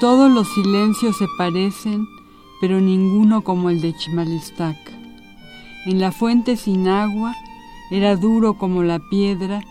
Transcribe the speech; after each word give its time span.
Todos 0.00 0.32
los 0.32 0.48
silencios 0.48 1.16
se 1.16 1.26
parecen, 1.38 2.08
pero 2.60 2.80
ninguno 2.80 3.42
como 3.42 3.70
el 3.70 3.80
de 3.80 3.94
Chimalistac. 3.94 4.76
En 5.86 6.00
la 6.00 6.10
fuente 6.10 6.56
sin 6.56 6.88
agua 6.88 7.36
era 7.92 8.16
duro 8.16 8.54
como 8.54 8.82
la 8.82 8.98
piedra 8.98 9.62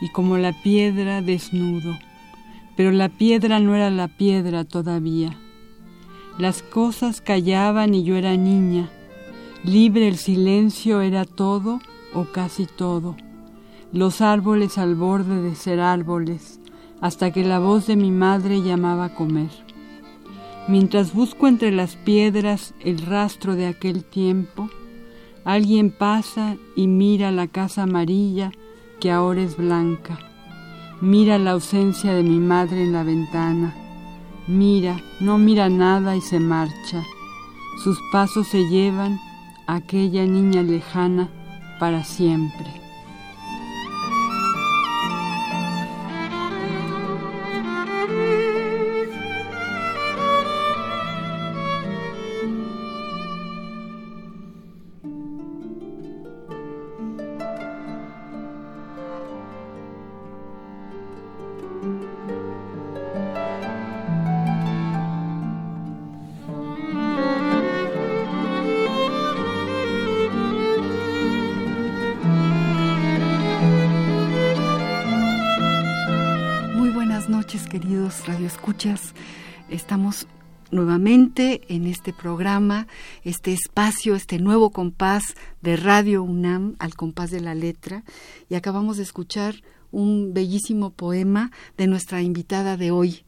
y 0.00 0.08
como 0.08 0.38
la 0.38 0.52
piedra 0.64 1.22
desnudo, 1.22 1.96
pero 2.76 2.90
la 2.90 3.08
piedra 3.08 3.60
no 3.60 3.76
era 3.76 3.90
la 3.90 4.08
piedra 4.08 4.64
todavía. 4.64 5.38
Las 6.36 6.64
cosas 6.64 7.20
callaban 7.20 7.94
y 7.94 8.02
yo 8.02 8.16
era 8.16 8.36
niña. 8.36 8.90
Libre 9.62 10.08
el 10.08 10.16
silencio 10.16 11.00
era 11.00 11.24
todo 11.24 11.78
o 12.12 12.24
casi 12.24 12.66
todo. 12.66 13.14
Los 13.92 14.20
árboles 14.20 14.78
al 14.78 14.96
borde 14.96 15.40
de 15.40 15.54
ser 15.54 15.78
árboles 15.78 16.58
hasta 17.04 17.32
que 17.32 17.44
la 17.44 17.58
voz 17.58 17.86
de 17.86 17.96
mi 17.96 18.10
madre 18.10 18.62
llamaba 18.62 19.04
a 19.04 19.14
comer. 19.14 19.50
Mientras 20.68 21.12
busco 21.12 21.48
entre 21.48 21.70
las 21.70 21.96
piedras 21.96 22.72
el 22.80 23.04
rastro 23.04 23.56
de 23.56 23.66
aquel 23.66 24.04
tiempo, 24.04 24.70
alguien 25.44 25.90
pasa 25.90 26.56
y 26.74 26.86
mira 26.86 27.30
la 27.30 27.46
casa 27.46 27.82
amarilla 27.82 28.52
que 29.00 29.10
ahora 29.10 29.42
es 29.42 29.58
blanca. 29.58 30.18
Mira 31.02 31.36
la 31.36 31.50
ausencia 31.50 32.14
de 32.14 32.22
mi 32.22 32.38
madre 32.38 32.84
en 32.84 32.94
la 32.94 33.02
ventana. 33.02 33.74
Mira, 34.46 34.98
no 35.20 35.36
mira 35.36 35.68
nada 35.68 36.16
y 36.16 36.22
se 36.22 36.40
marcha. 36.40 37.02
Sus 37.82 37.98
pasos 38.12 38.48
se 38.48 38.66
llevan 38.70 39.20
a 39.66 39.74
aquella 39.74 40.24
niña 40.24 40.62
lejana 40.62 41.28
para 41.78 42.02
siempre. 42.02 42.83
Estamos 79.68 80.26
nuevamente 80.70 81.60
en 81.68 81.86
este 81.86 82.14
programa, 82.14 82.86
este 83.22 83.52
espacio, 83.52 84.14
este 84.14 84.38
nuevo 84.38 84.70
compás 84.70 85.22
de 85.60 85.76
Radio 85.76 86.22
UNAM 86.22 86.74
al 86.78 86.94
compás 86.94 87.30
de 87.30 87.42
la 87.42 87.54
letra 87.54 88.02
y 88.48 88.54
acabamos 88.54 88.96
de 88.96 89.02
escuchar 89.02 89.56
un 89.90 90.32
bellísimo 90.32 90.90
poema 90.90 91.50
de 91.76 91.86
nuestra 91.86 92.22
invitada 92.22 92.78
de 92.78 92.92
hoy. 92.92 93.24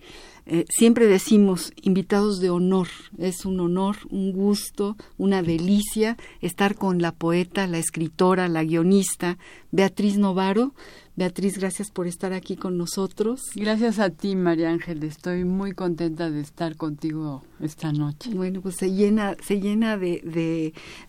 Eh, 0.47 0.65
siempre 0.69 1.07
decimos 1.07 1.73
invitados 1.83 2.41
de 2.41 2.51
honor, 2.51 2.89
es 3.19 3.45
un 3.45 3.61
honor, 3.61 3.97
un 4.11 4.33
gusto, 4.33 4.97
una 5.19 5.43
delicia 5.43 6.17
estar 6.41 6.75
con 6.77 7.03
la 7.03 7.13
poeta, 7.13 7.67
la 7.67 7.79
escritora, 7.79 8.49
la 8.49 8.65
guionista 8.65 9.39
Beatriz 9.73 10.17
Novaro, 10.17 10.73
Beatriz, 11.17 11.57
gracias 11.57 11.91
por 11.91 12.07
estar 12.07 12.35
aquí 12.35 12.57
con 12.57 12.77
nosotros. 12.77 13.41
Gracias 13.55 13.99
a 14.01 14.11
ti, 14.11 14.37
María 14.37 14.69
Ángel. 14.69 15.03
Estoy 15.03 15.45
muy 15.45 15.73
contenta 15.73 16.31
de 16.31 16.43
estar 16.43 16.77
contigo 16.77 17.43
esta 17.59 17.91
noche. 17.91 18.35
Bueno, 18.35 18.61
pues 18.61 18.77
se 18.77 18.93
llena, 18.93 19.35
se 19.43 19.59
llena 19.59 19.97
de, 19.97 20.21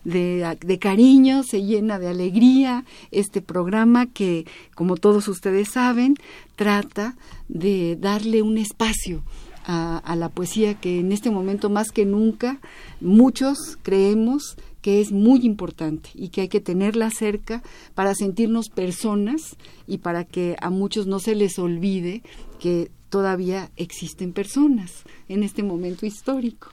de, 0.04 0.46
de, 0.64 0.78
cariño, 0.78 1.42
se 1.42 1.62
llena 1.62 1.98
de 1.98 2.08
alegría 2.08 2.86
este 3.10 3.42
programa 3.42 4.06
que, 4.06 4.46
como 4.74 4.96
todos 4.96 5.28
ustedes 5.28 5.72
saben, 5.72 6.14
trata 6.56 7.14
de 7.48 7.98
darle 8.00 8.40
un 8.40 8.56
espacio 8.56 9.22
a, 9.66 9.98
a, 9.98 10.16
la 10.16 10.30
poesía 10.30 10.72
que 10.72 11.00
en 11.00 11.12
este 11.12 11.30
momento 11.30 11.68
más 11.68 11.92
que 11.92 12.06
nunca 12.06 12.60
muchos 13.02 13.76
creemos 13.82 14.56
que 14.80 15.00
es 15.00 15.12
muy 15.12 15.40
importante 15.44 16.10
y 16.14 16.28
que 16.28 16.42
hay 16.42 16.48
que 16.48 16.60
tenerla 16.60 17.10
cerca 17.10 17.62
para 17.94 18.14
sentirnos 18.14 18.68
personas 18.68 19.56
y 19.86 19.98
para 19.98 20.24
que 20.24 20.56
a 20.60 20.70
muchos 20.70 21.06
no 21.06 21.18
se 21.18 21.34
les 21.34 21.58
olvide 21.58 22.22
que 22.58 22.90
todavía 23.08 23.70
existen 23.76 24.32
personas 24.32 25.04
en 25.28 25.42
este 25.42 25.62
momento 25.62 26.06
histórico. 26.06 26.68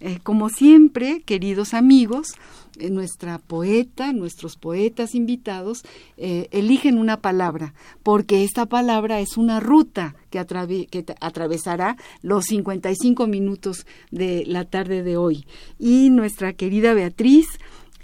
Eh, 0.00 0.18
como 0.22 0.48
siempre, 0.48 1.22
queridos 1.24 1.74
amigos, 1.74 2.34
eh, 2.78 2.90
nuestra 2.90 3.38
poeta, 3.38 4.12
nuestros 4.12 4.56
poetas 4.56 5.14
invitados, 5.14 5.82
eh, 6.18 6.48
eligen 6.50 6.98
una 6.98 7.20
palabra, 7.22 7.72
porque 8.02 8.44
esta 8.44 8.66
palabra 8.66 9.20
es 9.20 9.38
una 9.38 9.60
ruta 9.60 10.14
que, 10.30 10.44
que 10.90 11.04
atravesará 11.20 11.96
los 12.20 12.46
55 12.46 13.26
minutos 13.26 13.86
de 14.10 14.44
la 14.46 14.64
tarde 14.64 15.02
de 15.02 15.16
hoy. 15.16 15.46
Y 15.78 16.10
nuestra 16.10 16.52
querida 16.52 16.92
Beatriz 16.92 17.46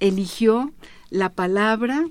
eligió 0.01 0.73
la 1.11 1.29
palabra 1.31 2.07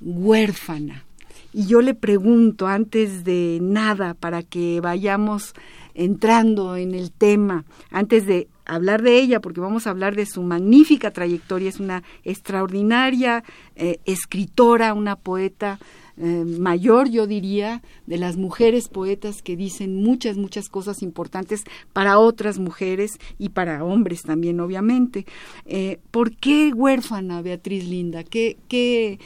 huérfana. 0.00 1.04
Y 1.52 1.66
yo 1.66 1.82
le 1.82 1.94
pregunto, 1.94 2.66
antes 2.66 3.24
de 3.24 3.58
nada, 3.62 4.14
para 4.14 4.42
que 4.42 4.80
vayamos 4.80 5.54
entrando 5.94 6.76
en 6.76 6.94
el 6.94 7.10
tema, 7.10 7.64
antes 7.90 8.26
de 8.26 8.48
hablar 8.66 9.02
de 9.02 9.18
ella, 9.18 9.40
porque 9.40 9.60
vamos 9.60 9.86
a 9.86 9.90
hablar 9.90 10.16
de 10.16 10.26
su 10.26 10.42
magnífica 10.42 11.10
trayectoria, 11.10 11.68
es 11.68 11.80
una 11.80 12.02
extraordinaria 12.24 13.44
eh, 13.76 14.00
escritora, 14.04 14.92
una 14.92 15.16
poeta 15.16 15.78
eh, 16.18 16.44
mayor, 16.44 17.08
yo 17.08 17.26
diría, 17.26 17.82
de 18.06 18.16
las 18.16 18.36
mujeres 18.36 18.88
poetas 18.88 19.42
que 19.42 19.54
dicen 19.54 20.02
muchas, 20.02 20.36
muchas 20.36 20.68
cosas 20.68 21.02
importantes 21.02 21.64
para 21.92 22.18
otras 22.18 22.58
mujeres 22.58 23.18
y 23.38 23.50
para 23.50 23.84
hombres 23.84 24.22
también, 24.22 24.60
obviamente. 24.60 25.26
Eh, 25.66 26.00
¿Por 26.10 26.34
qué 26.36 26.72
huérfana, 26.74 27.42
Beatriz 27.42 27.86
Linda? 27.86 28.24
¿Qué, 28.24 28.56
qué 28.68 29.18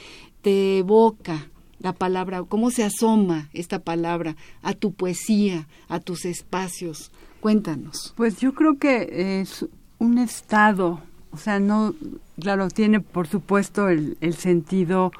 te 0.43 0.79
evoca? 0.79 1.47
la 1.81 1.95
palabra, 1.95 2.43
cómo 2.43 2.71
se 2.71 2.85
asoma 2.85 3.49
esta 3.55 3.79
palabra 3.79 4.37
a 4.61 4.75
tu 4.75 4.93
poesía, 4.93 5.67
a 5.89 5.99
tus 5.99 6.27
espacios. 6.27 7.11
Cuéntanos. 7.41 8.13
Pues 8.17 8.39
yo 8.39 8.55
creo 8.55 8.79
que 8.79 9.41
es 9.41 9.67
un 9.99 10.19
estado, 10.19 11.01
o 11.31 11.37
sea, 11.37 11.59
no, 11.59 11.95
claro, 12.41 12.69
tiene 12.69 13.01
por 13.01 13.27
supuesto 13.27 13.89
el, 13.89 14.17
sentido 14.35 15.13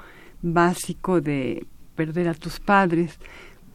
básico 0.43 1.21
de 1.21 1.67
perder 1.97 2.29
a 2.29 2.35
tus 2.35 2.61
padres, 2.61 3.19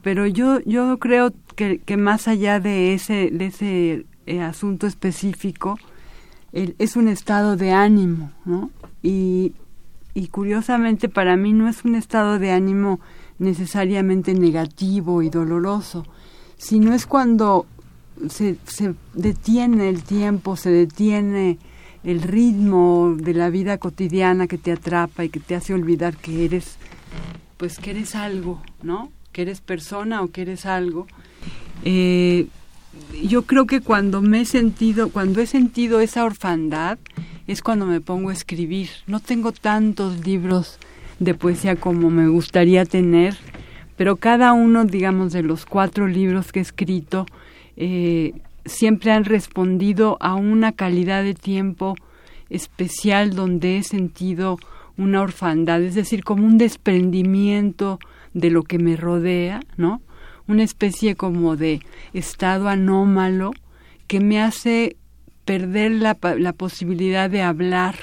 pero 0.02 0.28
yo, 0.28 0.60
yo 0.62 0.98
creo 1.00 1.34
que, 1.56 1.80
que 1.80 1.98
más 1.98 2.28
allá 2.28 2.60
de 2.60 2.94
ese, 2.94 3.30
de 3.32 3.46
ese 3.48 4.06
eh, 4.28 4.42
asunto 4.42 4.88
específico, 4.88 5.78
es 6.52 6.96
un 6.96 7.10
estado 7.10 7.58
de 7.58 7.72
ánimo, 7.72 8.32
¿no? 8.46 8.70
Y, 9.04 9.54
y 10.14 10.28
curiosamente 10.28 11.10
para 11.10 11.36
mí 11.36 11.52
no 11.52 11.68
es 11.68 11.84
un 11.84 11.96
estado 11.96 12.40
de 12.40 12.52
ánimo 12.52 13.02
necesariamente 13.40 14.34
negativo 14.34 15.22
y 15.22 15.30
doloroso, 15.30 16.06
sino 16.56 16.94
es 16.94 17.06
cuando 17.06 17.66
se, 18.30 18.58
detiene 19.14 19.90
el 19.90 20.04
tiempo, 20.04 20.56
se 20.56 20.70
detiene 20.70 21.58
el 22.04 22.22
ritmo 22.22 23.16
de 23.18 23.34
la 23.34 23.50
vida 23.50 23.78
cotidiana 23.78 24.48
que 24.48 24.58
te 24.58 24.72
atrapa 24.72 25.24
y 25.24 25.30
que 25.30 25.40
te 25.40 25.56
hace 25.56 25.74
olvidar 25.74 26.16
que 26.18 26.46
eres, 26.46 26.78
pues 27.58 27.80
que 27.80 27.92
eres 27.92 28.16
algo, 28.16 28.62
¿no? 28.84 29.12
Que 29.32 29.42
eres 29.42 29.62
persona 29.62 30.22
o 30.22 30.28
que 30.28 30.44
eres 30.44 30.66
algo. 30.66 31.08
Eh, 31.84 32.48
yo 33.24 33.44
creo 33.44 33.66
que 33.66 33.82
cuando 33.82 34.22
me 34.22 34.42
he 34.42 34.46
sentido, 34.46 35.10
cuando 35.10 35.42
he 35.42 35.48
sentido 35.48 36.00
esa 36.00 36.26
orfandad, 36.26 36.98
es 37.48 37.62
cuando 37.62 37.86
me 37.86 38.02
pongo 38.02 38.30
a 38.30 38.34
escribir. 38.34 38.90
No 39.08 39.20
tengo 39.20 39.52
tantos 39.52 40.26
libros 40.26 40.78
de 41.20 41.34
poesía 41.34 41.76
como 41.76 42.10
me 42.10 42.28
gustaría 42.28 42.86
tener, 42.86 43.38
pero 43.98 44.18
cada 44.18 44.54
uno, 44.54 44.86
digamos, 44.86 45.34
de 45.34 45.44
los 45.44 45.66
cuatro 45.66 46.08
libros 46.08 46.52
que 46.52 46.60
he 46.60 46.62
escrito, 46.62 47.26
eh, 47.78 48.34
siempre 48.66 49.12
han 49.12 49.26
respondido 49.26 50.18
a 50.20 50.36
una 50.36 50.72
calidad 50.72 51.24
de 51.24 51.34
tiempo 51.34 51.96
especial 52.50 53.36
donde 53.36 53.78
he 53.78 53.84
sentido 53.84 54.58
una 54.98 55.22
orfandad, 55.22 55.82
es 55.82 55.96
decir, 55.96 56.24
como 56.24 56.46
un 56.46 56.58
desprendimiento 56.58 58.00
de 58.34 58.50
lo 58.50 58.64
que 58.64 58.80
me 58.80 58.96
rodea, 58.96 59.62
¿no? 59.78 60.02
Una 60.48 60.64
especie 60.64 61.16
como 61.16 61.56
de 61.56 61.82
estado 62.14 62.70
anómalo 62.70 63.52
que 64.08 64.20
me 64.20 64.42
hace 64.42 64.98
perder 65.46 65.92
la, 65.92 66.16
posibilidad 66.54 67.30
de 67.30 67.42
hablar 67.42 67.96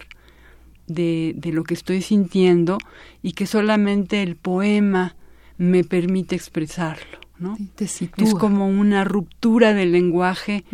de, 0.87 1.35
lo 1.45 1.65
que 1.65 1.75
estoy 1.75 2.03
sintiendo 2.03 2.79
y 3.23 3.33
que 3.33 3.47
solamente 3.47 4.23
el 4.23 4.37
poema 4.37 5.17
me 5.59 5.85
permite 5.85 6.35
expresarlo. 6.35 7.19
¿No? 7.43 7.59
es 7.79 8.35
como 8.35 8.69
una 8.69 9.05
ruptura 9.05 9.75
del 9.75 9.93
lenguaje 9.93 10.65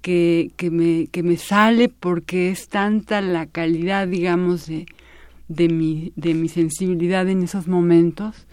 que, 0.00 0.52
que, 0.56 0.70
me, 0.70 1.08
que 1.08 1.22
me 1.22 1.36
sale 1.36 1.88
porque 1.88 2.50
es 2.50 2.68
tanta 2.68 3.20
la 3.20 3.46
calidad, 3.46 4.06
digamos, 4.06 4.66
de, 4.66 4.86
de, 5.48 5.68
mi, 5.68 6.12
de 6.16 6.34
mi 6.34 6.48
sensibilidad 6.48 7.28
en 7.28 7.42
esos 7.42 7.66
momentos 7.66 8.46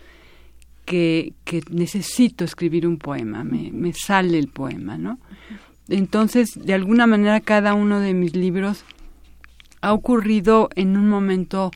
que, 0.86 1.33
que 1.44 1.62
necesito 1.69 2.44
escribir 2.44 2.88
un 2.88 2.98
poema, 2.98 3.44
me, 3.44 3.71
me 3.71 3.94
sale 3.94 4.39
el 4.39 4.48
poema, 4.48 4.98
¿no? 4.98 5.19
Entonces, 5.88 6.60
de 6.60 6.74
alguna 6.74 7.07
manera, 7.07 7.39
cada 7.39 7.74
uno 7.74 8.00
de 8.00 8.13
mis 8.13 8.36
libros 8.36 8.83
ha 9.81 9.94
ocurrido 9.94 10.69
en 10.75 10.98
un 10.98 11.10
momento 11.10 11.71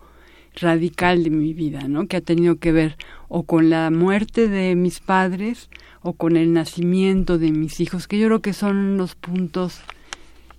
radical 0.55 1.23
de 1.23 1.29
mi 1.29 1.53
vida, 1.53 1.87
¿no? 1.87 2.07
Que 2.07 2.17
ha 2.17 2.21
tenido 2.21 2.57
que 2.57 2.71
ver 2.71 2.97
o 3.27 3.43
con 3.43 3.69
la 3.69 3.89
muerte 3.89 4.47
de 4.47 4.75
mis 4.75 4.99
padres 4.99 5.69
o 6.03 6.13
con 6.13 6.37
el 6.37 6.53
nacimiento 6.53 7.37
de 7.39 7.51
mis 7.51 7.79
hijos, 7.79 8.07
que 8.07 8.19
yo 8.19 8.27
creo 8.27 8.41
que 8.41 8.53
son 8.53 8.97
los 8.97 9.15
puntos 9.15 9.79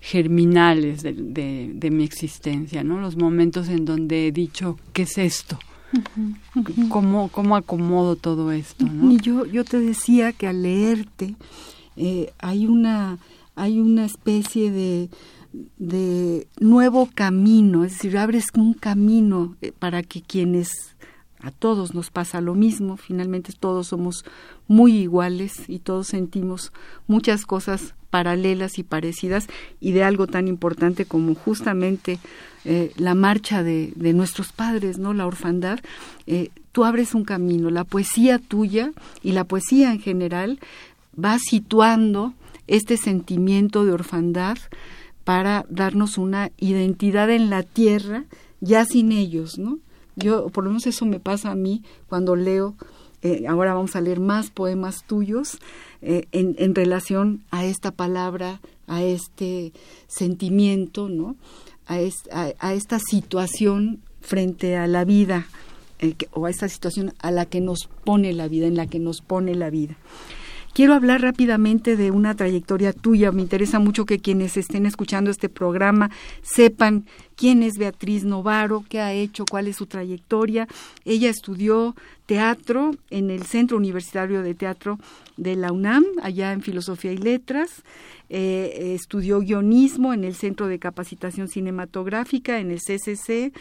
germinales 0.00 1.02
de, 1.02 1.70
de, 1.72 1.90
mi 1.90 2.04
existencia, 2.04 2.84
¿no? 2.84 3.00
Los 3.00 3.16
momentos 3.16 3.68
en 3.68 3.84
donde 3.84 4.28
he 4.28 4.32
dicho, 4.32 4.78
¿qué 4.92 5.02
es 5.02 5.16
esto? 5.16 5.58
¿Cómo, 6.88 7.28
¿Cómo, 7.28 7.56
acomodo 7.56 8.16
todo 8.16 8.52
esto? 8.52 8.84
¿no? 8.84 9.12
Y 9.12 9.18
yo, 9.18 9.46
yo 9.46 9.64
te 9.64 9.78
decía 9.78 10.32
que 10.32 10.46
al 10.46 10.62
leerte 10.62 11.36
eh, 11.96 12.32
hay, 12.38 12.66
una, 12.66 13.18
hay 13.54 13.80
una 13.80 14.04
especie 14.04 14.70
de, 14.70 15.08
de 15.78 16.48
nuevo 16.58 17.08
camino, 17.14 17.84
es 17.84 17.92
decir, 17.92 18.18
abres 18.18 18.46
un 18.56 18.74
camino 18.74 19.56
eh, 19.62 19.72
para 19.78 20.02
que 20.02 20.20
quienes 20.20 20.93
a 21.44 21.50
todos 21.50 21.94
nos 21.94 22.10
pasa 22.10 22.40
lo 22.40 22.54
mismo, 22.54 22.96
finalmente 22.96 23.52
todos 23.52 23.88
somos 23.88 24.24
muy 24.66 24.96
iguales 24.96 25.68
y 25.68 25.78
todos 25.78 26.06
sentimos 26.06 26.72
muchas 27.06 27.44
cosas 27.44 27.94
paralelas 28.08 28.78
y 28.78 28.82
parecidas 28.82 29.48
y 29.78 29.92
de 29.92 30.04
algo 30.04 30.26
tan 30.26 30.48
importante 30.48 31.04
como 31.04 31.34
justamente 31.34 32.18
eh, 32.64 32.92
la 32.96 33.14
marcha 33.14 33.62
de, 33.62 33.92
de, 33.94 34.14
nuestros 34.14 34.52
padres, 34.52 34.98
¿no? 34.98 35.12
La 35.12 35.26
orfandad. 35.26 35.80
Eh, 36.26 36.48
tú 36.72 36.84
abres 36.84 37.14
un 37.14 37.24
camino, 37.24 37.68
la 37.68 37.84
poesía 37.84 38.38
tuya 38.38 38.92
y 39.22 39.32
la 39.32 39.44
poesía 39.44 39.92
en 39.92 40.00
general 40.00 40.60
va 41.22 41.38
situando 41.38 42.32
este 42.68 42.96
sentimiento 42.96 43.84
de 43.84 43.92
orfandad 43.92 44.56
para 45.24 45.66
darnos 45.68 46.16
una 46.16 46.50
identidad 46.58 47.30
en 47.30 47.50
la 47.50 47.62
tierra 47.62 48.24
ya 48.60 48.86
sin 48.86 49.12
ellos, 49.12 49.58
¿no? 49.58 49.78
Yo, 50.16 50.48
por 50.48 50.64
lo 50.64 50.70
menos 50.70 50.86
eso 50.86 51.06
me 51.06 51.20
pasa 51.20 51.50
a 51.50 51.54
mí 51.54 51.82
cuando 52.08 52.36
leo, 52.36 52.76
eh, 53.22 53.46
ahora 53.48 53.74
vamos 53.74 53.96
a 53.96 54.00
leer 54.00 54.20
más 54.20 54.50
poemas 54.50 55.04
tuyos 55.06 55.58
eh, 56.02 56.26
en, 56.32 56.74
relación 56.74 57.42
a 57.50 57.64
esta 57.64 57.90
palabra, 57.90 58.60
a 58.86 59.02
este 59.02 59.72
sentimiento, 60.06 61.08
¿no? 61.08 61.36
A, 61.86 61.98
a, 62.58 62.74
esta 62.74 62.98
situación 62.98 64.00
frente 64.20 64.76
a 64.76 64.86
la 64.86 65.04
vida, 65.04 65.46
eh, 66.00 66.14
o 66.32 66.46
a 66.46 66.50
esta 66.50 66.68
situación 66.68 67.14
a 67.18 67.30
la 67.30 67.46
que 67.46 67.60
nos 67.60 67.86
pone 68.04 68.32
la 68.34 68.48
vida, 68.48 68.66
en 68.66 68.76
la 68.76 68.86
que 68.86 68.98
nos 68.98 69.20
pone 69.20 69.54
la 69.54 69.70
vida. 69.70 69.96
Quiero 70.74 70.94
hablar 70.94 71.22
rápidamente 71.22 71.96
de 71.96 72.10
una 72.10 72.34
trayectoria 72.34 72.92
tuya. 72.92 73.30
Me 73.30 73.42
interesa 73.42 73.78
mucho 73.78 74.06
que 74.06 74.18
quienes 74.18 74.56
estén 74.56 74.86
escuchando 74.86 75.30
este 75.30 75.48
programa 75.48 76.10
sepan 76.42 77.06
quién 77.36 77.62
es 77.62 77.78
Beatriz 77.78 78.24
Novaro, 78.24 78.84
qué 78.88 78.98
ha 79.00 79.12
hecho, 79.12 79.44
cuál 79.48 79.68
es 79.68 79.76
su 79.76 79.86
trayectoria. 79.86 80.66
Ella 81.04 81.30
estudió 81.30 81.94
teatro 82.26 82.90
en 83.10 83.30
el 83.30 83.44
Centro 83.44 83.76
Universitario 83.76 84.42
de 84.42 84.56
Teatro 84.56 84.98
de 85.36 85.54
la 85.54 85.70
UNAM, 85.70 86.04
allá 86.20 86.52
en 86.52 86.60
Filosofía 86.60 87.12
y 87.12 87.18
Letras. 87.18 87.84
Eh, 88.28 88.94
estudió 88.96 89.38
guionismo 89.38 90.12
en 90.12 90.24
el 90.24 90.34
Centro 90.34 90.66
de 90.66 90.80
Capacitación 90.80 91.46
Cinematográfica, 91.46 92.58
en 92.58 92.72
el 92.72 92.80
CCC 92.80 93.52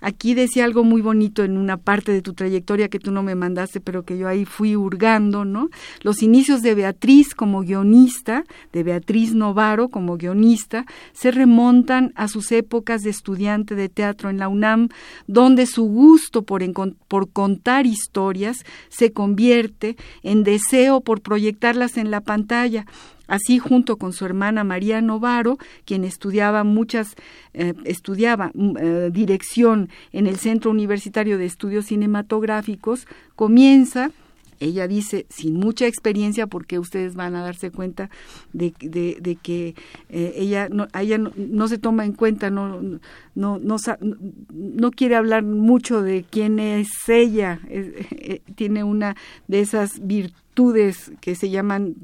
Aquí 0.00 0.34
decía 0.34 0.64
algo 0.64 0.84
muy 0.84 1.02
bonito 1.02 1.44
en 1.44 1.56
una 1.56 1.76
parte 1.76 2.12
de 2.12 2.22
tu 2.22 2.32
trayectoria 2.34 2.88
que 2.88 2.98
tú 2.98 3.10
no 3.10 3.22
me 3.22 3.34
mandaste, 3.34 3.80
pero 3.80 4.04
que 4.04 4.16
yo 4.16 4.28
ahí 4.28 4.44
fui 4.44 4.76
hurgando, 4.76 5.44
¿no? 5.44 5.68
Los 6.02 6.22
inicios 6.22 6.62
de 6.62 6.74
Beatriz 6.74 7.34
como 7.34 7.60
guionista, 7.60 8.44
de 8.72 8.82
Beatriz 8.82 9.34
Novaro 9.34 9.88
como 9.88 10.16
guionista, 10.16 10.86
se 11.12 11.30
remontan 11.30 12.12
a 12.16 12.28
sus 12.28 12.52
épocas 12.52 13.02
de 13.02 13.10
estudiante 13.10 13.74
de 13.74 13.88
teatro 13.88 14.30
en 14.30 14.38
la 14.38 14.48
UNAM, 14.48 14.88
donde 15.26 15.66
su 15.66 15.84
gusto 15.84 16.42
por, 16.42 16.62
por 17.08 17.30
contar 17.30 17.86
historias 17.86 18.64
se 18.88 19.12
convierte 19.12 19.96
en 20.22 20.44
deseo 20.44 21.00
por 21.00 21.20
proyectarlas 21.20 21.96
en 21.96 22.10
la 22.10 22.20
pantalla 22.20 22.86
Así, 23.30 23.60
junto 23.60 23.96
con 23.96 24.12
su 24.12 24.26
hermana 24.26 24.64
María 24.64 25.00
Novaro, 25.00 25.56
quien 25.84 26.02
estudiaba 26.02 26.64
muchas, 26.64 27.14
eh, 27.54 27.74
estudiaba 27.84 28.50
mm, 28.52 28.76
eh, 28.76 29.10
dirección 29.12 29.88
en 30.10 30.26
el 30.26 30.36
Centro 30.36 30.72
Universitario 30.72 31.38
de 31.38 31.46
Estudios 31.46 31.86
Cinematográficos, 31.86 33.06
comienza 33.36 34.10
ella 34.60 34.86
dice, 34.86 35.26
sin 35.28 35.54
mucha 35.54 35.86
experiencia, 35.86 36.46
porque 36.46 36.78
ustedes 36.78 37.14
van 37.14 37.34
a 37.34 37.42
darse 37.42 37.70
cuenta 37.70 38.10
de, 38.52 38.72
de, 38.80 39.36
que 39.36 39.74
eh, 40.08 40.34
ella, 40.36 40.68
no, 40.68 40.86
ella 40.98 41.18
no, 41.18 41.68
se 41.68 41.78
toma 41.78 42.04
en 42.04 42.12
cuenta, 42.12 42.50
no, 42.50 42.80
no, 42.80 43.58
no, 43.58 43.76
no, 44.52 44.90
quiere 44.90 45.16
hablar 45.16 45.42
mucho 45.42 46.02
de 46.02 46.24
quién 46.28 46.58
es 46.58 46.90
ella, 47.08 47.60
tiene 48.54 48.84
una 48.84 49.16
de 49.48 49.60
esas 49.60 50.06
virtudes 50.06 51.12
que 51.20 51.34
se 51.34 51.50
llaman 51.50 51.94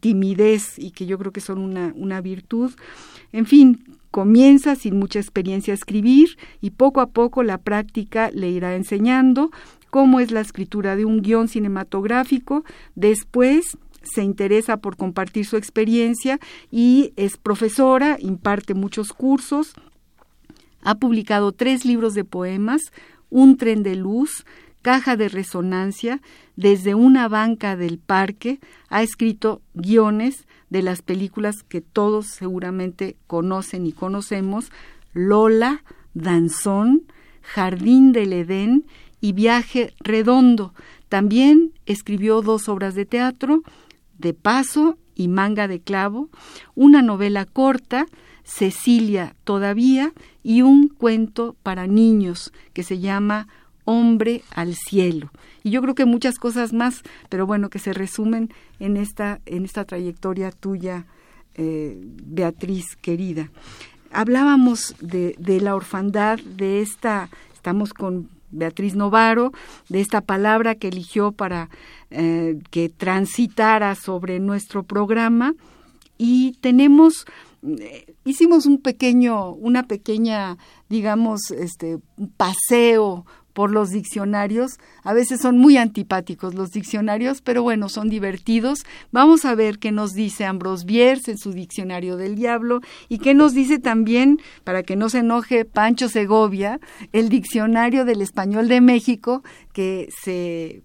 timidez 0.00 0.78
y 0.78 0.90
que 0.90 1.06
yo 1.06 1.18
creo 1.18 1.32
que 1.32 1.40
son 1.40 1.58
una, 1.58 1.92
una 1.96 2.20
virtud. 2.20 2.72
En 3.32 3.46
fin, 3.46 3.84
comienza 4.10 4.74
sin 4.76 4.98
mucha 4.98 5.18
experiencia 5.18 5.72
a 5.72 5.74
escribir 5.74 6.38
y 6.60 6.70
poco 6.70 7.00
a 7.00 7.08
poco 7.08 7.42
la 7.42 7.58
práctica 7.58 8.30
le 8.32 8.48
irá 8.48 8.76
enseñando 8.76 9.50
cómo 9.94 10.18
es 10.18 10.32
la 10.32 10.40
escritura 10.40 10.96
de 10.96 11.04
un 11.04 11.22
guion 11.22 11.46
cinematográfico. 11.46 12.64
Después 12.96 13.78
se 14.02 14.24
interesa 14.24 14.78
por 14.78 14.96
compartir 14.96 15.46
su 15.46 15.56
experiencia 15.56 16.40
y 16.68 17.12
es 17.14 17.36
profesora, 17.36 18.16
imparte 18.18 18.74
muchos 18.74 19.12
cursos. 19.12 19.72
Ha 20.82 20.96
publicado 20.96 21.52
tres 21.52 21.84
libros 21.84 22.14
de 22.14 22.24
poemas, 22.24 22.82
Un 23.30 23.56
tren 23.56 23.84
de 23.84 23.94
luz, 23.94 24.44
caja 24.82 25.16
de 25.16 25.28
resonancia, 25.28 26.20
desde 26.56 26.96
una 26.96 27.28
banca 27.28 27.76
del 27.76 27.98
parque, 27.98 28.58
ha 28.88 29.00
escrito 29.04 29.62
guiones 29.74 30.48
de 30.70 30.82
las 30.82 31.02
películas 31.02 31.62
que 31.62 31.80
todos 31.80 32.26
seguramente 32.26 33.14
conocen 33.28 33.86
y 33.86 33.92
conocemos, 33.92 34.72
Lola, 35.12 35.84
Danzón, 36.14 37.04
Jardín 37.42 38.10
del 38.10 38.32
Edén 38.32 38.86
y 39.24 39.32
Viaje 39.32 39.94
Redondo. 40.00 40.74
También 41.08 41.72
escribió 41.86 42.42
dos 42.42 42.68
obras 42.68 42.94
de 42.94 43.06
teatro, 43.06 43.62
De 44.18 44.34
Paso 44.34 44.98
y 45.14 45.28
Manga 45.28 45.66
de 45.66 45.80
Clavo, 45.80 46.28
una 46.74 47.00
novela 47.00 47.46
corta, 47.46 48.04
Cecilia 48.42 49.34
todavía, 49.44 50.12
y 50.42 50.60
un 50.60 50.88
cuento 50.88 51.56
para 51.62 51.86
niños 51.86 52.52
que 52.74 52.82
se 52.82 52.98
llama 52.98 53.48
hombre 53.86 54.42
al 54.54 54.74
cielo. 54.74 55.30
Y 55.62 55.70
yo 55.70 55.80
creo 55.80 55.94
que 55.94 56.04
muchas 56.04 56.38
cosas 56.38 56.74
más, 56.74 57.00
pero 57.30 57.46
bueno, 57.46 57.70
que 57.70 57.78
se 57.78 57.94
resumen 57.94 58.52
en 58.78 58.98
esta, 58.98 59.40
en 59.46 59.64
esta 59.64 59.86
trayectoria 59.86 60.50
tuya, 60.50 61.06
eh, 61.54 61.98
Beatriz 61.98 62.94
querida. 62.96 63.50
Hablábamos 64.10 64.94
de, 65.00 65.34
de 65.38 65.62
la 65.62 65.74
orfandad, 65.74 66.38
de 66.40 66.82
esta, 66.82 67.30
estamos 67.54 67.94
con 67.94 68.33
Beatriz 68.54 68.94
Novaro, 68.94 69.52
de 69.88 70.00
esta 70.00 70.20
palabra 70.20 70.74
que 70.74 70.88
eligió 70.88 71.32
para 71.32 71.68
eh, 72.10 72.58
que 72.70 72.88
transitara 72.88 73.94
sobre 73.94 74.40
nuestro 74.40 74.82
programa. 74.82 75.54
Y 76.16 76.52
tenemos 76.60 77.26
eh, 77.66 78.14
hicimos 78.24 78.66
un 78.66 78.78
pequeño, 78.78 79.52
una 79.52 79.84
pequeña, 79.84 80.58
digamos, 80.88 81.50
este, 81.50 81.98
paseo 82.36 83.24
por 83.54 83.70
los 83.70 83.90
diccionarios. 83.90 84.78
A 85.02 85.14
veces 85.14 85.40
son 85.40 85.56
muy 85.56 85.78
antipáticos 85.78 86.54
los 86.54 86.72
diccionarios, 86.72 87.40
pero 87.40 87.62
bueno, 87.62 87.88
son 87.88 88.10
divertidos. 88.10 88.84
Vamos 89.12 89.46
a 89.46 89.54
ver 89.54 89.78
qué 89.78 89.92
nos 89.92 90.12
dice 90.12 90.44
Ambrose 90.44 90.84
Bierce 90.84 91.30
en 91.30 91.38
su 91.38 91.52
Diccionario 91.52 92.16
del 92.16 92.34
Diablo 92.34 92.80
y 93.08 93.18
qué 93.18 93.32
nos 93.32 93.54
dice 93.54 93.78
también, 93.78 94.40
para 94.64 94.82
que 94.82 94.96
no 94.96 95.08
se 95.08 95.20
enoje 95.20 95.64
Pancho 95.64 96.08
Segovia, 96.08 96.80
el 97.12 97.30
Diccionario 97.30 98.04
del 98.04 98.20
Español 98.20 98.68
de 98.68 98.80
México, 98.80 99.42
que 99.72 100.08
se 100.22 100.82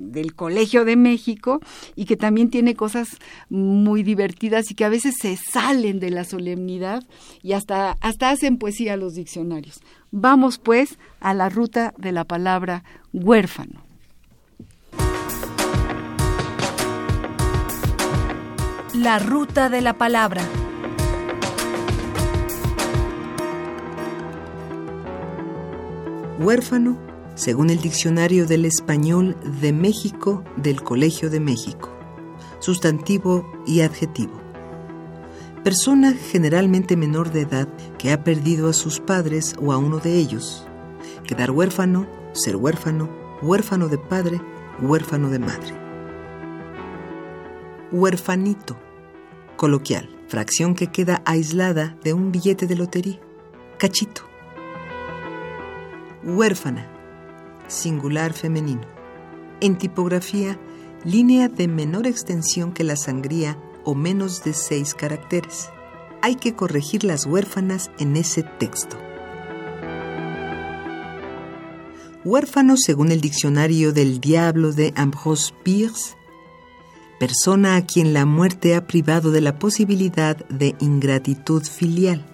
del 0.00 0.34
Colegio 0.34 0.84
de 0.84 0.96
México 0.96 1.60
y 1.94 2.06
que 2.06 2.16
también 2.16 2.50
tiene 2.50 2.74
cosas 2.74 3.18
muy 3.48 4.02
divertidas 4.02 4.70
y 4.70 4.74
que 4.74 4.84
a 4.84 4.88
veces 4.88 5.16
se 5.20 5.36
salen 5.36 6.00
de 6.00 6.10
la 6.10 6.24
solemnidad 6.24 7.04
y 7.42 7.52
hasta, 7.52 7.92
hasta 8.00 8.30
hacen 8.30 8.58
poesía 8.58 8.96
los 8.96 9.14
diccionarios. 9.14 9.80
Vamos 10.10 10.58
pues 10.58 10.98
a 11.20 11.34
la 11.34 11.48
ruta 11.48 11.94
de 11.98 12.12
la 12.12 12.24
palabra 12.24 12.82
huérfano. 13.12 13.84
La 18.94 19.18
ruta 19.18 19.68
de 19.68 19.80
la 19.82 19.94
palabra. 19.94 20.42
Huérfano 26.38 27.09
según 27.40 27.70
el 27.70 27.80
Diccionario 27.80 28.46
del 28.46 28.66
Español 28.66 29.34
de 29.62 29.72
México 29.72 30.44
del 30.56 30.82
Colegio 30.82 31.30
de 31.30 31.40
México. 31.40 31.88
Sustantivo 32.58 33.50
y 33.66 33.80
adjetivo. 33.80 34.38
Persona 35.64 36.12
generalmente 36.12 36.98
menor 36.98 37.32
de 37.32 37.40
edad 37.42 37.66
que 37.96 38.12
ha 38.12 38.24
perdido 38.24 38.68
a 38.68 38.74
sus 38.74 39.00
padres 39.00 39.54
o 39.58 39.72
a 39.72 39.78
uno 39.78 40.00
de 40.00 40.16
ellos. 40.16 40.66
Quedar 41.26 41.50
huérfano, 41.50 42.06
ser 42.32 42.56
huérfano, 42.56 43.08
huérfano 43.40 43.88
de 43.88 43.96
padre, 43.96 44.38
huérfano 44.82 45.30
de 45.30 45.38
madre. 45.38 45.74
Huérfanito. 47.90 48.76
Coloquial. 49.56 50.10
Fracción 50.28 50.74
que 50.74 50.88
queda 50.88 51.22
aislada 51.24 51.96
de 52.04 52.12
un 52.12 52.32
billete 52.32 52.66
de 52.66 52.76
lotería. 52.76 53.18
Cachito. 53.78 54.24
Huérfana 56.22 56.89
singular 57.70 58.32
femenino. 58.32 58.82
En 59.60 59.78
tipografía, 59.78 60.58
línea 61.04 61.48
de 61.48 61.68
menor 61.68 62.06
extensión 62.06 62.72
que 62.72 62.84
la 62.84 62.96
sangría 62.96 63.58
o 63.84 63.94
menos 63.94 64.44
de 64.44 64.52
seis 64.52 64.94
caracteres. 64.94 65.70
Hay 66.22 66.34
que 66.34 66.54
corregir 66.54 67.04
las 67.04 67.26
huérfanas 67.26 67.90
en 67.98 68.16
ese 68.16 68.42
texto. 68.42 68.98
Huérfano, 72.24 72.76
según 72.76 73.12
el 73.12 73.22
diccionario 73.22 73.92
del 73.92 74.20
diablo 74.20 74.72
de 74.72 74.92
Ambrose 74.94 75.54
Bierce, 75.64 76.16
persona 77.18 77.76
a 77.76 77.86
quien 77.86 78.12
la 78.12 78.26
muerte 78.26 78.74
ha 78.74 78.86
privado 78.86 79.30
de 79.30 79.40
la 79.40 79.58
posibilidad 79.58 80.36
de 80.48 80.74
ingratitud 80.80 81.62
filial 81.64 82.26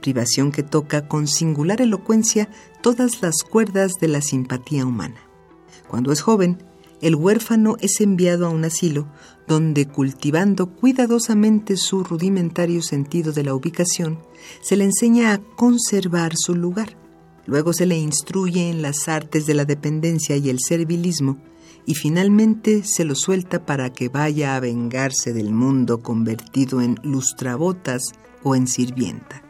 privación 0.00 0.52
que 0.52 0.62
toca 0.62 1.08
con 1.08 1.26
singular 1.26 1.80
elocuencia 1.80 2.48
todas 2.80 3.22
las 3.22 3.42
cuerdas 3.42 3.92
de 4.00 4.08
la 4.08 4.20
simpatía 4.20 4.86
humana. 4.86 5.20
Cuando 5.88 6.12
es 6.12 6.20
joven, 6.20 6.62
el 7.00 7.16
huérfano 7.16 7.76
es 7.80 8.00
enviado 8.00 8.46
a 8.46 8.50
un 8.50 8.64
asilo 8.64 9.08
donde, 9.48 9.86
cultivando 9.86 10.70
cuidadosamente 10.70 11.76
su 11.76 12.04
rudimentario 12.04 12.80
sentido 12.80 13.32
de 13.32 13.42
la 13.42 13.54
ubicación, 13.54 14.20
se 14.60 14.76
le 14.76 14.84
enseña 14.84 15.32
a 15.32 15.38
conservar 15.38 16.34
su 16.36 16.54
lugar. 16.54 16.96
Luego 17.44 17.72
se 17.72 17.86
le 17.86 17.98
instruye 17.98 18.70
en 18.70 18.82
las 18.82 19.08
artes 19.08 19.46
de 19.46 19.54
la 19.54 19.64
dependencia 19.64 20.36
y 20.36 20.48
el 20.48 20.60
servilismo, 20.60 21.38
y 21.84 21.94
finalmente 21.94 22.84
se 22.84 23.04
lo 23.04 23.16
suelta 23.16 23.66
para 23.66 23.92
que 23.92 24.08
vaya 24.08 24.54
a 24.54 24.60
vengarse 24.60 25.32
del 25.32 25.52
mundo 25.52 26.00
convertido 26.02 26.80
en 26.80 27.00
lustrabotas 27.02 28.12
o 28.44 28.54
en 28.54 28.68
sirvienta. 28.68 29.42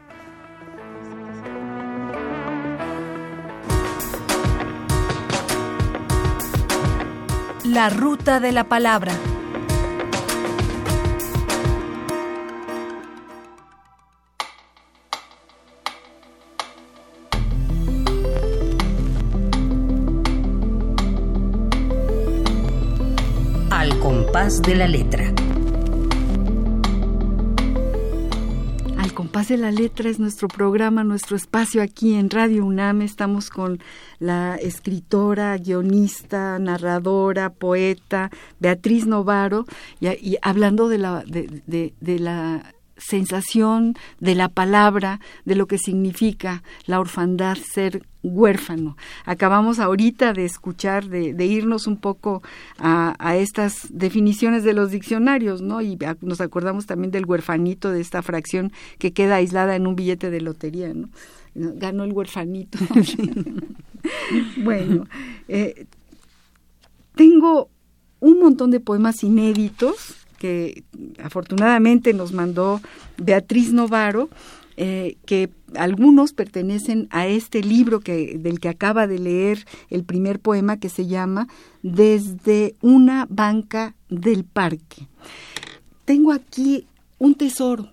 La 7.72 7.88
ruta 7.88 8.38
de 8.38 8.52
la 8.52 8.64
palabra. 8.64 9.12
Al 23.70 23.98
compás 24.00 24.60
de 24.60 24.74
la 24.74 24.86
letra. 24.86 25.31
Pase 29.32 29.56
la 29.56 29.70
letra 29.70 30.10
es 30.10 30.18
nuestro 30.18 30.46
programa, 30.46 31.04
nuestro 31.04 31.36
espacio 31.36 31.80
aquí 31.82 32.14
en 32.16 32.28
Radio 32.28 32.66
UNAM. 32.66 33.00
Estamos 33.00 33.48
con 33.48 33.80
la 34.18 34.56
escritora, 34.56 35.56
guionista, 35.56 36.58
narradora, 36.58 37.48
poeta 37.48 38.30
Beatriz 38.60 39.06
Novaro 39.06 39.64
y, 40.00 40.36
hablando 40.42 40.90
de 40.90 40.98
la, 40.98 41.24
de 41.24 42.18
la 42.18 42.74
sensación 42.96 43.94
de 44.20 44.34
la 44.34 44.48
palabra, 44.48 45.20
de 45.44 45.54
lo 45.54 45.66
que 45.66 45.78
significa 45.78 46.62
la 46.86 47.00
orfandad, 47.00 47.56
ser 47.56 48.06
huérfano. 48.22 48.96
Acabamos 49.24 49.78
ahorita 49.78 50.32
de 50.32 50.44
escuchar, 50.44 51.08
de, 51.08 51.44
irnos 51.44 51.86
un 51.86 51.96
poco 51.96 52.42
a, 52.78 53.36
estas 53.36 53.88
definiciones 53.90 54.64
de 54.64 54.74
los 54.74 54.90
diccionarios, 54.90 55.62
¿no? 55.62 55.80
Y 55.80 55.98
nos 56.20 56.40
acordamos 56.40 56.86
también 56.86 57.10
del 57.10 57.26
huerfanito, 57.26 57.90
de 57.90 58.00
esta 58.00 58.22
fracción 58.22 58.72
que 58.98 59.12
queda 59.12 59.36
aislada 59.36 59.76
en 59.76 59.86
un 59.86 59.96
billete 59.96 60.30
de 60.30 60.40
lotería, 60.40 60.92
¿no? 60.94 61.08
Ganó 61.54 62.04
el 62.04 62.12
huerfanito. 62.12 62.78
bueno, 64.58 65.06
eh, 65.48 65.86
tengo 67.14 67.68
un 68.20 68.38
montón 68.38 68.70
de 68.70 68.80
poemas 68.80 69.22
inéditos 69.22 70.21
que 70.42 70.82
afortunadamente 71.22 72.12
nos 72.14 72.32
mandó 72.32 72.80
Beatriz 73.16 73.72
Novaro, 73.72 74.28
eh, 74.76 75.18
que 75.24 75.50
algunos 75.76 76.32
pertenecen 76.32 77.06
a 77.10 77.28
este 77.28 77.62
libro 77.62 78.00
que, 78.00 78.38
del 78.38 78.58
que 78.58 78.68
acaba 78.68 79.06
de 79.06 79.20
leer 79.20 79.64
el 79.88 80.02
primer 80.02 80.40
poema 80.40 80.78
que 80.78 80.88
se 80.88 81.06
llama 81.06 81.46
Desde 81.84 82.74
una 82.80 83.28
banca 83.30 83.94
del 84.08 84.42
parque. 84.42 85.06
Tengo 86.04 86.32
aquí 86.32 86.86
un 87.20 87.36
tesoro 87.36 87.92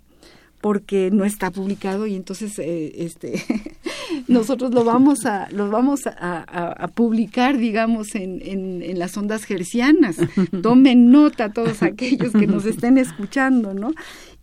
porque 0.60 1.12
no 1.12 1.26
está 1.26 1.52
publicado 1.52 2.08
y 2.08 2.16
entonces 2.16 2.58
eh, 2.58 2.94
este 2.96 3.44
nosotros 4.28 4.74
lo 4.74 4.84
vamos 4.84 5.26
a 5.26 5.50
lo 5.52 5.70
vamos 5.70 6.02
a, 6.06 6.88
publicar 6.94 7.58
digamos 7.58 8.16
en, 8.16 8.42
en, 8.42 9.00
las 9.00 9.16
ondas 9.18 9.44
gercianas. 9.44 10.18
Tomen 10.62 11.12
nota 11.12 11.52
todos 11.52 11.84
aquellos 11.84 12.34
que 12.34 12.48
nos 12.48 12.66
estén 12.66 12.98
escuchando 12.98 13.74
no 13.74 13.92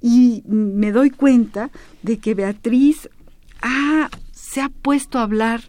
y 0.00 0.42
me 0.46 0.92
doy 0.92 1.10
cuenta 1.10 1.70
de 2.02 2.18
que 2.18 2.34
Beatriz 2.34 3.08
se 4.32 4.60
ha 4.60 4.68
puesto 4.68 5.18
a 5.18 5.22
hablar 5.22 5.62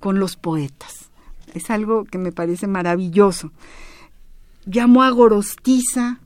con 0.00 0.18
los 0.18 0.36
poetas. 0.36 1.10
Es 1.54 1.70
algo 1.70 2.04
que 2.04 2.18
me 2.18 2.32
parece 2.32 2.66
maravilloso. 2.66 3.52
Llamó 4.66 5.02
a 5.02 5.10
Gorostiza 5.10 6.18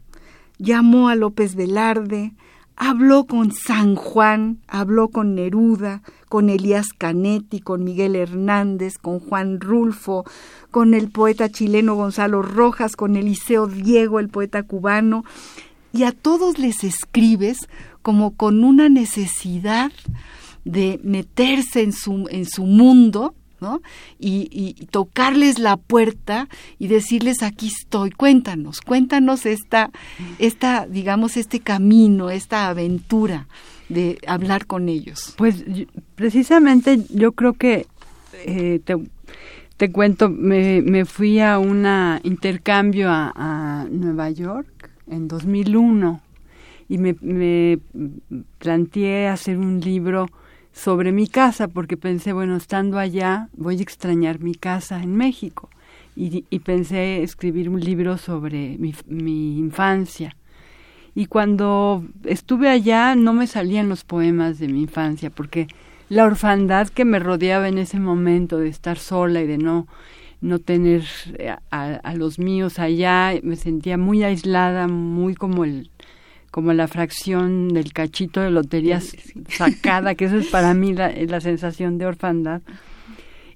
llamó 0.58 1.08
a 1.08 1.14
López 1.14 1.54
Velarde 1.54 2.32
Habló 2.80 3.26
con 3.26 3.50
San 3.50 3.96
Juan, 3.96 4.60
habló 4.68 5.08
con 5.08 5.34
Neruda, 5.34 6.02
con 6.28 6.48
Elías 6.48 6.92
Canetti, 6.96 7.58
con 7.58 7.82
Miguel 7.82 8.14
Hernández, 8.14 8.98
con 8.98 9.18
Juan 9.18 9.60
Rulfo, 9.60 10.24
con 10.70 10.94
el 10.94 11.10
poeta 11.10 11.48
chileno 11.48 11.96
Gonzalo 11.96 12.40
Rojas, 12.40 12.94
con 12.94 13.16
Eliseo 13.16 13.66
Diego, 13.66 14.20
el 14.20 14.28
poeta 14.28 14.62
cubano, 14.62 15.24
y 15.92 16.04
a 16.04 16.12
todos 16.12 16.60
les 16.60 16.84
escribes 16.84 17.68
como 18.02 18.36
con 18.36 18.62
una 18.62 18.88
necesidad 18.88 19.90
de 20.64 21.00
meterse 21.02 21.82
en 21.82 21.92
su, 21.92 22.28
en 22.30 22.46
su 22.46 22.62
mundo 22.62 23.34
¿no? 23.60 23.82
Y, 24.18 24.86
tocarles 24.90 25.58
la 25.58 25.76
puerta 25.76 26.48
y 26.78 26.88
decirles 26.88 27.42
aquí 27.42 27.68
estoy, 27.68 28.10
cuéntanos, 28.10 28.80
cuéntanos 28.80 29.46
esta, 29.46 29.90
esta, 30.38 30.86
digamos, 30.86 31.36
este 31.36 31.60
camino, 31.60 32.30
esta 32.30 32.68
aventura 32.68 33.46
de 33.88 34.18
hablar 34.26 34.66
con 34.66 34.88
ellos. 34.88 35.34
Pues 35.36 35.64
precisamente 36.14 37.00
yo 37.10 37.32
creo 37.32 37.54
que 37.54 37.86
eh, 38.44 38.80
te, 39.76 39.92
cuento, 39.92 40.28
me, 40.28 40.82
me, 40.82 41.04
fui 41.04 41.40
a 41.40 41.58
un 41.58 41.86
intercambio 42.22 43.10
a, 43.10 43.32
a, 43.34 43.86
Nueva 43.90 44.30
York 44.30 44.90
en 45.06 45.28
2001 45.28 46.20
y 46.88 46.98
me, 46.98 47.16
me 47.20 47.78
planteé 48.58 49.28
hacer 49.28 49.58
un 49.58 49.80
libro 49.80 50.28
sobre 50.72 51.12
mi 51.12 51.26
casa, 51.26 51.68
porque 51.68 51.96
pensé, 51.96 52.32
bueno, 52.32 52.56
estando 52.56 52.98
allá 52.98 53.48
voy 53.56 53.78
a 53.78 53.82
extrañar 53.82 54.40
mi 54.40 54.54
casa 54.54 55.02
en 55.02 55.16
México. 55.16 55.70
Y, 56.16 56.44
y 56.50 56.58
pensé 56.60 57.22
escribir 57.22 57.68
un 57.68 57.80
libro 57.80 58.18
sobre 58.18 58.76
mi, 58.78 58.94
mi 59.06 59.58
infancia. 59.58 60.34
Y 61.14 61.26
cuando 61.26 62.04
estuve 62.24 62.68
allá 62.68 63.14
no 63.14 63.32
me 63.32 63.46
salían 63.46 63.88
los 63.88 64.04
poemas 64.04 64.58
de 64.58 64.68
mi 64.68 64.82
infancia, 64.82 65.30
porque 65.30 65.68
la 66.08 66.24
orfandad 66.24 66.88
que 66.88 67.04
me 67.04 67.18
rodeaba 67.18 67.68
en 67.68 67.78
ese 67.78 68.00
momento 68.00 68.58
de 68.58 68.68
estar 68.68 68.98
sola 68.98 69.40
y 69.40 69.46
de 69.46 69.58
no 69.58 69.86
no 70.40 70.58
tener 70.58 71.04
eh, 71.38 71.54
a, 71.70 72.14
los 72.14 72.38
míos 72.38 72.78
allá, 72.78 73.32
me 73.42 73.56
sentía 73.56 73.98
muy 73.98 74.22
aislada, 74.22 74.86
muy 74.86 75.34
como 75.34 75.64
el 75.64 75.90
como 76.50 76.72
la 76.72 76.88
fracción 76.88 77.68
del 77.68 77.92
cachito 77.92 78.40
de 78.40 78.50
lotería 78.50 79.00
sacada, 79.48 80.14
que 80.14 80.26
eso 80.26 80.38
es 80.38 80.48
para 80.48 80.74
mí 80.74 80.92
la, 80.92 81.10
la 81.10 81.40
sensación 81.40 81.98
de 81.98 82.06
orfandad. 82.06 82.62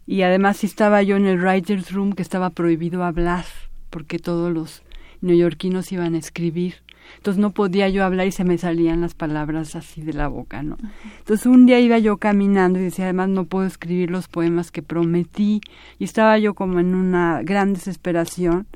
Y 0.07 0.23
además 0.23 0.65
estaba 0.65 1.03
yo 1.03 1.17
en 1.17 1.27
el 1.27 1.41
writer's 1.41 1.93
room 1.93 2.13
que 2.13 2.23
estaba 2.23 2.51
prohibido 2.51 3.05
hablar, 3.05 3.45
porque 3.91 4.19
todos 4.19 4.53
los 4.53 4.83
neoyorquinos 5.21 5.93
iban 5.93 6.15
a 6.15 6.19
escribir. 6.19 6.75
Entonces 7.17 7.41
no 7.41 7.51
podía 7.51 7.89
yo 7.89 8.05
hablar 8.05 8.27
y 8.27 8.33
se 8.33 8.45
me 8.45 8.59
salían 8.59 9.01
las 9.01 9.15
palabras 9.15 9.77
así 9.77 10.03
de 10.03 10.13
la 10.13 10.29
boca, 10.29 10.63
¿no? 10.63 10.77
Entonces 11.19 11.47
un 11.47 11.67
día 11.67 11.79
iba 11.79 11.99
yo 11.99 12.17
caminando 12.17 12.79
y 12.79 12.85
decía, 12.85 13.05
además 13.05 13.29
no 13.29 13.45
puedo 13.45 13.67
escribir 13.67 14.11
los 14.11 14.29
poemas 14.29 14.71
que 14.71 14.83
prometí. 14.83 15.61
Y 15.99 16.05
estaba 16.05 16.39
yo 16.39 16.55
como 16.55 16.81
en 16.81 16.95
una 16.95 17.43
gran 17.43 17.75
desesperación. 17.75 18.67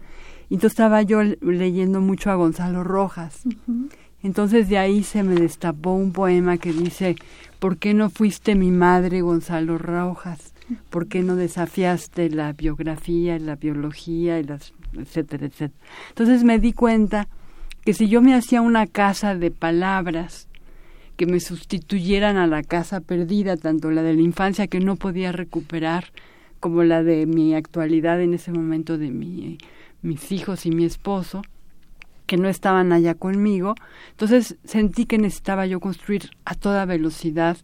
Y 0.49 0.55
entonces 0.55 0.75
estaba 0.75 1.03
yo 1.03 1.23
leyendo 1.23 2.01
mucho 2.01 2.31
a 2.31 2.37
Gonzalo 2.37 2.85
Rojas. 2.85 3.43
Entonces 4.27 4.69
de 4.69 4.77
ahí 4.77 5.05
se 5.05 5.23
me 5.23 5.37
destapó 5.37 5.93
un 5.93 6.11
poema 6.11 6.59
que 6.59 6.73
dice, 6.73 7.15
¿por 7.61 7.79
qué 7.79 7.95
no 7.95 8.11
fuiste 8.11 8.57
mi 8.57 8.73
madre, 8.73 9.21
Gonzalo 9.21 9.79
Rojas? 9.79 10.53
¿Por 10.91 11.07
qué 11.07 11.23
no 11.23 11.37
desafiaste 11.37 12.29
la 12.31 12.53
biografía, 12.53 13.39
la 13.39 13.55
biología, 13.55 14.41
y 14.41 14.43
las, 14.43 14.73
etcétera, 14.99 15.47
etcétera? 15.47 15.81
Entonces 16.09 16.43
me 16.43 16.59
di 16.59 16.73
cuenta 16.73 17.29
que 17.85 17.95
si 17.95 18.09
yo 18.09 18.21
me 18.21 18.35
hacía 18.35 18.63
una 18.63 18.89
casa 18.89 19.37
de 19.37 19.53
palabras 19.53 20.49
que 21.17 21.27
me 21.27 21.39
sustituyeran 21.39 22.37
a 22.37 22.49
la 22.49 22.65
casa 22.65 22.99
perdida, 22.99 23.57
tanto 23.57 23.93
la 23.93 24.03
de 24.03 24.15
la 24.15 24.23
infancia 24.23 24.67
que 24.67 24.81
no 24.81 24.97
podía 24.97 25.31
recuperar, 25.31 26.07
como 26.59 26.83
la 26.83 27.05
de 27.05 27.27
mi 27.27 27.55
actualidad 27.55 28.21
en 28.21 28.35
ese 28.35 28.51
momento 28.51 28.99
de 28.99 29.13
mi, 29.13 29.59
mis 30.03 30.33
hijos 30.33 30.67
y 30.67 30.73
mi 30.73 30.85
esposo, 30.85 31.43
que 32.27 32.37
no 32.37 32.49
estaban 32.49 32.93
allá 32.93 33.15
conmigo, 33.15 33.75
entonces 34.11 34.57
sentí 34.65 35.07
que 35.07 35.19
necesitaba 35.19 35.67
yo 35.67 35.81
construir 35.81 36.31
a 36.45 36.55
toda 36.55 36.85
velocidad 36.85 37.57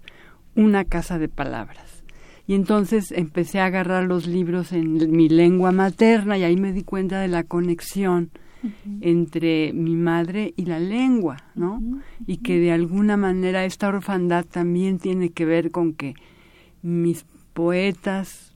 una 0.54 0.84
casa 0.84 1.18
de 1.18 1.28
palabras. 1.28 2.04
Y 2.46 2.54
entonces 2.54 3.12
empecé 3.12 3.60
a 3.60 3.66
agarrar 3.66 4.04
los 4.04 4.26
libros 4.26 4.72
en 4.72 5.16
mi 5.16 5.28
lengua 5.28 5.72
materna 5.72 6.36
y 6.38 6.44
ahí 6.44 6.56
me 6.56 6.72
di 6.72 6.82
cuenta 6.82 7.20
de 7.20 7.28
la 7.28 7.44
conexión 7.44 8.30
entre 9.00 9.72
mi 9.72 9.96
madre 9.96 10.54
y 10.56 10.66
la 10.66 10.78
lengua, 10.78 11.36
¿no? 11.54 11.82
Y 12.26 12.38
que 12.38 12.58
de 12.58 12.72
alguna 12.72 13.16
manera 13.16 13.64
esta 13.64 13.88
orfandad 13.88 14.44
también 14.44 14.98
tiene 14.98 15.30
que 15.30 15.44
ver 15.44 15.70
con 15.70 15.94
que 15.94 16.14
mis 16.82 17.24
poetas 17.52 18.54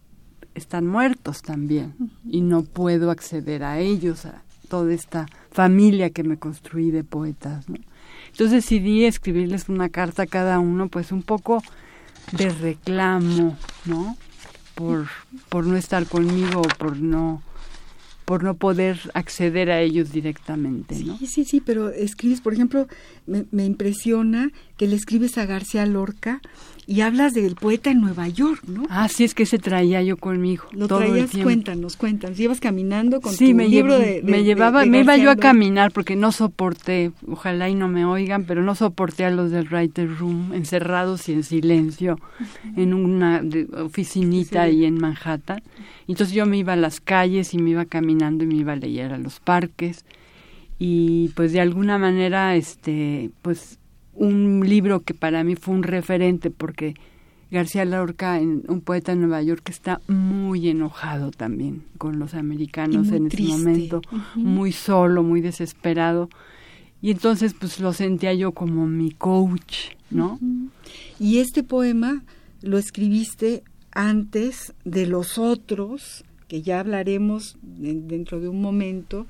están 0.54 0.86
muertos 0.86 1.42
también 1.42 1.94
y 2.24 2.40
no 2.40 2.62
puedo 2.62 3.10
acceder 3.10 3.62
a 3.62 3.78
ellos, 3.78 4.26
a 4.26 4.42
toda 4.68 4.92
esta 4.92 5.26
familia 5.50 6.10
que 6.10 6.22
me 6.22 6.38
construí 6.38 6.90
de 6.90 7.04
poetas. 7.04 7.66
Entonces 8.26 8.52
decidí 8.52 9.04
escribirles 9.04 9.68
una 9.68 9.88
carta 9.88 10.24
a 10.24 10.26
cada 10.26 10.58
uno, 10.58 10.88
pues 10.88 11.12
un 11.12 11.22
poco 11.22 11.62
de 12.32 12.50
reclamo, 12.50 13.56
¿no? 13.84 14.16
Por, 14.74 15.06
por 15.48 15.66
no 15.66 15.76
estar 15.76 16.06
conmigo, 16.06 16.62
por 16.78 16.98
no 16.98 17.42
por 18.26 18.42
no 18.42 18.54
poder 18.54 18.98
acceder 19.14 19.70
a 19.70 19.80
ellos 19.80 20.10
directamente. 20.10 20.96
Sí, 20.96 21.16
sí, 21.28 21.44
sí, 21.44 21.62
pero 21.64 21.90
escribes, 21.90 22.40
por 22.40 22.52
ejemplo, 22.52 22.88
me, 23.24 23.46
me 23.52 23.64
impresiona 23.64 24.50
que 24.76 24.88
le 24.88 24.96
escribes 24.96 25.38
a 25.38 25.46
García 25.46 25.86
Lorca 25.86 26.40
y 26.88 27.00
hablas 27.00 27.34
del 27.34 27.56
poeta 27.56 27.90
en 27.90 28.00
Nueva 28.00 28.28
York, 28.28 28.62
¿no? 28.68 28.84
Ah, 28.88 29.08
sí, 29.08 29.24
es 29.24 29.34
que 29.34 29.44
se 29.44 29.58
traía 29.58 30.02
yo 30.02 30.16
conmigo. 30.16 30.64
Lo 30.72 30.86
todo 30.86 31.00
traías, 31.00 31.34
el 31.34 31.42
cuéntanos, 31.42 31.96
cuéntanos. 31.96 32.38
Ibas 32.38 32.60
caminando 32.60 33.20
con 33.20 33.32
Sí, 33.32 33.50
tu 33.50 33.56
me, 33.56 33.68
libro 33.68 33.98
de, 33.98 34.22
de- 34.22 34.22
me 34.22 34.44
llevaba, 34.44 34.84
de 34.84 34.90
me 34.90 35.00
iba 35.00 35.16
yo 35.16 35.30
a 35.32 35.36
caminar 35.36 35.90
porque 35.90 36.14
no 36.14 36.30
soporté, 36.30 37.10
ojalá 37.26 37.68
y 37.68 37.74
no 37.74 37.88
me 37.88 38.04
oigan, 38.04 38.44
pero 38.44 38.62
no 38.62 38.74
soporté 38.76 39.24
a 39.24 39.30
los 39.30 39.50
del 39.50 39.66
writer 39.68 40.08
room 40.16 40.52
encerrados 40.54 41.28
y 41.28 41.32
en 41.32 41.42
silencio 41.42 42.20
en 42.76 42.94
una 42.94 43.42
oficinita 43.82 44.62
ahí 44.62 44.84
en 44.84 44.98
Manhattan. 45.00 45.62
Entonces 46.06 46.34
yo 46.36 46.46
me 46.46 46.58
iba 46.58 46.74
a 46.74 46.76
las 46.76 47.00
calles 47.00 47.52
y 47.52 47.58
me 47.58 47.70
iba 47.70 47.84
caminando 47.84 48.44
y 48.44 48.46
me 48.46 48.54
iba 48.54 48.74
a 48.74 48.76
leer 48.76 49.12
a 49.12 49.18
los 49.18 49.40
parques 49.40 50.04
y 50.78 51.30
pues 51.34 51.52
de 51.52 51.60
alguna 51.60 51.98
manera 51.98 52.54
este 52.54 53.30
pues 53.42 53.78
un 54.16 54.62
libro 54.68 55.00
que 55.00 55.14
para 55.14 55.44
mí 55.44 55.54
fue 55.56 55.74
un 55.74 55.82
referente 55.82 56.50
porque 56.50 56.94
García 57.50 57.84
Lorca, 57.84 58.40
en- 58.40 58.64
un 58.68 58.80
poeta 58.80 59.12
de 59.12 59.18
Nueva 59.20 59.40
York, 59.42 59.68
está 59.68 60.00
muy 60.08 60.68
enojado 60.68 61.30
también 61.30 61.84
con 61.98 62.18
los 62.18 62.34
americanos 62.34 63.08
en 63.08 63.26
ese 63.26 63.36
momento, 63.52 64.00
muy 64.34 64.72
solo, 64.72 65.22
muy 65.22 65.40
desesperado. 65.40 66.28
Y 67.02 67.10
entonces 67.12 67.54
pues 67.54 67.78
lo 67.78 67.92
sentía 67.92 68.34
yo 68.34 68.52
como 68.52 68.86
mi 68.86 69.10
coach, 69.12 69.92
¿no? 70.10 70.38
Y 71.20 71.38
este 71.38 71.62
poema 71.62 72.24
lo 72.62 72.78
escribiste 72.78 73.62
antes 73.92 74.72
de 74.84 75.06
los 75.06 75.38
otros, 75.38 76.24
que 76.48 76.62
ya 76.62 76.80
hablaremos 76.80 77.58
de- 77.62 77.94
dentro 78.00 78.40
de 78.40 78.48
un 78.48 78.60
momento, 78.60 79.26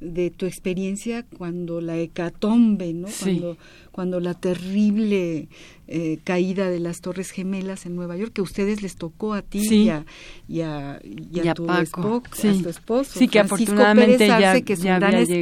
de 0.00 0.30
tu 0.30 0.46
experiencia 0.46 1.24
cuando 1.36 1.80
la 1.80 1.96
hecatombe, 1.98 2.92
¿no? 2.94 3.08
Sí. 3.08 3.24
Cuando, 3.40 3.56
cuando 3.92 4.20
la 4.20 4.34
terrible 4.34 5.48
eh, 5.88 6.18
caída 6.24 6.70
de 6.70 6.78
las 6.78 7.00
Torres 7.00 7.32
Gemelas 7.32 7.84
en 7.84 7.96
Nueva 7.96 8.16
York, 8.16 8.32
que 8.32 8.40
a 8.40 8.44
ustedes 8.44 8.80
les 8.82 8.94
tocó 8.96 9.34
a 9.34 9.42
ti 9.42 9.64
Sí. 9.66 9.82
y, 9.82 9.88
a, 9.90 10.06
y, 10.48 10.60
a, 10.60 11.00
y 11.02 11.40
a 11.40 11.44
Y 11.44 11.48
a 11.48 11.54
tu 11.54 11.66
Paco, 11.66 11.82
esposo, 11.82 12.22
sí. 12.32 12.48
a 12.48 12.62
tu 12.62 12.68
esposo, 12.68 13.18
Sí, 13.18 13.26
que 13.28 13.42
Francisco 13.44 13.72
afortunadamente 13.72 14.18
Pérez 14.18 14.28
ya- 14.28 14.50
Arce, 14.52 14.62
que 14.62 14.72
es 14.74 14.82
ya 14.82 14.94
un 14.94 15.00
gran 15.00 15.12
llegado. 15.26 15.34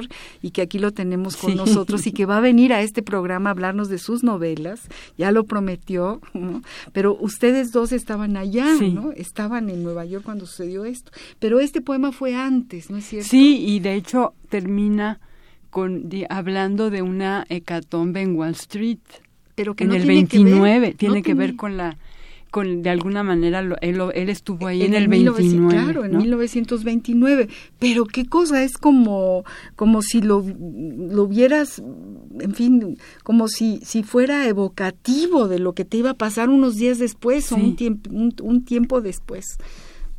escritor 0.00 0.08
y 0.42 0.50
que 0.50 0.60
aquí 0.62 0.78
lo 0.78 0.92
tenemos 0.92 1.36
con 1.38 1.56
nosotros 1.56 2.06
y 2.06 2.12
que 2.12 2.26
va 2.26 2.36
a 2.36 2.40
venir 2.40 2.74
a 2.74 2.82
este 2.82 3.02
programa 3.02 3.48
a 3.50 3.52
hablarnos 3.52 3.88
de 3.88 3.96
sus 3.98 4.22
novelas, 4.22 4.82
ya 5.16 5.32
lo 5.32 5.44
prometió, 5.44 6.20
¿no? 6.34 6.62
pero 6.92 7.16
ustedes 7.18 7.72
dos 7.72 7.92
estaban 7.92 8.36
allá. 8.36 8.66
¿no? 8.92 9.12
Estaban 9.12 9.70
en 9.70 9.82
Nueva 9.82 10.04
York 10.04 10.24
cuando 10.24 10.44
sucedió 10.46 10.84
esto, 10.84 11.10
pero 11.38 11.58
este 11.60 11.80
poema 11.80 12.12
fue 12.12 12.34
antes, 12.34 12.90
¿no 12.90 12.98
es 12.98 13.06
cierto? 13.06 13.28
Sí, 13.30 13.64
y 13.66 13.80
de 13.80 13.95
hecho 13.96 14.34
termina 14.48 15.18
con 15.70 16.08
di- 16.08 16.24
hablando 16.28 16.90
de 16.90 17.02
una 17.02 17.44
hecatombe 17.48 18.20
en 18.22 18.36
Wall 18.36 18.52
Street. 18.52 18.98
pero 19.54 19.74
que 19.74 19.84
en 19.84 19.90
no 19.90 19.96
el 19.96 20.02
tiene 20.02 20.26
que 20.28 20.38
ver- 20.38 20.50
29 20.50 20.90
no 20.90 20.96
tiene 20.96 21.22
que 21.22 21.34
ver 21.34 21.56
con 21.56 21.76
la 21.76 21.96
con 22.50 22.80
de 22.82 22.88
alguna 22.90 23.22
manera 23.22 23.60
lo- 23.60 23.76
él, 23.82 24.00
él 24.14 24.28
estuvo 24.30 24.66
ahí 24.66 24.82
en, 24.82 24.94
el 24.94 25.08
1900 25.08 25.36
29 25.74 25.82
claro, 25.84 26.04
en 26.06 26.12
¿no? 26.12 26.18
1929. 26.20 27.48
Pero 27.78 28.04
qué 28.06 28.24
cosa, 28.26 28.62
es 28.62 28.78
como, 28.78 29.44
como 29.74 30.00
si 30.00 30.22
lo, 30.22 30.42
lo 30.42 31.26
vieras, 31.26 31.82
en 32.40 32.54
fin, 32.54 32.98
como 33.24 33.48
si, 33.48 33.80
si 33.84 34.02
fuera 34.02 34.46
evocativo 34.48 35.48
de 35.48 35.58
lo 35.58 35.74
que 35.74 35.84
te 35.84 35.98
iba 35.98 36.10
a 36.10 36.14
pasar 36.14 36.48
unos 36.48 36.76
días 36.76 36.98
después 36.98 37.50
o 37.52 37.56
un 37.56 37.76
tiempo, 37.76 38.08
un, 38.10 38.34
un 38.42 38.64
tiempo 38.64 39.00
después. 39.02 39.44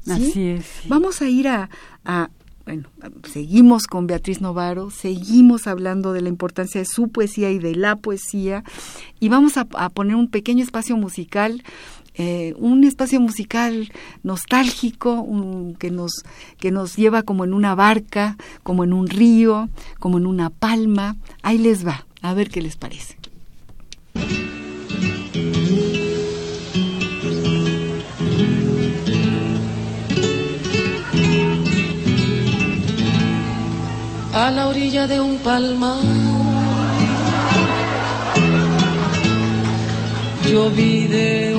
¿Sí? 0.01 0.11
así 0.11 0.47
es 0.47 0.65
sí. 0.65 0.89
Vamos 0.89 1.21
a 1.21 1.29
ir 1.29 1.47
a, 1.47 1.69
a- 2.05 2.29
bueno, 2.67 2.89
seguimos 3.23 3.87
con 3.87 4.07
Beatriz 4.07 4.41
Novaro, 4.41 4.89
seguimos 4.89 5.67
hablando 5.67 6.11
de 6.11 6.19
la 6.19 6.27
importancia 6.27 6.81
de 6.81 6.85
su 6.85 7.07
poesía 7.07 7.49
y 7.49 7.59
de 7.59 7.75
la 7.75 7.95
poesía, 7.95 8.65
y 9.21 9.29
vamos 9.29 9.55
a, 9.55 9.63
poner 9.63 10.17
un 10.17 10.27
pequeño 10.27 10.65
espacio 10.65 10.97
musical, 10.97 11.63
eh, 12.15 12.53
un 12.57 12.83
espacio 12.83 13.21
musical 13.21 13.89
nostálgico, 14.21 15.25
que 15.79 15.91
nos 15.91 16.11
que 16.57 16.71
nos 16.71 16.97
lleva 16.97 17.23
como 17.23 17.45
en 17.45 17.53
una 17.53 17.73
barca, 17.73 18.35
como 18.63 18.83
en 18.83 18.91
un 18.91 19.07
río, 19.07 19.69
como 19.99 20.17
en 20.17 20.25
una 20.25 20.49
palma. 20.49 21.15
Ahí 21.43 21.59
les 21.59 21.87
va, 21.87 22.05
a 22.21 22.33
ver 22.33 22.49
qué 22.49 22.61
les 22.61 22.75
parece. 22.75 23.17
A 34.37 34.51
la 34.51 34.67
orilla 34.67 35.07
de 35.07 35.19
un 35.19 35.37
palmar. 35.39 36.03
Yo 40.51 40.69
vi 40.69 41.07
de 41.07 41.56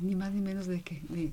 ni 0.00 0.14
más 0.14 0.32
ni 0.32 0.40
menos 0.40 0.66
de 0.66 0.82
que 0.82 1.02
de 1.08 1.30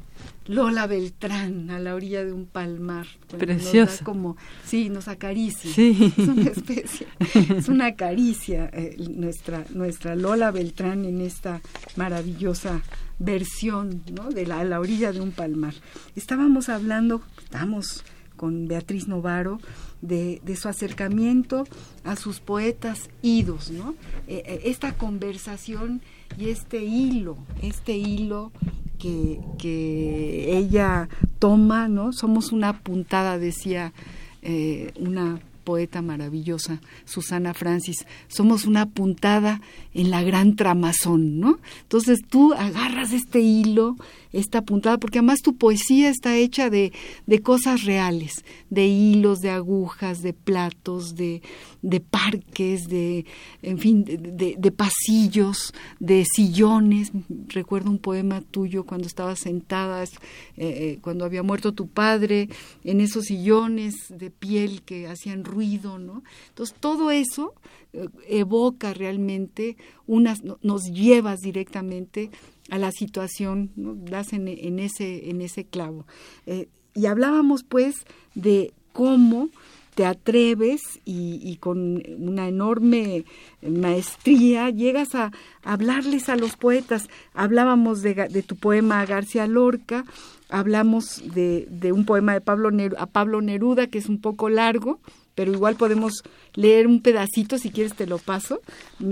Lola 0.47 0.87
Beltrán 0.87 1.69
a 1.69 1.79
la 1.79 1.95
orilla 1.95 2.23
de 2.23 2.33
un 2.33 2.45
palmar. 2.45 3.05
Precioso. 3.37 4.03
como, 4.03 4.37
sí, 4.65 4.89
nos 4.89 5.07
acaricia. 5.07 5.71
Sí. 5.71 6.13
Es 6.17 6.27
una 6.27 6.49
especie, 6.49 7.07
es 7.33 7.67
una 7.67 7.95
caricia 7.95 8.69
eh, 8.73 8.95
nuestra, 9.09 9.65
nuestra 9.73 10.15
Lola 10.15 10.51
Beltrán 10.51 11.05
en 11.05 11.21
esta 11.21 11.61
maravillosa 11.95 12.81
versión, 13.19 14.03
¿no? 14.13 14.29
De 14.29 14.45
la, 14.45 14.59
a 14.59 14.63
la 14.63 14.79
orilla 14.79 15.11
de 15.11 15.21
un 15.21 15.31
palmar. 15.31 15.73
Estábamos 16.15 16.69
hablando, 16.69 17.21
estamos 17.43 18.03
con 18.35 18.67
Beatriz 18.67 19.07
Novaro, 19.07 19.59
de, 20.01 20.41
de 20.43 20.55
su 20.55 20.67
acercamiento 20.67 21.65
a 22.03 22.15
sus 22.15 22.39
poetas 22.39 23.09
idos, 23.21 23.71
¿no? 23.71 23.95
Eh, 24.27 24.43
eh, 24.45 24.61
esta 24.65 24.93
conversación 24.93 26.01
y 26.37 26.49
este 26.49 26.83
hilo, 26.83 27.37
este 27.61 27.97
hilo 27.97 28.51
que, 28.99 29.39
que 29.57 30.57
ella 30.57 31.09
toma, 31.39 31.87
¿no? 31.87 32.13
Somos 32.13 32.51
una 32.51 32.81
puntada, 32.81 33.37
decía 33.37 33.93
eh, 34.41 34.91
una 34.99 35.39
poeta 35.65 36.01
maravillosa, 36.01 36.79
Susana 37.05 37.53
Francis, 37.53 38.05
somos 38.27 38.65
una 38.65 38.85
puntada 38.85 39.61
en 39.93 40.11
la 40.11 40.21
gran 40.21 40.55
tramazón, 40.55 41.39
¿no? 41.39 41.59
Entonces 41.81 42.19
tú 42.29 42.53
agarras 42.53 43.11
este 43.11 43.39
hilo, 43.39 43.97
esta 44.35 44.61
puntada, 44.63 44.97
porque 44.97 45.19
además 45.19 45.41
tu 45.41 45.55
poesía 45.55 46.09
está 46.09 46.35
hecha 46.35 46.69
de, 46.69 46.91
de 47.25 47.39
cosas 47.41 47.83
reales, 47.83 48.43
de 48.69 48.85
hilos, 48.87 49.39
de 49.41 49.49
agujas, 49.49 50.21
de 50.21 50.33
platos, 50.33 51.15
de, 51.15 51.41
de 51.81 51.99
parques, 52.01 52.87
de, 52.87 53.25
en 53.61 53.77
fin, 53.79 54.03
de, 54.05 54.71
pasillos, 54.71 55.73
de 55.99 56.25
sillones. 56.25 57.11
Recuerdo 57.47 57.89
un 57.89 57.99
poema 57.99 58.41
tuyo 58.41 58.83
cuando 58.85 59.07
estabas 59.07 59.39
sentada, 59.39 60.03
eh, 60.03 60.09
eh, 60.57 60.99
cuando 61.01 61.25
había 61.25 61.43
muerto 61.43 61.73
tu 61.73 61.87
padre, 61.87 62.49
en 62.83 62.99
esos 63.01 63.25
sillones 63.25 63.95
de 64.09 64.29
piel 64.31 64.81
que 64.81 65.07
hacían 65.07 65.45
ruido, 65.45 65.97
¿no? 65.97 66.23
Entonces 66.49 66.75
todo 66.79 67.09
eso 67.11 67.53
eh, 67.93 68.07
evoca 68.27 68.93
realmente 68.93 69.77
unas, 70.07 70.43
no- 70.43 70.59
nos 70.61 70.83
llevas 70.91 71.39
directamente 71.39 72.29
a 72.69 72.77
la 72.77 72.91
situación, 72.91 73.71
¿no? 73.75 73.95
das 73.95 74.33
en, 74.33 74.47
ese, 74.79 75.29
en 75.29 75.41
ese 75.41 75.65
clavo. 75.65 76.05
Eh, 76.45 76.67
y 76.93 77.05
hablábamos 77.05 77.63
pues 77.63 78.05
de 78.33 78.73
cómo 78.93 79.49
te 79.95 80.05
atreves 80.05 80.81
y, 81.05 81.55
con 81.61 82.03
una 82.19 82.49
enorme 82.49 83.23
maestría 83.61 84.69
llegas 84.69 85.15
a 85.15 85.31
hablarles 85.63 86.27
a 86.27 86.35
los 86.35 86.57
poetas. 86.57 87.07
Hablábamos 87.33 88.01
de, 88.01 88.13
de 88.13 88.43
tu 88.43 88.57
poema 88.57 89.05
García 89.05 89.47
Lorca, 89.47 90.03
hablamos 90.49 91.23
de, 91.33 91.65
de 91.69 91.93
un 91.93 92.05
poema 92.05 92.33
de 92.33 92.41
Pablo 92.41 92.69
a 92.97 93.05
Pablo 93.05 93.41
Neruda 93.41 93.87
que 93.87 93.99
es 93.99 94.09
un 94.09 94.19
poco 94.19 94.49
largo, 94.49 94.99
pero 95.35 95.53
igual 95.53 95.75
podemos 95.75 96.23
leer 96.53 96.87
un 96.87 97.01
pedacito, 97.01 97.57
si 97.57 97.69
quieres 97.69 97.93
te 97.93 98.07
lo 98.07 98.17
paso. 98.17 98.61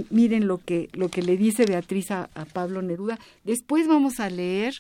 Miren 0.10 0.48
lo 0.48 0.58
que, 0.58 0.90
lo 0.94 1.10
que 1.10 1.22
le 1.22 1.38
dice 1.38 1.66
Beatriz 1.66 2.12
a, 2.12 2.30
a 2.34 2.46
Pablo 2.46 2.82
Neruda. 2.82 3.20
Después 3.44 3.88
vamos 3.88 4.20
a 4.20 4.30
leer 4.30 4.74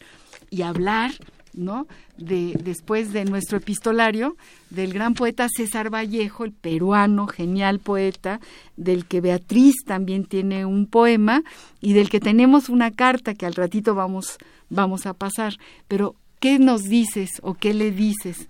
y 0.49 0.61
hablar, 0.61 1.11
¿no? 1.53 1.87
De, 2.17 2.57
después 2.63 3.11
de 3.11 3.25
nuestro 3.25 3.57
epistolario, 3.57 4.37
del 4.69 4.93
gran 4.93 5.13
poeta 5.13 5.47
César 5.55 5.93
Vallejo, 5.93 6.45
el 6.45 6.51
peruano, 6.51 7.27
genial 7.27 7.79
poeta, 7.79 8.39
del 8.77 9.05
que 9.05 9.21
Beatriz 9.21 9.75
también 9.85 10.25
tiene 10.25 10.65
un 10.65 10.85
poema 10.85 11.43
y 11.81 11.93
del 11.93 12.09
que 12.09 12.19
tenemos 12.19 12.69
una 12.69 12.91
carta 12.91 13.33
que 13.33 13.45
al 13.45 13.55
ratito 13.55 13.95
vamos, 13.95 14.37
vamos 14.69 15.05
a 15.05 15.13
pasar. 15.13 15.55
Pero, 15.87 16.15
¿qué 16.43 16.59
nos 16.59 16.83
dices 16.83 17.39
o 17.41 17.53
qué 17.53 17.73
le 17.73 17.91
dices? 17.91 18.49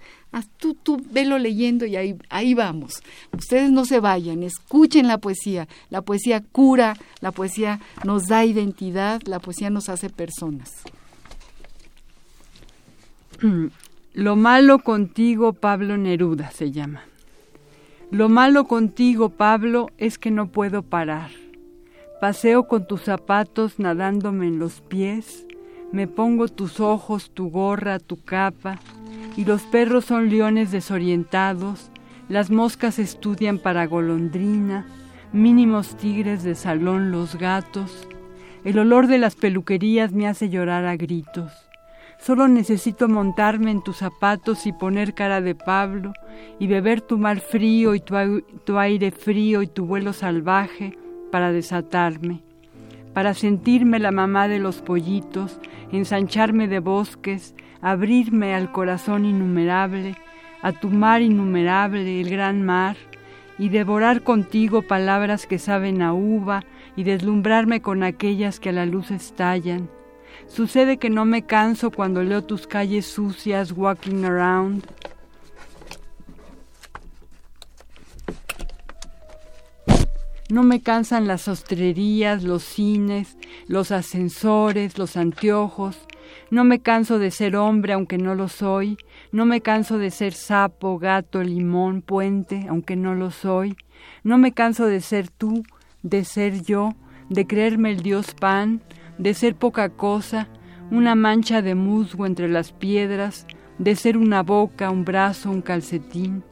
Tú, 0.58 0.74
tú 0.74 1.00
velo 1.12 1.38
leyendo 1.38 1.86
y 1.86 1.96
ahí, 1.96 2.16
ahí 2.32 2.56
vamos. 2.56 3.04
Ustedes 3.38 3.70
no 3.70 3.86
se 3.86 4.00
vayan, 4.00 4.42
escuchen 4.42 5.08
la 5.08 5.20
poesía. 5.20 5.68
La 5.92 6.02
poesía 6.02 6.42
cura, 6.42 6.96
la 7.22 7.32
poesía 7.32 7.80
nos 8.04 8.26
da 8.26 8.46
identidad, 8.46 9.22
la 9.26 9.38
poesía 9.38 9.70
nos 9.70 9.90
hace 9.90 10.10
personas. 10.10 10.72
Lo 14.16 14.36
malo 14.38 14.80
contigo, 14.80 15.54
Pablo 15.54 15.96
Neruda 15.96 16.50
se 16.50 16.72
llama. 16.72 17.04
Lo 18.10 18.28
malo 18.28 18.66
contigo, 18.66 19.30
Pablo, 19.30 19.92
es 20.00 20.18
que 20.18 20.32
no 20.32 20.48
puedo 20.48 20.82
parar. 20.82 21.30
Paseo 22.20 22.68
con 22.68 22.88
tus 22.88 23.02
zapatos 23.02 23.78
nadándome 23.78 24.48
en 24.48 24.58
los 24.58 24.82
pies, 24.82 25.46
me 25.94 26.08
pongo 26.08 26.50
tus 26.50 26.82
ojos, 26.82 27.32
tu 27.34 27.50
gorra, 27.50 28.00
tu 28.00 28.22
capa, 28.22 28.80
y 29.38 29.46
los 29.46 29.62
perros 29.62 30.06
son 30.06 30.30
leones 30.30 30.72
desorientados, 30.72 31.90
las 32.30 32.50
moscas 32.52 33.00
estudian 33.00 33.60
para 33.60 33.86
golondrina, 33.88 34.86
mínimos 35.32 35.96
tigres 35.96 36.44
de 36.44 36.56
salón 36.56 37.12
los 37.12 37.36
gatos, 37.38 38.08
el 38.66 38.80
olor 38.80 39.08
de 39.08 39.20
las 39.20 39.36
peluquerías 39.36 40.12
me 40.14 40.28
hace 40.28 40.50
llorar 40.50 40.86
a 40.86 40.96
gritos. 40.96 41.52
Solo 42.20 42.48
necesito 42.48 43.10
montarme 43.10 43.70
en 43.72 43.84
tus 43.84 43.98
zapatos 43.98 44.66
y 44.66 44.72
poner 44.72 45.14
cara 45.14 45.42
de 45.42 45.56
Pablo 45.56 46.14
y 46.60 46.68
beber 46.68 47.02
tu 47.02 47.18
mar 47.18 47.42
frío 47.42 47.96
y 47.96 48.00
tu, 48.00 48.16
ai- 48.16 48.44
tu 48.64 48.78
aire 48.80 49.12
frío 49.12 49.62
y 49.62 49.68
tu 49.68 49.86
vuelo 49.86 50.14
salvaje 50.14 50.98
para 51.32 51.52
desatarme, 51.52 52.42
para 53.14 53.34
sentirme 53.34 54.00
la 54.00 54.12
mamá 54.12 54.48
de 54.48 54.60
los 54.60 54.82
pollitos, 54.82 55.60
ensancharme 55.92 56.68
de 56.68 56.80
bosques, 56.80 57.56
abrirme 57.82 58.56
al 58.56 58.72
corazón 58.72 59.26
innumerable, 59.26 60.16
a 60.62 60.72
tu 60.72 60.90
mar 60.90 61.22
innumerable, 61.22 62.22
el 62.22 62.30
gran 62.30 62.64
mar, 62.64 62.96
y 63.60 63.70
devorar 63.70 64.24
contigo 64.24 64.82
palabras 64.82 65.46
que 65.46 65.60
saben 65.60 66.02
a 66.02 66.14
uva 66.14 66.64
y 66.96 67.04
deslumbrarme 67.04 67.82
con 67.82 68.04
aquellas 68.04 68.60
que 68.60 68.70
a 68.70 68.74
la 68.74 68.86
luz 68.86 69.12
estallan. 69.12 69.90
Sucede 70.48 70.98
que 70.98 71.10
no 71.10 71.26
me 71.26 71.44
canso 71.44 71.92
cuando 71.92 72.24
leo 72.24 72.44
tus 72.44 72.68
calles 72.68 73.06
sucias 73.06 73.72
walking 73.72 74.24
around. 74.24 74.84
No 80.54 80.62
me 80.62 80.82
cansan 80.82 81.26
las 81.26 81.48
ostrerías, 81.48 82.44
los 82.44 82.62
cines, 82.62 83.40
los 83.66 83.92
ascensores, 83.92 85.00
los 85.00 85.18
anteojos. 85.18 85.98
No 86.52 86.64
me 86.64 86.80
canso 86.80 87.18
de 87.18 87.32
ser 87.32 87.56
hombre 87.56 87.94
aunque 87.94 88.20
no 88.20 88.36
lo 88.36 88.48
soy. 88.50 88.98
No 89.32 89.48
me 89.48 89.62
canso 89.62 89.98
de 89.98 90.12
ser 90.12 90.34
sapo, 90.34 91.00
gato, 91.00 91.42
limón, 91.42 92.04
puente 92.04 92.68
aunque 92.70 92.96
no 92.96 93.16
lo 93.16 93.32
soy. 93.32 93.76
No 94.24 94.38
me 94.38 94.52
canso 94.52 94.86
de 94.86 95.02
ser 95.02 95.28
tú, 95.28 95.64
de 96.04 96.24
ser 96.24 96.62
yo, 96.62 96.94
de 97.30 97.48
creerme 97.48 97.90
el 97.90 98.04
dios 98.04 98.36
pan, 98.40 98.84
de 99.18 99.34
ser 99.34 99.56
poca 99.56 99.90
cosa, 99.90 100.50
una 100.92 101.16
mancha 101.16 101.64
de 101.64 101.74
musgo 101.74 102.28
entre 102.28 102.48
las 102.48 102.74
piedras, 102.74 103.48
de 103.80 103.96
ser 103.96 104.18
una 104.18 104.44
boca, 104.44 104.92
un 104.92 105.04
brazo, 105.04 105.50
un 105.50 105.64
calcetín. 105.64 106.44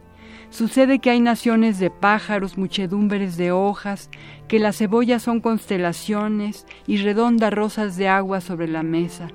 Sucede 0.52 1.00
que 1.00 1.10
hay 1.10 1.22
naciones 1.22 1.80
de 1.80 1.90
pájaros, 1.90 2.58
muchedumbres 2.58 3.38
de 3.38 3.54
hojas, 3.54 4.10
que 4.50 4.60
las 4.60 4.78
cebollas 4.78 5.24
son 5.24 5.40
constelaciones 5.40 6.68
y 6.86 6.98
redondas 6.98 7.54
rosas 7.54 7.96
de 7.96 8.10
agua 8.10 8.42
sobre 8.42 8.68
la 8.68 8.84
mesa. 8.84 9.30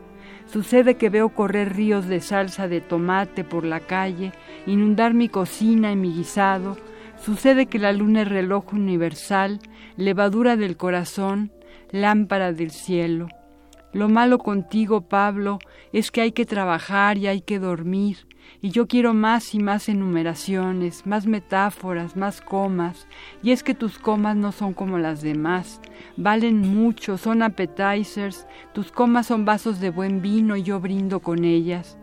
Sucede 0.45 0.97
que 0.97 1.09
veo 1.09 1.31
correr 1.31 1.75
ríos 1.75 2.07
de 2.07 2.21
salsa 2.21 2.69
de 2.69 2.83
tomate 2.83 3.45
por 3.45 3.65
la 3.65 3.81
calle, 3.81 4.33
inundar 4.67 5.15
mi 5.15 5.31
cocina 5.31 5.91
y 5.91 5.97
mi 5.97 6.13
guisado. 6.13 6.77
Sucede 7.17 7.65
que 7.65 7.79
la 7.79 7.93
luna 7.93 8.23
es 8.23 8.29
reloj 8.29 8.75
universal, 8.75 9.61
levadura 9.97 10.57
del 10.57 10.77
corazón, 10.77 11.51
lámpara 11.93 12.53
del 12.53 12.71
cielo. 12.71 13.29
Lo 13.97 14.11
malo 14.11 14.37
contigo, 14.37 15.01
Pablo, 15.01 15.59
es 15.91 16.11
que 16.11 16.21
hay 16.21 16.33
que 16.33 16.45
trabajar 16.45 17.17
y 17.17 17.29
hay 17.29 17.41
que 17.41 17.59
dormir, 17.59 18.29
y 18.61 18.69
yo 18.69 18.89
quiero 18.89 19.15
más 19.15 19.55
y 19.55 19.59
más 19.59 19.89
enumeraciones, 19.89 21.07
más 21.07 21.27
metáforas, 21.27 22.15
más 22.15 22.43
comas, 22.43 23.09
y 23.43 23.53
es 23.53 23.63
que 23.63 23.73
tus 23.73 23.99
comas 23.99 24.37
no 24.37 24.53
son 24.53 24.75
como 24.75 24.99
las 24.99 25.23
demás, 25.23 25.81
valen 26.19 26.59
mucho, 26.59 27.17
son 27.17 27.41
appetizers, 27.41 28.47
tus 28.75 28.93
comas 28.93 29.29
son 29.29 29.47
vasos 29.47 29.81
de 29.81 29.89
buen 29.89 30.21
vino 30.21 30.57
y 30.57 30.63
yo 30.63 30.79
brindo 30.79 31.21
con 31.21 31.47
ellas. 31.47 31.97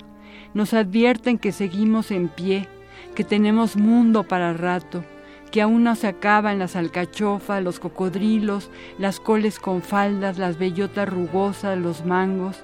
Nos 0.56 0.74
advierten 0.74 1.38
que 1.38 1.52
seguimos 1.52 2.10
en 2.10 2.28
pie, 2.28 2.68
que 3.14 3.24
tenemos 3.24 3.78
mundo 3.78 4.24
para 4.24 4.54
rato, 4.54 5.06
que 5.54 5.62
aún 5.62 5.84
no 5.84 5.96
se 5.96 6.08
acaban 6.08 6.58
las 6.58 6.76
alcachofas, 6.76 7.64
los 7.64 7.80
cocodrilos, 7.80 8.72
las 8.98 9.20
coles 9.20 9.60
con 9.60 9.84
faldas, 9.84 10.40
las 10.40 10.58
bellotas 10.58 11.08
rugosas, 11.08 11.78
los 11.78 12.08
mangos. 12.08 12.64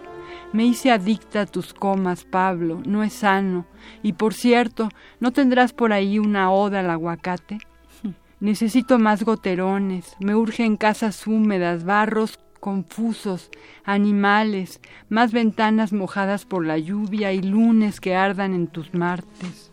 Me 0.54 0.66
hice 0.66 0.90
adicta 0.90 1.42
a 1.42 1.46
tus 1.46 1.76
comas, 1.76 2.24
Pablo, 2.24 2.82
no 2.88 3.04
es 3.04 3.14
sano. 3.14 3.68
Y 4.02 4.14
por 4.14 4.34
cierto, 4.34 4.90
¿no 5.20 5.32
tendrás 5.32 5.72
por 5.72 5.94
ahí 5.94 6.18
una 6.18 6.52
oda 6.52 6.80
al 6.80 6.90
aguacate? 6.90 7.60
Necesito 8.40 8.98
más 8.98 9.22
goterones, 9.22 10.16
me 10.20 10.34
urgen 10.34 10.76
casas 10.76 11.28
húmedas, 11.28 11.84
barros 11.84 12.40
confusos, 12.60 13.52
animales, 13.86 14.82
más 15.10 15.32
ventanas 15.32 15.94
mojadas 15.94 16.46
por 16.46 16.66
la 16.66 16.80
lluvia 16.80 17.34
y 17.34 17.44
lunes 17.44 18.02
que 18.02 18.16
ardan 18.16 18.56
en 18.56 18.66
tus 18.66 18.96
martes 18.96 19.69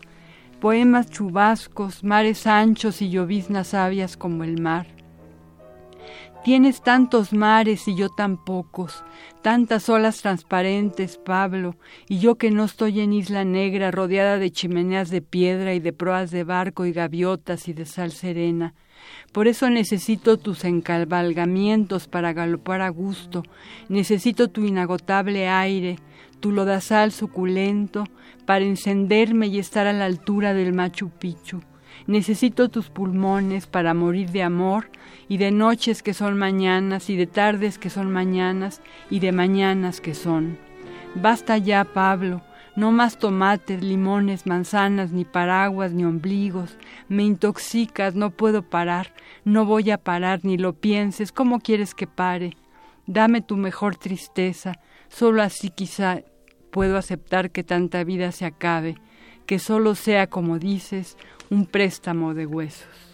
poemas 0.59 1.09
chubascos, 1.09 2.03
mares 2.03 2.47
anchos 2.47 3.01
y 3.01 3.09
lloviznas 3.09 3.69
sabias 3.69 4.17
como 4.17 4.43
el 4.43 4.61
mar. 4.61 4.87
Tienes 6.43 6.81
tantos 6.81 7.33
mares 7.33 7.87
y 7.89 7.95
yo 7.95 8.07
tan 8.09 8.37
pocos, 8.37 9.03
tantas 9.41 9.89
olas 9.89 10.21
transparentes, 10.21 11.17
Pablo, 11.17 11.75
y 12.07 12.19
yo 12.19 12.35
que 12.35 12.51
no 12.51 12.63
estoy 12.63 13.01
en 13.01 13.11
isla 13.11 13.43
negra 13.43 13.91
rodeada 13.91 14.37
de 14.37 14.51
chimeneas 14.51 15.09
de 15.09 15.21
piedra 15.21 15.73
y 15.73 15.79
de 15.79 15.91
proas 15.91 16.31
de 16.31 16.45
barco 16.45 16.85
y 16.85 16.93
gaviotas 16.93 17.67
y 17.67 17.73
de 17.73 17.85
sal 17.85 18.11
serena. 18.11 18.75
Por 19.33 19.47
eso 19.47 19.69
necesito 19.69 20.37
tus 20.37 20.63
encabalgamientos 20.63 22.07
para 22.07 22.31
galopar 22.31 22.81
a 22.81 22.89
gusto, 22.89 23.43
necesito 23.89 24.47
tu 24.47 24.63
inagotable 24.63 25.49
aire, 25.49 25.97
tu 26.39 26.51
lodazal 26.51 27.11
suculento, 27.11 28.05
para 28.45 28.63
encenderme 28.63 29.47
y 29.47 29.59
estar 29.59 29.87
a 29.87 29.93
la 29.93 30.05
altura 30.05 30.53
del 30.53 30.73
Machu 30.73 31.09
Picchu. 31.09 31.61
Necesito 32.05 32.69
tus 32.69 32.89
pulmones 32.89 33.67
para 33.67 33.93
morir 33.93 34.31
de 34.31 34.43
amor 34.43 34.89
y 35.27 35.37
de 35.37 35.51
noches 35.51 36.01
que 36.01 36.13
son 36.13 36.37
mañanas 36.37 37.09
y 37.09 37.17
de 37.17 37.27
tardes 37.27 37.77
que 37.77 37.89
son 37.89 38.11
mañanas 38.11 38.81
y 39.09 39.19
de 39.19 39.31
mañanas 39.31 39.99
que 39.99 40.13
son. 40.13 40.57
Basta 41.15 41.57
ya, 41.57 41.83
Pablo, 41.83 42.41
no 42.77 42.91
más 42.91 43.17
tomates, 43.17 43.83
limones, 43.83 44.45
manzanas, 44.45 45.11
ni 45.11 45.25
paraguas, 45.25 45.91
ni 45.91 46.05
ombligos. 46.05 46.77
Me 47.09 47.23
intoxicas, 47.23 48.13
no 48.13 48.29
puedo 48.29 48.61
parar, 48.61 49.13
no 49.43 49.65
voy 49.65 49.89
a 49.89 49.97
parar, 49.97 50.41
ni 50.43 50.57
lo 50.57 50.73
pienses, 50.73 51.31
¿cómo 51.31 51.59
quieres 51.59 51.95
que 51.95 52.07
pare? 52.07 52.55
Dame 53.07 53.41
tu 53.41 53.57
mejor 53.57 53.95
tristeza, 53.95 54.79
solo 55.09 55.41
así 55.41 55.69
quizá 55.69 56.23
puedo 56.71 56.97
aceptar 56.97 57.51
que 57.51 57.63
tanta 57.63 58.03
vida 58.03 58.31
se 58.31 58.45
acabe, 58.45 58.95
que 59.45 59.59
solo 59.59 59.95
sea, 59.95 60.27
como 60.27 60.59
dices, 60.59 61.17
un 61.49 61.65
préstamo 61.65 62.33
de 62.33 62.45
huesos. 62.45 63.06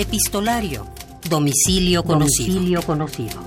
Epistolario. 0.00 0.86
Domicilio 1.28 2.02
conocido. 2.02 2.54
Domicilio 2.54 2.82
conocido. 2.82 3.38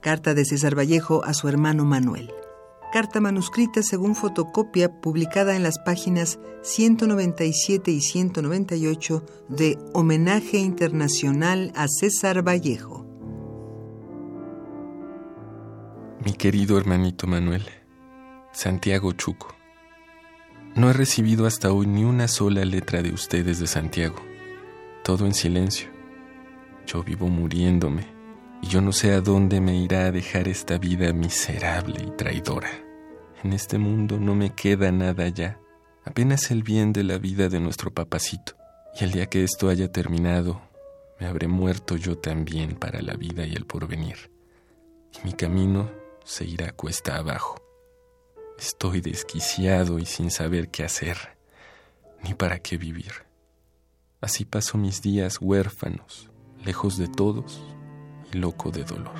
Carta 0.00 0.34
de 0.34 0.44
César 0.44 0.76
Vallejo 0.76 1.24
a 1.24 1.34
su 1.34 1.46
hermano 1.46 1.84
Manuel. 1.84 2.32
Carta 2.92 3.20
manuscrita 3.20 3.84
según 3.84 4.16
fotocopia 4.16 5.00
publicada 5.00 5.54
en 5.54 5.62
las 5.62 5.78
páginas 5.78 6.40
197 6.62 7.92
y 7.92 8.00
198 8.00 9.24
de 9.48 9.78
Homenaje 9.94 10.58
Internacional 10.58 11.70
a 11.76 11.86
César 11.86 12.42
Vallejo. 12.42 13.06
Mi 16.24 16.32
querido 16.32 16.76
hermanito 16.76 17.28
Manuel, 17.28 17.64
Santiago 18.52 19.12
Chuco. 19.12 19.55
No 20.76 20.90
he 20.90 20.92
recibido 20.92 21.46
hasta 21.46 21.72
hoy 21.72 21.86
ni 21.86 22.04
una 22.04 22.28
sola 22.28 22.62
letra 22.66 23.00
de 23.00 23.10
ustedes 23.10 23.58
de 23.60 23.66
Santiago. 23.66 24.16
Todo 25.02 25.24
en 25.24 25.32
silencio. 25.32 25.88
Yo 26.86 27.02
vivo 27.02 27.28
muriéndome 27.28 28.06
y 28.60 28.66
yo 28.66 28.82
no 28.82 28.92
sé 28.92 29.14
a 29.14 29.22
dónde 29.22 29.62
me 29.62 29.74
irá 29.74 30.04
a 30.04 30.12
dejar 30.12 30.48
esta 30.48 30.76
vida 30.76 31.14
miserable 31.14 32.04
y 32.06 32.10
traidora. 32.10 32.68
En 33.42 33.54
este 33.54 33.78
mundo 33.78 34.20
no 34.20 34.34
me 34.34 34.50
queda 34.50 34.92
nada 34.92 35.28
ya, 35.28 35.58
apenas 36.04 36.50
el 36.50 36.62
bien 36.62 36.92
de 36.92 37.04
la 37.04 37.16
vida 37.16 37.48
de 37.48 37.58
nuestro 37.58 37.90
papacito. 37.90 38.52
Y 39.00 39.04
el 39.04 39.12
día 39.12 39.26
que 39.30 39.44
esto 39.44 39.70
haya 39.70 39.90
terminado, 39.90 40.60
me 41.18 41.26
habré 41.26 41.48
muerto 41.48 41.96
yo 41.96 42.18
también 42.18 42.74
para 42.74 43.00
la 43.00 43.14
vida 43.14 43.46
y 43.46 43.54
el 43.54 43.64
porvenir. 43.64 44.30
Y 45.14 45.24
mi 45.24 45.32
camino 45.32 45.90
se 46.22 46.44
irá 46.44 46.72
cuesta 46.72 47.16
abajo. 47.16 47.65
Estoy 48.58 49.00
desquiciado 49.00 49.98
y 49.98 50.06
sin 50.06 50.30
saber 50.30 50.70
qué 50.70 50.84
hacer, 50.84 51.16
ni 52.22 52.34
para 52.34 52.58
qué 52.58 52.76
vivir. 52.78 53.12
Así 54.20 54.44
paso 54.44 54.78
mis 54.78 55.02
días 55.02 55.38
huérfanos, 55.40 56.30
lejos 56.64 56.96
de 56.96 57.06
todos 57.06 57.62
y 58.32 58.38
loco 58.38 58.70
de 58.70 58.84
dolor. 58.84 59.18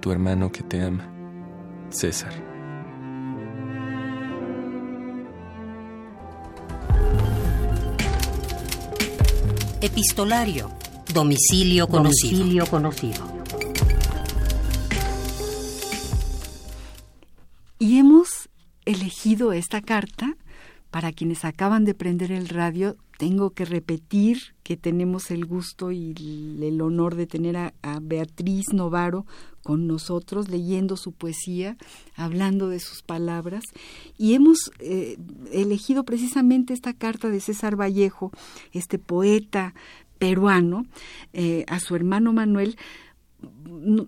Tu 0.00 0.10
hermano 0.10 0.50
que 0.50 0.62
te 0.62 0.82
ama, 0.82 1.08
César. 1.90 2.32
Epistolario. 9.80 10.72
Domicilio 11.14 11.86
conocido. 11.86 12.38
Domicilio 12.38 12.66
conocido. 12.66 13.37
Esta 19.52 19.80
carta 19.80 20.36
para 20.90 21.12
quienes 21.12 21.44
acaban 21.44 21.84
de 21.84 21.94
prender 21.94 22.32
el 22.32 22.48
radio 22.48 22.96
tengo 23.18 23.50
que 23.50 23.64
repetir 23.64 24.54
que 24.62 24.76
tenemos 24.76 25.32
el 25.32 25.44
gusto 25.44 25.90
y 25.90 26.14
el 26.62 26.80
honor 26.80 27.16
de 27.16 27.26
tener 27.26 27.56
a, 27.56 27.72
Beatriz 28.00 28.72
Novaro 28.72 29.26
con 29.64 29.88
nosotros, 29.88 30.48
leyendo 30.48 30.96
su 30.96 31.10
poesía, 31.10 31.76
hablando 32.14 32.68
de 32.68 32.78
sus 32.78 33.02
palabras. 33.02 33.64
Y 34.16 34.34
hemos 34.34 34.70
eh, 34.78 35.18
elegido 35.50 36.04
precisamente 36.04 36.72
esta 36.72 36.92
carta 36.92 37.28
de 37.28 37.40
César 37.40 37.74
Vallejo, 37.78 38.30
este 38.72 39.00
poeta 39.00 39.74
peruano, 40.18 40.86
eh, 41.32 41.64
a 41.66 41.80
su 41.80 41.96
hermano 41.96 42.32
Manuel, 42.32 42.76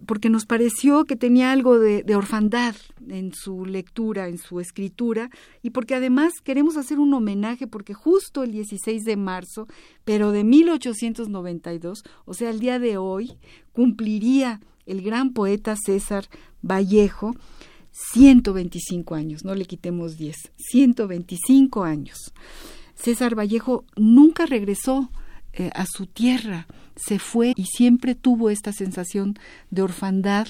porque 0.07 0.31
nos 0.31 0.47
pareció 0.47 1.05
que 1.05 1.17
tenía 1.17 1.53
algo 1.53 1.79
de, 1.79 2.17
orfandad 2.17 2.75
en 3.09 3.33
su 3.33 3.65
lectura, 3.65 4.29
en 4.29 4.39
su 4.39 4.59
escritura, 4.61 5.31
y 5.63 5.71
porque 5.71 5.95
además 5.95 6.35
queremos 6.43 6.77
hacer 6.77 6.99
un 6.99 7.15
homenaje, 7.15 7.67
porque 7.67 7.95
justo 7.95 8.43
el 8.43 8.53
16 8.53 9.05
de 9.05 9.17
marzo, 9.17 9.69
pero 10.05 10.33
de 10.33 10.45
1892, 10.45 12.03
o 12.25 12.35
sea, 12.35 12.51
el 12.51 12.59
día 12.59 12.79
de 12.79 12.97
hoy, 12.97 13.39
cumpliría 13.73 14.61
el 14.87 15.03
gran 15.03 15.33
poeta 15.33 15.77
César 15.77 16.25
Vallejo 16.63 17.35
125 17.93 19.15
años, 19.15 19.45
no 19.45 19.55
le 19.55 19.65
quitemos 19.65 20.17
10, 20.17 20.37
125 20.57 21.85
años. 21.85 22.33
César 22.95 23.35
Vallejo 23.37 23.85
nunca 23.97 24.47
regresó 24.47 25.11
eh, 25.53 25.71
a 25.75 25.87
su 25.87 26.07
tierra, 26.07 26.67
se 27.05 27.19
fue 27.19 27.53
y 27.57 27.65
siempre 27.65 28.15
tuvo 28.15 28.51
esta 28.51 28.73
sensación 28.73 29.39
de 29.71 29.83
orfandad 29.83 30.47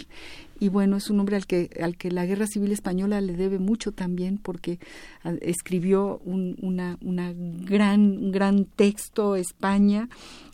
y 0.60 0.68
bueno, 0.68 0.98
es 0.98 1.08
un 1.08 1.18
hombre 1.18 1.36
al 1.36 1.46
que, 1.46 1.70
al 1.82 1.96
que 1.96 2.10
la 2.10 2.26
Guerra 2.26 2.46
Civil 2.46 2.70
Española 2.70 3.22
le 3.22 3.32
debe 3.32 3.58
mucho 3.58 3.92
también 3.92 4.36
porque 4.36 4.78
ah, 5.24 5.32
escribió 5.40 6.20
un, 6.22 6.56
una, 6.60 7.34
gran, 7.34 8.30
gran 8.30 8.66
texto, 8.66 9.36
España, 9.36 10.10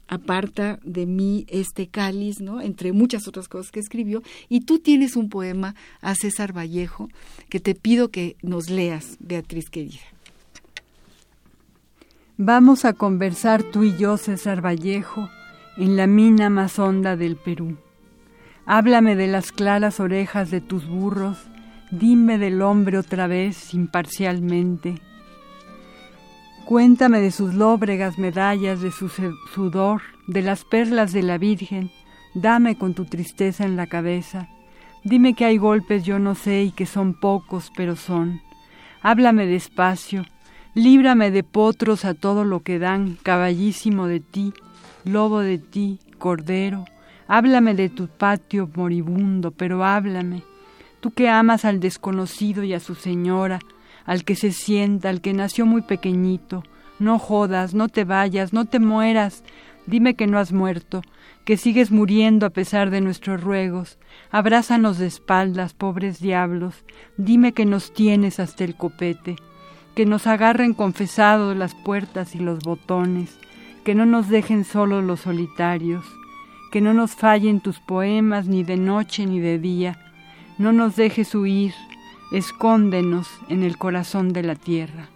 aparta 0.06 0.78
de 0.85 1.06
mí 1.06 1.44
este 1.48 1.88
cáliz, 1.88 2.40
¿no? 2.40 2.61
Entre 2.61 2.92
muchas 2.92 3.26
otras 3.26 3.48
cosas 3.48 3.72
que 3.72 3.80
escribió. 3.80 4.22
Y 4.48 4.61
tú 4.61 4.78
tienes 4.78 5.16
un 5.16 5.28
poema 5.28 5.74
a 6.00 6.14
César 6.14 6.56
Vallejo 6.56 7.09
que 7.48 7.59
te 7.59 7.74
pido 7.74 8.12
que 8.12 8.37
nos 8.42 8.70
leas, 8.70 9.16
Beatriz 9.18 9.68
querida. 9.70 9.98
Vamos 12.37 12.85
a 12.85 12.92
conversar 12.92 13.64
tú 13.64 13.82
y 13.82 13.96
yo, 13.96 14.18
César 14.18 14.64
Vallejo, 14.64 15.28
en 15.76 15.96
la 15.96 16.06
mina 16.06 16.50
más 16.50 16.78
honda 16.78 17.16
del 17.16 17.36
Perú. 17.36 17.76
Háblame 18.64 19.16
de 19.16 19.26
las 19.26 19.52
claras 19.52 20.00
orejas 20.00 20.50
de 20.50 20.60
tus 20.60 20.86
burros, 20.86 21.38
dime 21.90 22.38
del 22.38 22.62
hombre 22.62 22.98
otra 22.98 23.26
vez 23.26 23.74
imparcialmente. 23.74 25.00
Cuéntame 26.64 27.20
de 27.20 27.30
sus 27.30 27.54
lóbregas 27.54 28.18
medallas, 28.18 28.80
de 28.80 28.90
su 28.90 29.08
sudor, 29.08 30.02
de 30.26 30.42
las 30.42 30.64
perlas 30.64 31.12
de 31.12 31.22
la 31.22 31.38
Virgen, 31.38 31.90
dame 32.34 32.76
con 32.76 32.94
tu 32.94 33.04
tristeza 33.04 33.64
en 33.64 33.76
la 33.76 33.86
cabeza. 33.86 34.48
Dime 35.04 35.34
que 35.34 35.44
hay 35.44 35.58
golpes 35.58 36.04
yo 36.04 36.18
no 36.18 36.34
sé 36.34 36.64
y 36.64 36.70
que 36.72 36.86
son 36.86 37.14
pocos, 37.14 37.70
pero 37.76 37.94
son. 37.94 38.40
Háblame 39.02 39.46
despacio, 39.46 40.24
Líbrame 40.76 41.30
de 41.30 41.42
potros 41.42 42.04
a 42.04 42.12
todo 42.12 42.44
lo 42.44 42.60
que 42.60 42.78
dan, 42.78 43.16
caballísimo 43.22 44.08
de 44.08 44.20
ti, 44.20 44.52
lobo 45.06 45.40
de 45.40 45.58
ti, 45.58 46.00
cordero. 46.18 46.84
Háblame 47.28 47.74
de 47.74 47.88
tu 47.88 48.08
patio 48.08 48.68
moribundo, 48.74 49.50
pero 49.50 49.84
háblame. 49.84 50.42
Tú 51.00 51.12
que 51.12 51.28
amas 51.28 51.64
al 51.64 51.80
desconocido 51.80 52.64
y 52.64 52.74
a 52.74 52.80
su 52.80 52.94
señora, 52.94 53.60
al 54.04 54.24
que 54.24 54.36
se 54.36 54.52
sienta, 54.52 55.08
al 55.08 55.20
que 55.20 55.32
nació 55.32 55.64
muy 55.66 55.82
pequeñito. 55.82 56.62
No 56.98 57.18
jodas, 57.18 57.74
no 57.74 57.88
te 57.88 58.04
vayas, 58.04 58.52
no 58.52 58.64
te 58.64 58.80
mueras. 58.80 59.44
Dime 59.86 60.14
que 60.14 60.26
no 60.26 60.38
has 60.38 60.52
muerto, 60.52 61.02
que 61.44 61.56
sigues 61.56 61.90
muriendo 61.90 62.46
a 62.46 62.50
pesar 62.50 62.90
de 62.90 63.00
nuestros 63.00 63.40
ruegos. 63.40 63.98
Abrázanos 64.30 64.98
de 64.98 65.06
espaldas, 65.06 65.74
pobres 65.74 66.20
diablos. 66.20 66.84
Dime 67.16 67.52
que 67.52 67.64
nos 67.64 67.92
tienes 67.92 68.40
hasta 68.40 68.64
el 68.64 68.76
copete 68.76 69.36
que 69.96 70.04
nos 70.04 70.26
agarren 70.26 70.74
confesados 70.74 71.56
las 71.56 71.74
puertas 71.74 72.34
y 72.34 72.38
los 72.38 72.58
botones, 72.58 73.38
que 73.87 73.94
no 73.94 74.05
nos 74.05 74.29
dejen 74.29 74.64
solos 74.64 75.05
los 75.05 75.20
solitarios, 75.20 76.05
que 76.72 76.81
no 76.81 76.92
nos 76.92 77.14
fallen 77.14 77.61
tus 77.61 77.79
poemas 77.79 78.49
ni 78.49 78.64
de 78.64 78.77
noche 78.77 79.27
ni 79.27 79.38
de 79.38 79.61
día, 79.61 79.96
no 80.59 80.72
nos 80.72 80.96
dejes 80.96 81.37
huir, 81.37 81.72
escóndenos 82.33 83.29
en 83.49 83.62
el 83.62 83.79
corazón 83.79 84.33
de 84.33 84.42
la 84.42 84.57
tierra. 84.57 85.09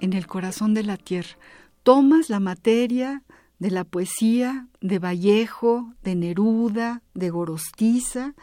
En 0.00 0.12
el 0.12 0.28
corazón 0.28 0.72
de 0.72 0.84
la 0.84 0.96
tierra. 0.96 1.36
Tomas 1.82 2.30
la 2.30 2.38
materia, 2.38 3.24
de 3.62 3.70
la 3.70 3.84
poesía 3.84 4.66
de 4.80 4.98
Vallejo, 4.98 5.94
de 6.02 6.16
Neruda, 6.16 7.00
de 7.14 7.30
Gorostiza, 7.30 8.34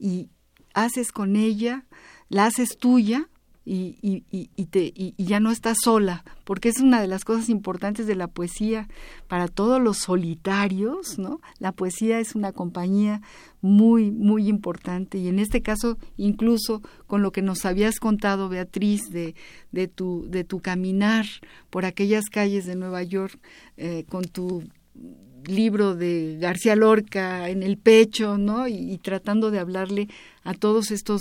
y 0.00 0.30
haces 0.74 1.12
con 1.12 1.36
ella, 1.36 1.86
la 2.28 2.46
haces 2.46 2.76
tuya 2.76 3.28
y, 3.64 3.96
y, 4.02 4.50
y, 4.54 4.66
te, 4.66 4.92
y, 4.94 5.14
ya 5.16 5.40
no 5.40 5.50
estás 5.50 5.78
sola, 5.82 6.24
porque 6.44 6.68
es 6.68 6.80
una 6.80 7.00
de 7.00 7.06
las 7.06 7.24
cosas 7.24 7.48
importantes 7.48 8.06
de 8.06 8.14
la 8.14 8.28
poesía 8.28 8.88
para 9.26 9.48
todos 9.48 9.80
los 9.80 9.98
solitarios, 9.98 11.18
¿no? 11.18 11.40
La 11.58 11.72
poesía 11.72 12.20
es 12.20 12.34
una 12.34 12.52
compañía 12.52 13.22
muy, 13.62 14.10
muy 14.10 14.48
importante 14.48 15.16
y 15.16 15.28
en 15.28 15.38
este 15.38 15.62
caso, 15.62 15.96
incluso 16.18 16.82
con 17.06 17.22
lo 17.22 17.32
que 17.32 17.40
nos 17.40 17.64
habías 17.64 17.98
contado, 18.00 18.50
Beatriz, 18.50 19.10
de, 19.10 19.34
de, 19.72 19.88
tu, 19.88 20.26
de 20.28 20.44
tu 20.44 20.60
caminar 20.60 21.24
por 21.70 21.86
aquellas 21.86 22.26
calles 22.26 22.66
de 22.66 22.76
Nueva 22.76 23.02
York 23.02 23.38
eh, 23.78 24.04
con 24.08 24.24
tu 24.24 24.62
libro 25.46 25.94
de 25.94 26.38
García 26.40 26.76
Lorca 26.76 27.48
en 27.48 27.62
el 27.62 27.76
pecho, 27.76 28.38
¿no? 28.38 28.68
Y, 28.68 28.98
tratando 28.98 29.50
de 29.50 29.58
hablarle 29.58 30.08
a 30.42 30.54
todos 30.54 30.90
estos 30.90 31.20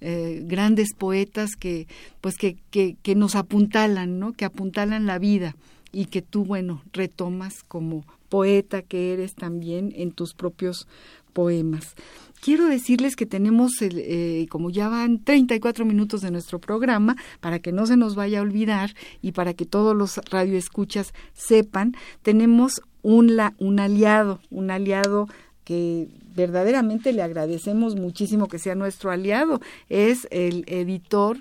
eh, 0.00 0.42
grandes 0.44 0.88
poetas 0.96 1.50
que, 1.58 1.86
pues 2.20 2.36
que, 2.36 2.56
que, 2.70 2.96
que, 3.02 3.14
nos 3.14 3.34
apuntalan, 3.34 4.18
¿no? 4.18 4.32
Que 4.32 4.44
apuntalan 4.44 5.06
la 5.06 5.18
vida 5.18 5.56
y 5.92 6.06
que 6.06 6.22
tú, 6.22 6.44
bueno, 6.44 6.82
retomas 6.92 7.62
como 7.66 8.04
poeta 8.28 8.82
que 8.82 9.12
eres 9.12 9.34
también 9.34 9.92
en 9.96 10.12
tus 10.12 10.34
propios 10.34 10.86
poemas. 11.32 11.94
Quiero 12.40 12.66
decirles 12.66 13.16
que 13.16 13.26
tenemos, 13.26 13.72
eh, 13.80 14.46
como 14.48 14.70
ya 14.70 14.88
van 14.88 15.22
34 15.24 15.84
minutos 15.84 16.20
de 16.20 16.30
nuestro 16.30 16.60
programa, 16.60 17.16
para 17.40 17.58
que 17.58 17.72
no 17.72 17.86
se 17.86 17.96
nos 17.96 18.14
vaya 18.14 18.38
a 18.38 18.42
olvidar 18.42 18.94
y 19.22 19.32
para 19.32 19.54
que 19.54 19.64
todos 19.64 19.96
los 19.96 20.18
radioescuchas 20.30 21.12
sepan, 21.34 21.96
tenemos 22.22 22.80
un, 23.08 23.80
aliado, 23.80 24.40
un 24.50 24.70
aliado 24.70 25.28
que 25.64 26.08
verdaderamente 26.34 27.12
le 27.12 27.22
agradecemos 27.22 27.96
muchísimo 27.96 28.48
que 28.48 28.58
sea 28.58 28.74
nuestro 28.74 29.10
aliado, 29.10 29.60
es 29.88 30.28
el 30.30 30.64
editor 30.66 31.38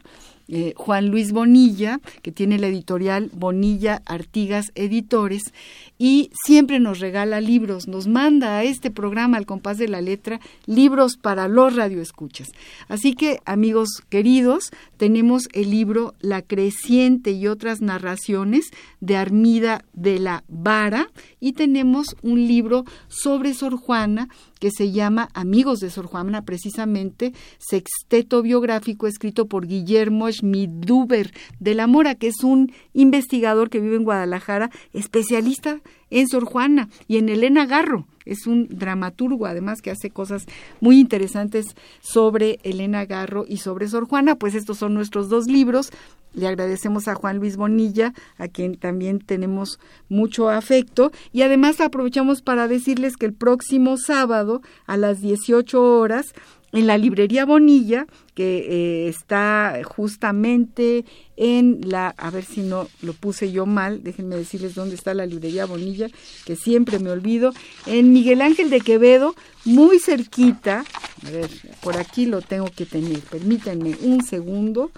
eh, 0.50 0.74
Juan 0.78 1.10
Luis 1.10 1.34
Bonilla, 1.34 2.00
que 2.22 2.32
tiene 2.32 2.58
la 2.58 2.68
editorial 2.68 3.30
Bonilla 3.34 4.02
Artigas 4.06 4.72
Editores, 4.76 5.52
y 5.98 6.30
siempre 6.46 6.80
nos 6.80 7.00
regala 7.00 7.42
libros, 7.42 7.90
nos 7.90 8.08
manda 8.08 8.58
a 8.58 8.64
este 8.64 8.90
programa, 8.90 9.38
al 9.38 9.46
compás 9.46 9.78
de 9.78 9.90
la 9.90 10.00
letra, 10.00 10.40
libros 10.66 11.18
para 11.18 11.50
los 11.50 11.76
radioescuchas. 11.76 12.48
Así 12.88 13.14
que, 13.14 13.42
amigos 13.44 14.02
queridos, 14.08 14.72
tenemos 14.98 15.48
el 15.54 15.72
libro 15.72 16.14
La 16.20 16.42
Creciente 16.42 17.32
y 17.32 17.48
otras 17.48 17.82
narraciones 17.82 18.72
de 19.00 19.16
Armida 19.16 19.86
de 19.94 20.20
la 20.20 20.44
Vara, 20.48 21.10
y 21.40 21.54
tenemos 21.54 22.16
un 22.22 22.48
libro 22.48 22.84
sobre 23.08 23.54
Sor 23.54 23.78
Juana 23.78 24.28
que 24.60 24.72
se 24.72 24.92
llama 24.92 25.30
Amigos 25.34 25.80
de 25.80 25.90
Sor 25.90 26.08
Juana, 26.08 26.44
precisamente 26.44 27.34
sexteto 27.60 28.42
biográfico 28.42 29.08
escrito 29.08 29.48
por 29.48 29.68
Guillermo 29.68 30.32
Schmiduber 30.32 31.32
de 31.60 31.76
la 31.76 31.88
Mora, 31.88 32.16
que 32.16 32.28
es 32.28 32.44
un 32.44 32.72
investigador 32.94 33.70
que 33.70 33.80
vive 33.80 33.96
en 33.96 34.04
Guadalajara, 34.04 34.72
especialista 34.94 35.82
en 36.10 36.28
Sor 36.28 36.46
Juana 36.46 36.90
y 37.08 37.18
en 37.18 37.30
Elena 37.30 37.66
Garro. 37.66 38.08
Es 38.28 38.48
un 38.48 38.68
dramaturgo, 38.70 39.46
además, 39.46 39.82
que 39.82 39.92
hace 39.92 40.10
cosas 40.10 40.46
muy 40.80 41.00
interesantes 41.00 41.76
sobre 42.00 42.60
Elena 42.64 43.06
Garro 43.06 43.46
y 43.48 43.58
sobre 43.58 43.88
Sor 43.88 44.08
Juana. 44.08 44.36
Pues 44.36 44.56
estos 44.56 44.78
son 44.78 44.94
nuestros 44.94 45.30
dos 45.30 45.48
libros. 45.48 45.92
Le 46.34 46.48
agradecemos 46.48 47.08
a 47.08 47.16
Juan 47.16 47.38
Luis 47.38 47.58
Bonilla, 47.58 48.14
a 48.38 48.48
quien 48.48 48.78
también 48.78 49.20
tenemos 49.20 49.80
mucho 50.10 50.50
afecto. 50.50 51.12
Y 51.32 51.42
además 51.42 51.82
aprovechamos 51.82 52.42
para 52.42 52.68
decirles 52.68 53.18
que 53.18 53.26
el 53.26 53.34
próximo 53.34 53.98
sábado 53.98 54.62
a 54.86 54.98
las 54.98 55.22
18 55.22 55.82
horas 56.00 56.34
en 56.74 56.88
la 56.88 56.98
librería 56.98 57.46
Bonilla, 57.46 58.08
que 58.34 59.06
eh, 59.06 59.08
está 59.08 59.80
justamente 59.86 61.06
en 61.38 61.80
la, 61.90 62.10
a 62.18 62.30
ver 62.30 62.44
si 62.44 62.62
no 62.62 62.88
lo 63.02 63.14
puse 63.14 63.52
yo 63.52 63.66
mal, 63.66 64.04
déjenme 64.04 64.36
decirles 64.36 64.76
dónde 64.76 64.96
está 64.96 65.14
la 65.14 65.26
librería 65.26 65.66
Bonilla, 65.66 66.10
que 66.46 66.56
siempre 66.56 67.00
me 67.00 67.10
olvido, 67.10 67.54
en 67.86 68.12
Miguel 68.12 68.42
Ángel 68.42 68.70
de 68.70 68.82
Quevedo, 68.82 69.36
muy 69.66 70.00
cerquita, 70.00 70.84
a 71.26 71.30
ver, 71.30 71.50
por 71.82 71.98
aquí 71.98 72.26
lo 72.26 72.42
tengo 72.42 72.70
que 72.76 72.86
tener, 72.86 73.20
permítanme 73.22 73.96
un 74.02 74.24
segundo, 74.24 74.92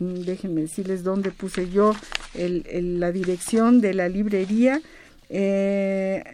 mm, 0.00 0.20
déjenme 0.22 0.62
decirles 0.62 1.04
dónde 1.04 1.30
puse 1.30 1.70
yo 1.70 1.94
el, 2.34 2.98
la 2.98 3.12
dirección 3.12 3.80
de 3.80 3.94
la 3.94 4.08
librería, 4.08 4.82
eh, 5.30 6.24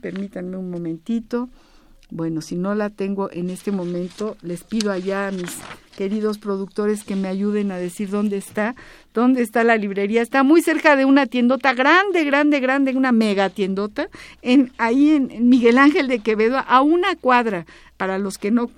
permítanme 0.00 0.56
un 0.56 0.70
momentito. 0.70 1.48
Bueno, 2.10 2.42
si 2.42 2.54
no 2.54 2.74
la 2.74 2.90
tengo 2.90 3.30
en 3.32 3.50
este 3.50 3.72
momento, 3.72 4.36
les 4.42 4.62
pido 4.62 4.92
allá 4.92 5.28
a 5.28 5.32
mis 5.32 5.58
queridos 5.96 6.38
productores 6.38 7.04
que 7.04 7.16
me 7.16 7.28
ayuden 7.28 7.72
a 7.72 7.78
decir 7.78 8.10
dónde 8.10 8.36
está, 8.36 8.74
dónde 9.14 9.42
está 9.42 9.64
la 9.64 9.76
librería. 9.76 10.22
Está 10.22 10.42
muy 10.42 10.60
cerca 10.60 10.96
de 10.96 11.04
una 11.04 11.26
tiendota 11.26 11.72
grande, 11.72 12.24
grande, 12.24 12.60
grande, 12.60 12.94
una 12.94 13.12
mega 13.12 13.48
tiendota, 13.48 14.08
en, 14.42 14.72
ahí 14.76 15.12
en, 15.12 15.48
Miguel 15.48 15.78
Ángel 15.78 16.08
de 16.08 16.18
Quevedo, 16.18 16.58
a 16.66 16.82
una 16.82 17.16
cuadra, 17.16 17.66
para 17.96 18.18
los 18.18 18.38
que 18.38 18.50
no 18.50 18.70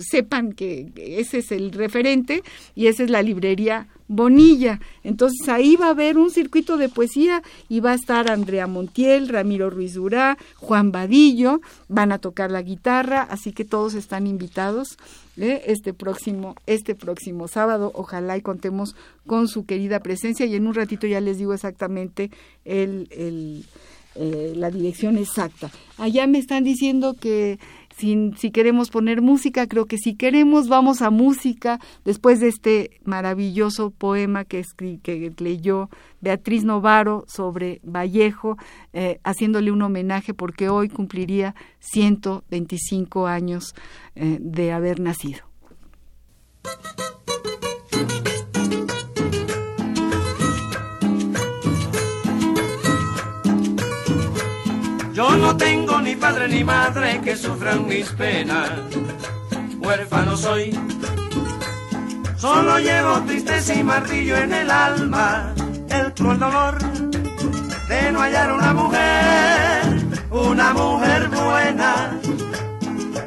sepan 0.00 0.52
que 0.52 0.92
ese 0.96 1.38
es 1.38 1.52
el 1.52 1.72
referente, 1.72 2.42
y 2.74 2.86
esa 2.88 3.04
es 3.04 3.10
la 3.10 3.22
librería 3.22 3.88
Bonilla. 4.06 4.80
Entonces 5.02 5.48
ahí 5.48 5.76
va 5.76 5.86
a 5.86 5.90
haber 5.90 6.18
un 6.18 6.30
circuito 6.30 6.76
de 6.76 6.90
poesía 6.90 7.42
y 7.70 7.80
va 7.80 7.92
a 7.92 7.94
estar 7.94 8.30
Andrea 8.30 8.66
Montiel, 8.66 9.28
Ramiro 9.28 9.70
Ruiz 9.70 9.94
Durá, 9.94 10.36
Juan 10.56 10.92
Vadillo, 10.92 11.62
van 11.88 12.12
a 12.12 12.18
tocar 12.18 12.50
la 12.50 12.60
guitarra, 12.60 13.22
así 13.22 13.52
que 13.52 13.64
todos 13.64 13.94
están 13.94 14.26
invitados 14.26 14.98
¿eh? 15.38 15.62
este 15.66 15.94
próximo 15.94 16.54
este 16.66 16.94
próximo 16.94 17.48
sábado. 17.48 17.92
Ojalá 17.94 18.36
y 18.36 18.42
contemos 18.42 18.94
con 19.26 19.48
su 19.48 19.64
querida 19.64 20.00
presencia 20.00 20.44
y 20.44 20.54
en 20.54 20.66
un 20.66 20.74
ratito 20.74 21.06
ya 21.06 21.22
les 21.22 21.38
digo 21.38 21.54
exactamente 21.54 22.30
el, 22.66 23.08
el 23.10 23.64
eh, 24.16 24.52
la 24.54 24.70
dirección 24.70 25.18
exacta. 25.18 25.72
Allá 25.98 26.28
me 26.28 26.38
están 26.38 26.62
diciendo 26.62 27.16
que 27.20 27.58
si, 27.96 28.50
queremos 28.50 28.90
poner 28.90 29.22
música, 29.22 29.66
creo 29.66 29.86
que 29.86 29.98
si 29.98 30.14
queremos 30.14 30.68
vamos 30.68 31.00
a 31.02 31.10
música 31.10 31.78
después 32.04 32.40
de 32.40 32.48
este 32.48 33.00
maravilloso 33.04 33.90
poema 33.90 34.44
que, 34.44 34.64
que 35.02 35.32
leyó 35.38 35.88
Beatriz 36.20 36.64
Novaro 36.64 37.24
sobre 37.28 37.80
Vallejo, 37.84 38.56
eh, 38.92 39.20
haciéndole 39.22 39.70
un 39.70 39.82
homenaje 39.82 40.34
porque 40.34 40.68
hoy 40.68 40.88
cumpliría 40.88 41.54
125 41.80 43.26
años 43.26 43.74
eh, 44.16 44.38
de 44.40 44.72
haber 44.72 45.00
nacido. 45.00 45.40
Yo 55.14 55.30
no 55.36 55.56
tengo 55.56 55.83
ni 56.04 56.14
padre 56.16 56.48
ni 56.48 56.62
madre 56.62 57.20
que 57.24 57.34
sufran 57.34 57.86
mis 57.86 58.10
penas. 58.10 58.70
Huérfano 59.78 60.36
soy. 60.36 60.78
Solo 62.36 62.78
llevo 62.78 63.22
tristeza 63.22 63.74
y 63.74 63.82
martillo 63.82 64.36
en 64.36 64.52
el 64.52 64.70
alma. 64.70 65.54
El 65.88 66.12
cruel 66.12 66.38
dolor 66.38 66.78
de 67.88 68.12
no 68.12 68.20
hallar 68.20 68.52
una 68.52 68.74
mujer, 68.74 69.82
una 70.30 70.74
mujer 70.74 71.28
buena. 71.28 72.20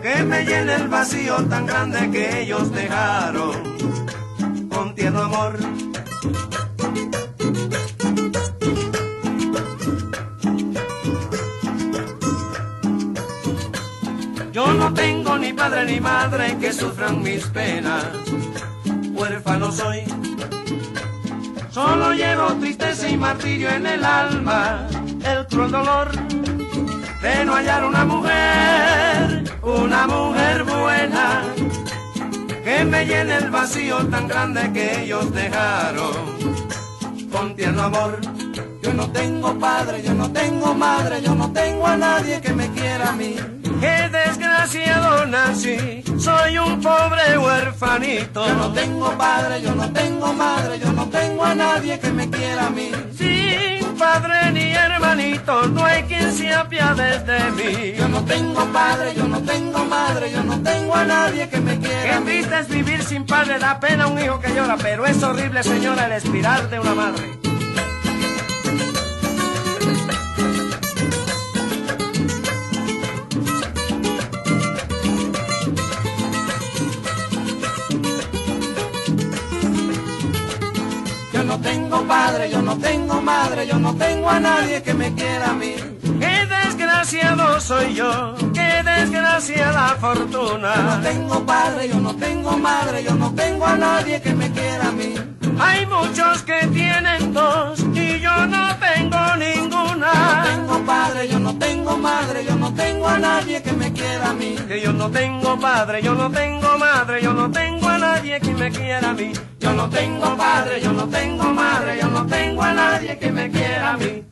Que 0.03 0.23
me 0.23 0.45
llene 0.45 0.75
el 0.75 0.87
vacío 0.87 1.35
tan 1.45 1.65
grande 1.65 2.11
que 2.11 2.41
ellos 2.41 2.71
dejaron. 2.71 3.55
Con 4.69 4.93
tierno 4.93 5.23
amor 5.23 5.57
padre 15.57 15.85
ni 15.85 15.99
madre 15.99 16.55
que 16.59 16.71
sufran 16.71 17.21
mis 17.23 17.43
penas. 17.47 18.05
Huérfano 19.11 19.71
soy. 19.71 20.03
Solo 21.71 22.13
llevo 22.13 22.53
tristeza 22.59 23.09
y 23.09 23.17
martirio 23.17 23.69
en 23.71 23.87
el 23.87 24.05
alma. 24.05 24.87
El 25.25 25.47
cruel 25.47 25.71
dolor 25.71 26.11
de 27.23 27.45
no 27.45 27.55
hallar 27.55 27.83
una 27.85 28.05
mujer, 28.05 29.43
una 29.63 30.07
mujer 30.07 30.63
buena. 30.63 31.43
Que 32.63 32.85
me 32.85 33.05
llene 33.05 33.37
el 33.37 33.49
vacío 33.49 34.05
tan 34.07 34.27
grande 34.27 34.71
que 34.71 35.03
ellos 35.03 35.33
dejaron. 35.33 36.15
Con 37.31 37.55
tierno 37.55 37.81
amor. 37.83 38.19
Yo 38.83 38.93
no 38.93 39.09
tengo 39.11 39.57
padre, 39.59 40.03
yo 40.03 40.13
no 40.13 40.31
tengo 40.31 40.73
madre, 40.73 41.21
yo 41.21 41.33
no 41.35 41.51
tengo 41.51 41.87
a 41.87 41.97
nadie 41.97 42.39
que 42.41 42.53
me 42.53 42.69
quiera 42.71 43.09
a 43.09 43.13
mí 43.13 43.35
desgraciado 44.67 45.25
nací, 45.25 46.03
soy 46.19 46.57
un 46.57 46.81
pobre 46.81 47.37
huerfanito. 47.37 48.47
Yo 48.47 48.55
no 48.55 48.73
tengo 48.73 49.17
padre, 49.17 49.61
yo 49.61 49.75
no 49.75 49.91
tengo 49.91 50.33
madre, 50.33 50.79
yo 50.79 50.91
no 50.91 51.07
tengo 51.07 51.43
a 51.43 51.55
nadie 51.55 51.99
que 51.99 52.11
me 52.11 52.29
quiera 52.29 52.67
a 52.67 52.69
mí. 52.69 52.91
Sin 53.17 53.95
padre 53.97 54.51
ni 54.51 54.73
hermanito, 54.73 55.67
no 55.67 55.85
hay 55.85 56.03
quien 56.03 56.31
se 56.33 56.53
apiade 56.53 57.19
de 57.19 57.51
mí. 57.51 57.93
Yo 57.97 58.07
no 58.09 58.23
tengo 58.25 58.65
padre, 58.73 59.13
yo 59.15 59.27
no 59.27 59.39
tengo 59.41 59.85
madre, 59.85 60.31
yo 60.31 60.43
no 60.43 60.61
tengo 60.61 60.95
a 60.95 61.05
nadie 61.05 61.49
que 61.49 61.59
me 61.59 61.79
quiera. 61.79 62.19
Qué 62.19 62.25
triste 62.25 62.59
es 62.59 62.67
vivir 62.67 63.03
sin 63.03 63.25
padre, 63.25 63.59
da 63.59 63.79
pena 63.79 64.07
un 64.07 64.19
hijo 64.19 64.39
que 64.39 64.53
llora, 64.53 64.75
pero 64.77 65.05
es 65.05 65.21
horrible, 65.23 65.63
señora, 65.63 66.05
el 66.05 66.13
espiral 66.13 66.69
de 66.69 66.79
una 66.79 66.95
madre. 66.95 67.46
Padre, 82.47 82.51
yo 82.51 82.61
no 82.61 82.77
tengo 82.77 83.21
madre, 83.21 83.67
yo 83.67 83.79
no 83.79 83.95
tengo 83.95 84.29
a 84.29 84.39
nadie 84.39 84.81
que 84.81 84.93
me 84.93 85.13
quiera 85.13 85.49
a 85.49 85.53
mí. 85.53 85.75
Qué 86.19 86.45
desgraciado 86.45 87.59
soy 87.59 87.93
yo, 87.93 88.35
qué 88.53 88.83
desgraciada 88.83 89.97
fortuna. 89.99 90.75
Yo 90.75 90.83
no 90.83 91.01
tengo 91.01 91.45
padre, 91.45 91.89
yo 91.89 91.99
no 91.99 92.15
tengo 92.15 92.57
madre, 92.57 93.03
yo 93.03 93.15
no 93.15 93.33
tengo 93.33 93.65
a 93.65 93.75
nadie 93.75 94.21
que 94.21 94.33
me 94.33 94.51
quiera 94.51 94.87
a 94.87 94.91
mí. 94.91 95.15
Hay 95.59 95.85
muchos 95.87 96.43
que 96.43 96.67
tienen 96.67 97.33
dos 97.33 97.79
y 97.93 98.19
yo 98.19 98.47
no 98.47 98.75
tengo 98.77 99.35
ninguna. 99.35 100.11
Yo 100.13 100.33
no 100.33 100.43
tengo 100.43 100.85
padre, 100.85 101.27
yo 101.27 101.39
no 101.39 101.57
tengo 101.57 101.97
madre, 101.97 102.45
yo 102.45 102.55
no 102.55 102.73
tengo 102.73 103.07
a 103.07 103.17
nadie 103.17 103.61
que 103.61 103.73
me 103.73 103.91
quiera 103.91 104.29
a 104.29 104.33
mí. 104.33 104.55
Que 104.67 104.79
yo 104.81 104.93
no 104.93 105.09
tengo 105.09 105.59
padre, 105.59 106.01
yo 106.01 106.13
no 106.13 106.29
tengo 106.29 106.77
madre, 106.77 107.21
yo 107.21 107.33
no 107.33 107.51
tengo 107.51 107.87
a 107.87 107.97
nadie 107.97 108.39
que 108.39 108.53
me 108.53 108.71
quiera 108.71 109.09
a 109.09 109.13
mí. 109.13 109.33
Yo 109.67 109.73
no 109.73 109.89
tengo 109.89 110.37
padre, 110.37 110.81
yo 110.81 110.93
no 110.93 111.09
tengo 111.09 111.43
madre, 111.53 111.99
yo 111.99 112.07
no 112.07 112.25
tengo 112.25 112.61
a 112.63 112.73
nadie 112.73 113.19
que 113.19 113.29
me 113.29 113.51
quiera 113.51 113.91
a 113.91 113.97
mí. 113.97 114.23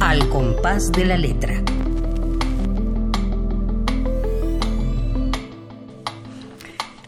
Al 0.00 0.28
compás 0.28 0.90
de 0.90 1.04
la 1.04 1.16
letra. 1.16 1.62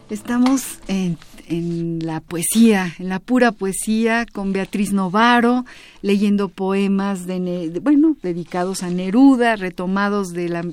Estamos 0.09 0.79
en 0.87 1.17
en 1.49 2.05
la 2.05 2.21
poesía, 2.21 2.95
en 2.99 3.09
la 3.09 3.19
pura 3.19 3.51
poesía, 3.51 4.25
con 4.31 4.53
Beatriz 4.53 4.93
Novaro, 4.93 5.65
leyendo 6.01 6.47
poemas 6.47 7.25
de, 7.25 7.79
bueno, 7.81 8.15
dedicados 8.21 8.83
a 8.83 8.89
Neruda, 8.89 9.55
retomados 9.55 10.29
de 10.29 10.47
la, 10.47 10.63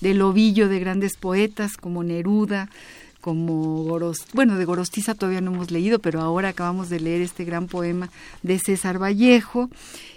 del 0.00 0.22
ovillo 0.22 0.68
de 0.68 0.78
grandes 0.78 1.16
poetas 1.16 1.76
como 1.76 2.04
Neruda, 2.04 2.70
como 3.20 3.84
Gorost 3.84 4.32
bueno, 4.32 4.56
de 4.56 4.64
Gorostiza 4.64 5.14
todavía 5.14 5.40
no 5.40 5.52
hemos 5.52 5.70
leído, 5.70 5.98
pero 5.98 6.20
ahora 6.20 6.50
acabamos 6.50 6.88
de 6.88 7.00
leer 7.00 7.20
este 7.20 7.44
gran 7.44 7.66
poema 7.66 8.10
de 8.42 8.58
César 8.58 9.00
Vallejo. 9.00 9.70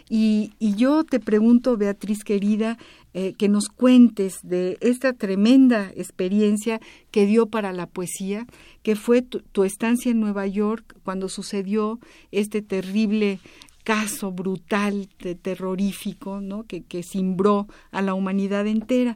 Y, 0.09 0.53
y 0.59 0.75
yo 0.75 1.03
te 1.03 1.19
pregunto, 1.19 1.77
Beatriz 1.77 2.23
querida, 2.23 2.77
eh, 3.17 3.33
que 3.37 3.47
nos 3.47 3.69
cuentes 3.69 4.39
de 4.43 4.77
esta 4.81 5.13
tremenda 5.13 5.89
experiencia 5.95 6.81
que 7.11 7.25
dio 7.25 7.45
para 7.45 7.71
la 7.71 7.87
poesía, 7.87 8.45
que 8.83 8.97
fue 8.97 9.21
tu, 9.21 9.63
estancia 9.63 10.11
en 10.11 10.19
Nueva 10.19 10.45
York 10.47 10.97
cuando 11.05 11.29
sucedió 11.29 11.97
este 12.31 12.61
terrible 12.61 13.39
caso 13.85 14.33
brutal, 14.33 15.07
terrorífico, 15.41 16.41
¿no? 16.41 16.63
que, 16.63 16.83
que 16.83 17.03
cimbró 17.03 17.67
a 17.91 18.01
la 18.01 18.15
humanidad 18.15 18.67
entera. 18.67 19.15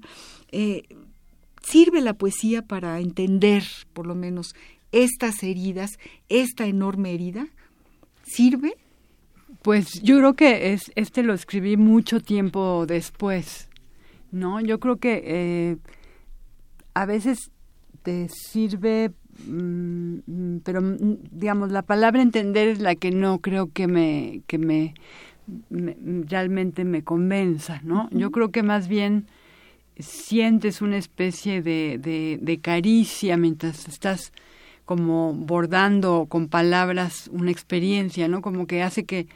Eh, 0.53 0.83
¿Sirve 1.61 1.99
la 1.99 2.13
poesía 2.13 2.61
para 2.61 3.01
entender, 3.01 3.65
por 3.91 4.07
lo 4.07 4.15
menos, 4.15 4.55
estas 4.93 5.43
heridas, 5.43 5.99
esta 6.29 6.67
enorme 6.67 7.13
herida? 7.13 7.49
¿Sirve? 8.23 8.77
Pues 9.61 10.01
yo 10.01 10.17
creo 10.17 10.33
que 10.35 10.73
es, 10.73 10.91
este 10.95 11.21
lo 11.21 11.33
escribí 11.33 11.75
mucho 11.75 12.21
tiempo 12.21 12.85
después, 12.85 13.69
¿no? 14.31 14.61
Yo 14.61 14.79
creo 14.79 14.97
que 14.97 15.21
eh, 15.25 15.77
a 16.93 17.05
veces 17.05 17.51
te 18.03 18.29
sirve, 18.29 19.11
mm, 19.45 20.59
pero 20.63 20.81
mm, 20.81 21.17
digamos, 21.31 21.71
la 21.71 21.81
palabra 21.81 22.21
entender 22.21 22.69
es 22.69 22.79
la 22.79 22.95
que 22.95 23.11
no 23.11 23.39
creo 23.39 23.71
que 23.71 23.87
me, 23.87 24.41
que 24.47 24.57
me, 24.57 24.93
realmente 25.69 26.85
me 26.85 27.03
convenza, 27.03 27.81
¿no? 27.83 28.09
Yo 28.11 28.31
creo 28.31 28.51
que 28.51 28.63
más 28.63 28.87
bien 28.87 29.27
sientes 29.97 30.81
una 30.81 30.97
especie 30.97 31.61
de, 31.61 31.97
de, 32.01 32.39
de 32.41 32.59
caricia 32.59 33.35
mientras 33.35 33.89
estás 33.89 34.31
como 34.89 35.33
bordando 35.35 36.25
con 36.27 36.47
palabras 36.47 37.29
una 37.31 37.51
experiencia, 37.51 38.27
¿no? 38.27 38.41
Como 38.41 38.65
que 38.65 38.81
hace 38.81 39.05
que, 39.05 39.27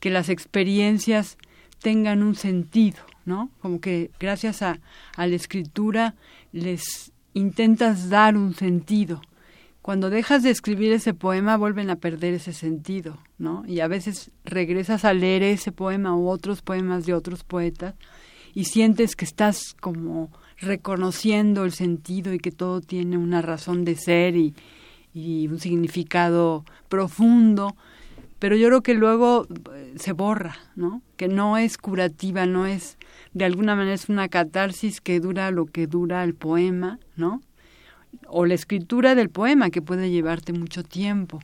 que 0.00 0.10
las 0.10 0.28
experiencias 0.28 1.38
tengan 1.80 2.24
un 2.24 2.34
sentido, 2.34 2.98
¿no? 3.24 3.48
Como 3.60 3.80
que 3.80 4.10
gracias 4.18 4.62
a, 4.62 4.80
a 5.14 5.28
la 5.28 5.36
escritura 5.36 6.16
les 6.50 7.12
intentas 7.34 8.10
dar 8.10 8.36
un 8.36 8.54
sentido. 8.54 9.22
Cuando 9.80 10.10
dejas 10.10 10.42
de 10.42 10.50
escribir 10.50 10.90
ese 10.90 11.14
poema 11.14 11.56
vuelven 11.56 11.88
a 11.90 12.00
perder 12.00 12.34
ese 12.34 12.52
sentido, 12.52 13.16
¿no? 13.38 13.62
Y 13.64 13.78
a 13.78 13.86
veces 13.86 14.32
regresas 14.44 15.04
a 15.04 15.14
leer 15.14 15.44
ese 15.44 15.70
poema 15.70 16.16
u 16.16 16.26
otros 16.26 16.62
poemas 16.62 17.06
de 17.06 17.14
otros 17.14 17.44
poetas 17.44 17.94
y 18.54 18.64
sientes 18.64 19.14
que 19.14 19.24
estás 19.24 19.76
como 19.80 20.32
reconociendo 20.58 21.64
el 21.64 21.70
sentido 21.70 22.34
y 22.34 22.40
que 22.40 22.50
todo 22.50 22.80
tiene 22.80 23.16
una 23.16 23.40
razón 23.40 23.84
de 23.84 23.94
ser 23.94 24.34
y, 24.34 24.52
y 25.16 25.48
un 25.48 25.58
significado 25.58 26.66
profundo, 26.90 27.74
pero 28.38 28.54
yo 28.54 28.68
creo 28.68 28.82
que 28.82 28.92
luego 28.92 29.46
eh, 29.74 29.94
se 29.96 30.12
borra, 30.12 30.56
¿no? 30.74 31.00
Que 31.16 31.26
no 31.26 31.56
es 31.56 31.78
curativa, 31.78 32.44
no 32.44 32.66
es, 32.66 32.98
de 33.32 33.46
alguna 33.46 33.74
manera 33.74 33.94
es 33.94 34.10
una 34.10 34.28
catarsis 34.28 35.00
que 35.00 35.18
dura 35.18 35.50
lo 35.50 35.64
que 35.64 35.86
dura 35.86 36.22
el 36.22 36.34
poema, 36.34 36.98
¿no? 37.16 37.40
O 38.26 38.44
la 38.44 38.52
escritura 38.52 39.14
del 39.14 39.30
poema 39.30 39.70
que 39.70 39.80
puede 39.80 40.10
llevarte 40.10 40.52
mucho 40.52 40.82
tiempo. 40.82 41.40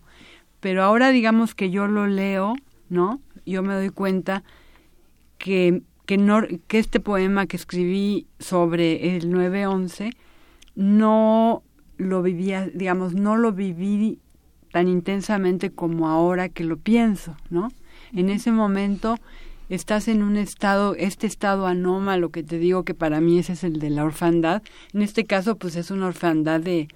Pero 0.61 0.83
ahora 0.83 1.09
digamos 1.09 1.55
que 1.55 1.71
yo 1.71 1.87
lo 1.87 2.07
leo, 2.07 2.55
¿no? 2.91 3.23
Yo 3.47 3.63
me 3.63 3.73
doy 3.73 3.89
cuenta 3.89 4.45
que, 5.39 5.81
que, 6.05 6.19
no, 6.19 6.43
que 6.69 6.79
este 6.79 7.01
poema 7.01 7.47
que 7.47 7.57
escribí 7.57 8.27
sobre 8.39 9.17
el 9.17 9.31
9-11 9.31 10.13
no 10.75 11.63
lo 11.97 12.23
vivía, 12.23 12.69
digamos, 12.73 13.15
no 13.15 13.37
lo 13.37 13.53
viví 13.53 14.19
tan 14.73 14.89
intensamente 14.89 15.71
como 15.71 16.09
ahora 16.09 16.49
que 16.49 16.65
lo 16.65 16.77
pienso, 16.77 17.37
¿no? 17.51 17.71
En 18.13 18.31
ese 18.31 18.51
momento 18.53 19.19
estás 19.69 20.09
en 20.09 20.23
un 20.23 20.37
estado, 20.37 20.95
este 20.97 21.27
estado 21.27 21.67
anómalo 21.67 22.31
que 22.31 22.43
te 22.43 22.59
digo 22.59 22.85
que 22.85 22.95
para 22.95 23.21
mí 23.21 23.39
ese 23.39 23.53
es 23.53 23.65
el 23.65 23.79
de 23.79 23.91
la 23.91 24.05
orfandad. 24.05 24.63
En 24.93 25.03
este 25.03 25.25
caso, 25.25 25.57
pues 25.57 25.77
es 25.77 25.91
una 25.91 26.07
orfandad 26.07 26.61
de, 26.61 26.89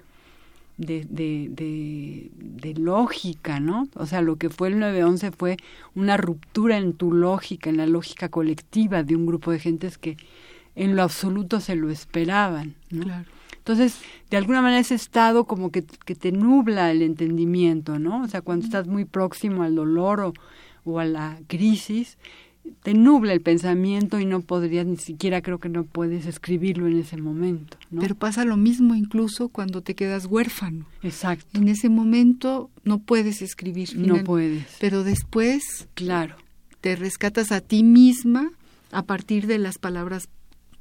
de, 0.77 1.05
de, 1.09 1.47
de, 1.51 2.31
de 2.35 2.73
lógica, 2.75 3.59
¿no? 3.59 3.87
O 3.95 4.05
sea, 4.05 4.21
lo 4.21 4.35
que 4.35 4.49
fue 4.49 4.69
el 4.69 4.75
9-11 4.75 5.33
fue 5.35 5.57
una 5.95 6.17
ruptura 6.17 6.77
en 6.77 6.93
tu 6.93 7.11
lógica, 7.11 7.69
en 7.69 7.77
la 7.77 7.87
lógica 7.87 8.29
colectiva 8.29 9.03
de 9.03 9.15
un 9.15 9.25
grupo 9.25 9.51
de 9.51 9.59
gentes 9.59 9.97
que 9.97 10.17
en 10.75 10.95
lo 10.95 11.03
absoluto 11.03 11.59
se 11.59 11.75
lo 11.75 11.89
esperaban, 11.89 12.75
¿no? 12.91 13.03
Claro. 13.05 13.36
Entonces, 13.67 13.99
de 14.29 14.37
alguna 14.37 14.61
manera 14.61 14.79
ese 14.79 14.95
estado 14.95 15.43
como 15.43 15.71
que, 15.71 15.83
que 15.83 16.15
te 16.15 16.31
nubla 16.31 16.89
el 16.89 17.01
entendimiento, 17.01 17.99
¿no? 17.99 18.23
O 18.23 18.27
sea, 18.29 18.41
cuando 18.41 18.63
estás 18.63 18.87
muy 18.87 19.03
próximo 19.03 19.61
al 19.63 19.75
dolor 19.75 20.21
o, 20.21 20.33
o 20.85 20.99
a 20.99 21.05
la 21.05 21.37
crisis, 21.47 22.17
te 22.83 22.93
nubla 22.93 23.33
el 23.33 23.41
pensamiento 23.41 24.21
y 24.21 24.25
no 24.25 24.39
podrías 24.39 24.85
ni 24.85 24.95
siquiera 24.95 25.41
creo 25.41 25.59
que 25.59 25.67
no 25.67 25.83
puedes 25.83 26.27
escribirlo 26.27 26.87
en 26.87 26.97
ese 26.97 27.17
momento. 27.17 27.77
¿no? 27.91 27.99
Pero 27.99 28.15
pasa 28.15 28.45
lo 28.45 28.55
mismo 28.55 28.95
incluso 28.95 29.49
cuando 29.49 29.81
te 29.81 29.95
quedas 29.95 30.27
huérfano. 30.27 30.85
Exacto. 31.03 31.59
En 31.59 31.67
ese 31.67 31.89
momento 31.89 32.69
no 32.85 32.99
puedes 32.99 33.41
escribir. 33.41 33.97
No 33.97 34.23
puedes. 34.23 34.77
Pero 34.79 35.03
después, 35.03 35.89
claro, 35.93 36.37
te 36.79 36.95
rescatas 36.95 37.51
a 37.51 37.59
ti 37.59 37.83
misma 37.83 38.49
a 38.93 39.03
partir 39.03 39.45
de 39.45 39.57
las 39.57 39.77
palabras 39.77 40.29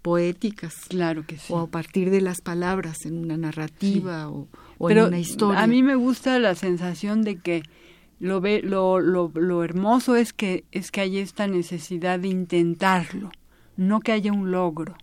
poéticas. 0.06 0.72
Claro 0.88 1.26
que 1.26 1.36
sí. 1.36 1.52
O 1.52 1.58
a 1.58 1.66
partir 1.66 2.10
de 2.10 2.20
las 2.20 2.40
palabras 2.40 3.06
en 3.06 3.18
una 3.18 3.36
narrativa 3.36 4.30
o, 4.30 4.46
en 4.88 5.00
una 5.00 5.18
historia. 5.18 5.60
A 5.60 5.66
mí 5.66 5.82
me 5.82 5.96
gusta 5.96 6.38
la 6.38 6.54
sensación 6.54 7.22
de 7.22 7.40
que 7.40 7.64
lo, 8.20 8.40
ve, 8.40 8.62
lo, 8.62 9.00
lo, 9.00 9.32
lo 9.34 9.64
hermoso 9.64 10.14
es 10.14 10.32
que, 10.32 10.62
es 10.70 10.92
que 10.92 11.00
hay 11.00 11.18
esta 11.18 11.48
necesidad 11.48 12.20
de 12.20 12.28
intentarlo, 12.28 13.32
no 13.76 13.98
que 13.98 14.12
haya 14.12 14.32
un 14.32 14.52
logro. 14.52 14.94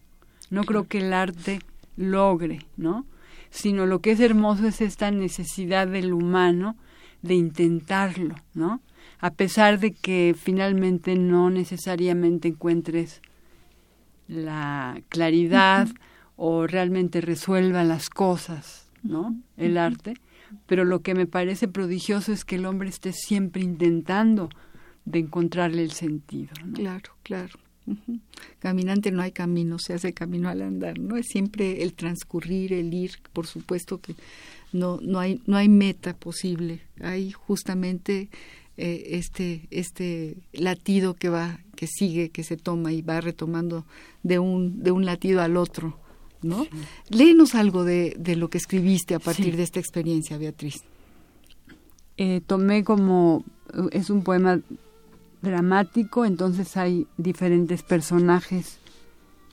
No 0.49 0.63
creo 0.63 0.87
que 0.87 0.99
el 0.99 1.11
arte 1.11 1.59
logre, 1.97 2.59
¿no? 2.77 3.05
Sino 3.49 3.85
lo 3.85 3.99
que 3.99 4.11
es 4.11 4.21
hermoso 4.21 4.65
es 4.67 4.79
esta 4.79 5.11
necesidad 5.11 5.85
del 5.85 6.13
humano 6.13 6.77
de 7.21 7.33
intentarlo, 7.33 8.35
¿no? 8.53 8.79
A 9.19 9.31
pesar 9.31 9.81
de 9.81 9.91
que 9.91 10.33
finalmente 10.33 11.17
no 11.17 11.49
necesariamente 11.49 12.47
encuentres 12.47 13.21
la 14.28 15.01
claridad 15.09 15.88
o 16.36 16.67
realmente 16.67 17.21
resuelva 17.21 17.84
las 17.84 18.09
cosas, 18.09 18.89
¿no? 19.03 19.36
El 19.57 19.78
arte. 19.78 20.15
Pero 20.65 20.86
lo 20.86 21.01
que 21.01 21.15
me 21.15 21.26
parece 21.26 21.67
prodigioso 21.67 22.32
es 22.32 22.45
que 22.45 22.55
el 22.55 22.65
hombre 22.65 22.89
esté 22.89 23.11
siempre 23.11 23.61
intentando 23.61 24.49
de 25.05 25.19
encontrarle 25.19 25.84
el 25.84 25.91
sentido. 25.91 26.53
Claro, 26.74 27.11
claro. 27.24 27.59
Caminante 28.59 29.11
no 29.11 29.21
hay 29.21 29.32
camino, 29.32 29.78
se 29.78 29.93
hace 29.93 30.13
camino 30.13 30.47
al 30.47 30.61
andar, 30.61 30.99
¿no? 30.99 31.17
Es 31.17 31.28
siempre 31.28 31.84
el 31.84 31.93
transcurrir, 31.93 32.71
el 32.71 32.93
ir, 32.93 33.11
por 33.34 33.45
supuesto 33.45 33.99
que 33.99 34.15
no, 34.71 34.99
no, 35.01 35.19
hay, 35.19 35.41
no 35.47 35.57
hay 35.57 35.67
meta 35.67 36.15
posible, 36.15 36.82
hay 37.01 37.32
justamente 37.32 38.30
eh, 38.76 39.09
este, 39.11 39.67
este 39.69 40.38
latido 40.51 41.13
que 41.13 41.30
va, 41.30 41.59
que 41.76 41.88
sigue, 41.88 42.30
que 42.30 42.43
se 42.43 42.57
toma 42.57 42.91
y 42.91 43.01
va 43.01 43.21
retomando 43.21 43.86
de 44.24 44.39
un, 44.39 44.82
de 44.82 44.91
un 44.91 45.05
latido 45.05 45.41
al 45.41 45.57
otro, 45.57 45.99
¿no? 46.41 46.65
Léenos 47.09 47.53
algo 47.53 47.84
de, 47.84 48.15
de, 48.17 48.36
lo 48.36 48.49
que 48.49 48.57
escribiste 48.57 49.13
a 49.13 49.19
partir 49.19 49.57
de 49.57 49.63
esta 49.63 49.80
experiencia, 49.80 50.38
Beatriz. 50.38 50.84
Eh, 52.17 52.41
tomé 52.45 52.84
como, 52.84 53.43
es 53.91 54.09
un 54.09 54.24
poema 54.24 54.59
dramático, 55.43 56.26
entonces 56.26 56.76
hay 56.76 57.05
diferentes 57.17 57.84
personajes 57.84 58.80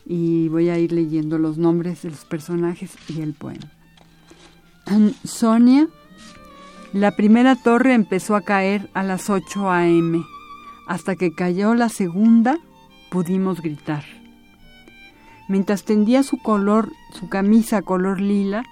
y 0.06 0.48
voy 0.48 0.70
a 0.70 0.78
ir 0.78 0.92
leyendo 0.92 1.36
los 1.36 1.58
nombres 1.58 2.02
de 2.02 2.10
los 2.10 2.24
personajes 2.24 2.92
y 3.08 3.20
el 3.20 3.34
poema. 3.34 3.70
Sonia 5.24 5.88
la 6.92 7.12
primera 7.12 7.54
torre 7.54 7.94
empezó 7.94 8.34
a 8.34 8.40
caer 8.40 8.90
a 8.94 9.04
las 9.04 9.30
8 9.30 9.70
a.m. 9.70 10.24
Hasta 10.88 11.14
que 11.14 11.32
cayó 11.32 11.74
la 11.74 11.88
segunda, 11.88 12.58
pudimos 13.10 13.62
gritar. 13.62 14.04
Mientras 15.48 15.84
tendía 15.84 16.24
su 16.24 16.38
color, 16.38 16.90
su 17.12 17.28
camisa 17.28 17.82
color 17.82 18.20
lila, 18.20 18.64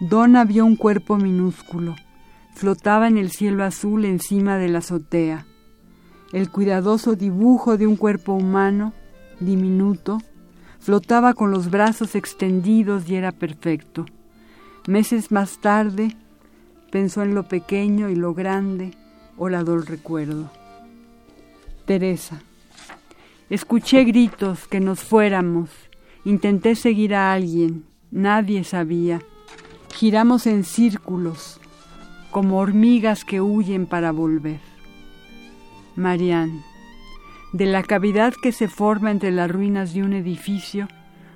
Donna 0.00 0.44
vio 0.44 0.66
un 0.66 0.76
cuerpo 0.76 1.16
minúsculo. 1.16 1.96
Flotaba 2.54 3.08
en 3.08 3.16
el 3.16 3.30
cielo 3.30 3.64
azul 3.64 4.04
encima 4.04 4.58
de 4.58 4.68
la 4.68 4.78
azotea. 4.78 5.46
El 6.32 6.50
cuidadoso 6.50 7.14
dibujo 7.14 7.78
de 7.78 7.86
un 7.86 7.96
cuerpo 7.96 8.34
humano, 8.34 8.92
diminuto, 9.40 10.18
flotaba 10.78 11.32
con 11.32 11.50
los 11.50 11.70
brazos 11.70 12.14
extendidos 12.14 13.08
y 13.08 13.16
era 13.16 13.32
perfecto. 13.32 14.04
Meses 14.86 15.32
más 15.32 15.58
tarde, 15.60 16.16
Pensó 16.90 17.22
en 17.22 17.34
lo 17.34 17.48
pequeño 17.48 18.08
y 18.08 18.14
lo 18.14 18.34
grande, 18.34 18.92
oh, 19.36 19.48
el 19.48 19.86
recuerdo. 19.86 20.50
Teresa. 21.84 22.40
Escuché 23.50 24.04
gritos 24.04 24.66
que 24.66 24.80
nos 24.80 25.00
fuéramos. 25.00 25.70
Intenté 26.24 26.74
seguir 26.74 27.14
a 27.14 27.32
alguien. 27.32 27.84
Nadie 28.10 28.64
sabía. 28.64 29.20
Giramos 29.94 30.46
en 30.46 30.64
círculos, 30.64 31.60
como 32.30 32.58
hormigas 32.58 33.24
que 33.24 33.40
huyen 33.40 33.86
para 33.86 34.10
volver. 34.10 34.60
Marianne. 35.94 36.62
De 37.52 37.66
la 37.66 37.82
cavidad 37.82 38.34
que 38.42 38.52
se 38.52 38.68
forma 38.68 39.10
entre 39.10 39.30
las 39.30 39.50
ruinas 39.50 39.94
de 39.94 40.02
un 40.02 40.12
edificio, 40.12 40.88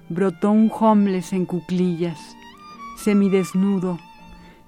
brotó 0.09 0.51
un 0.51 0.71
homeless 0.71 1.33
en 1.33 1.47
cuclillas, 1.47 2.19
semidesnudo, 2.99 3.99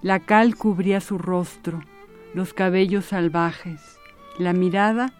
la 0.03 0.20
cal 0.20 0.57
cubría 0.57 1.00
su 1.00 1.16
rostro, 1.16 1.80
los 2.34 2.53
cabellos 2.53 3.07
salvajes, 3.07 3.98
la 4.38 4.53
mirada, 4.53 5.12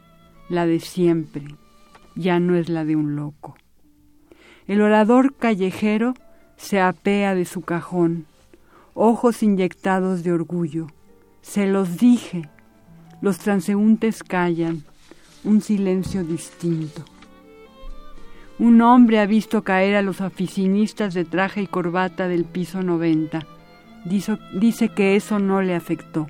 la 0.49 0.67
de 0.67 0.81
siempre, 0.81 1.45
ya 2.15 2.41
no 2.41 2.57
es 2.57 2.69
la 2.69 2.85
de 2.85 2.97
un 2.97 3.17
loco. 3.17 3.57
El 4.67 4.81
orador 4.81 5.35
callejero 5.35 6.15
se 6.57 6.81
apea 6.81 7.35
de 7.35 7.45
su 7.45 7.63
cajón, 7.63 8.27
ojos 8.95 9.43
inyectados 9.43 10.23
de 10.23 10.33
orgullo. 10.33 10.89
Se 11.41 11.67
los 11.67 11.99
dije. 11.99 12.49
Los 13.21 13.39
transeúntes 13.39 14.23
callan, 14.25 14.83
un 15.45 15.61
silencio 15.61 16.25
distinto. 16.25 17.05
Un 18.59 18.81
hombre 18.81 19.21
ha 19.21 19.27
visto 19.27 19.63
caer 19.63 19.95
a 19.95 20.03
los 20.03 20.21
oficinistas 20.21 21.15
de 21.15 21.25
traje 21.25 21.63
y 21.63 21.67
corbata 21.69 22.27
del 22.27 22.45
piso 22.45 22.83
90. 22.83 23.47
Dice, 24.05 24.39
dice 24.53 24.89
que 24.89 25.17
eso 25.17 25.39
no 25.39 25.63
le 25.63 25.75
afectó. 25.75 26.29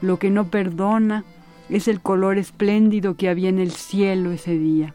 Lo 0.00 0.18
que 0.18 0.30
no 0.30 0.48
perdona 0.48 1.24
es 1.68 1.88
el 1.88 2.00
color 2.00 2.38
espléndido 2.38 3.16
que 3.16 3.28
había 3.28 3.48
en 3.48 3.58
el 3.58 3.72
cielo 3.72 4.32
ese 4.32 4.58
día. 4.58 4.94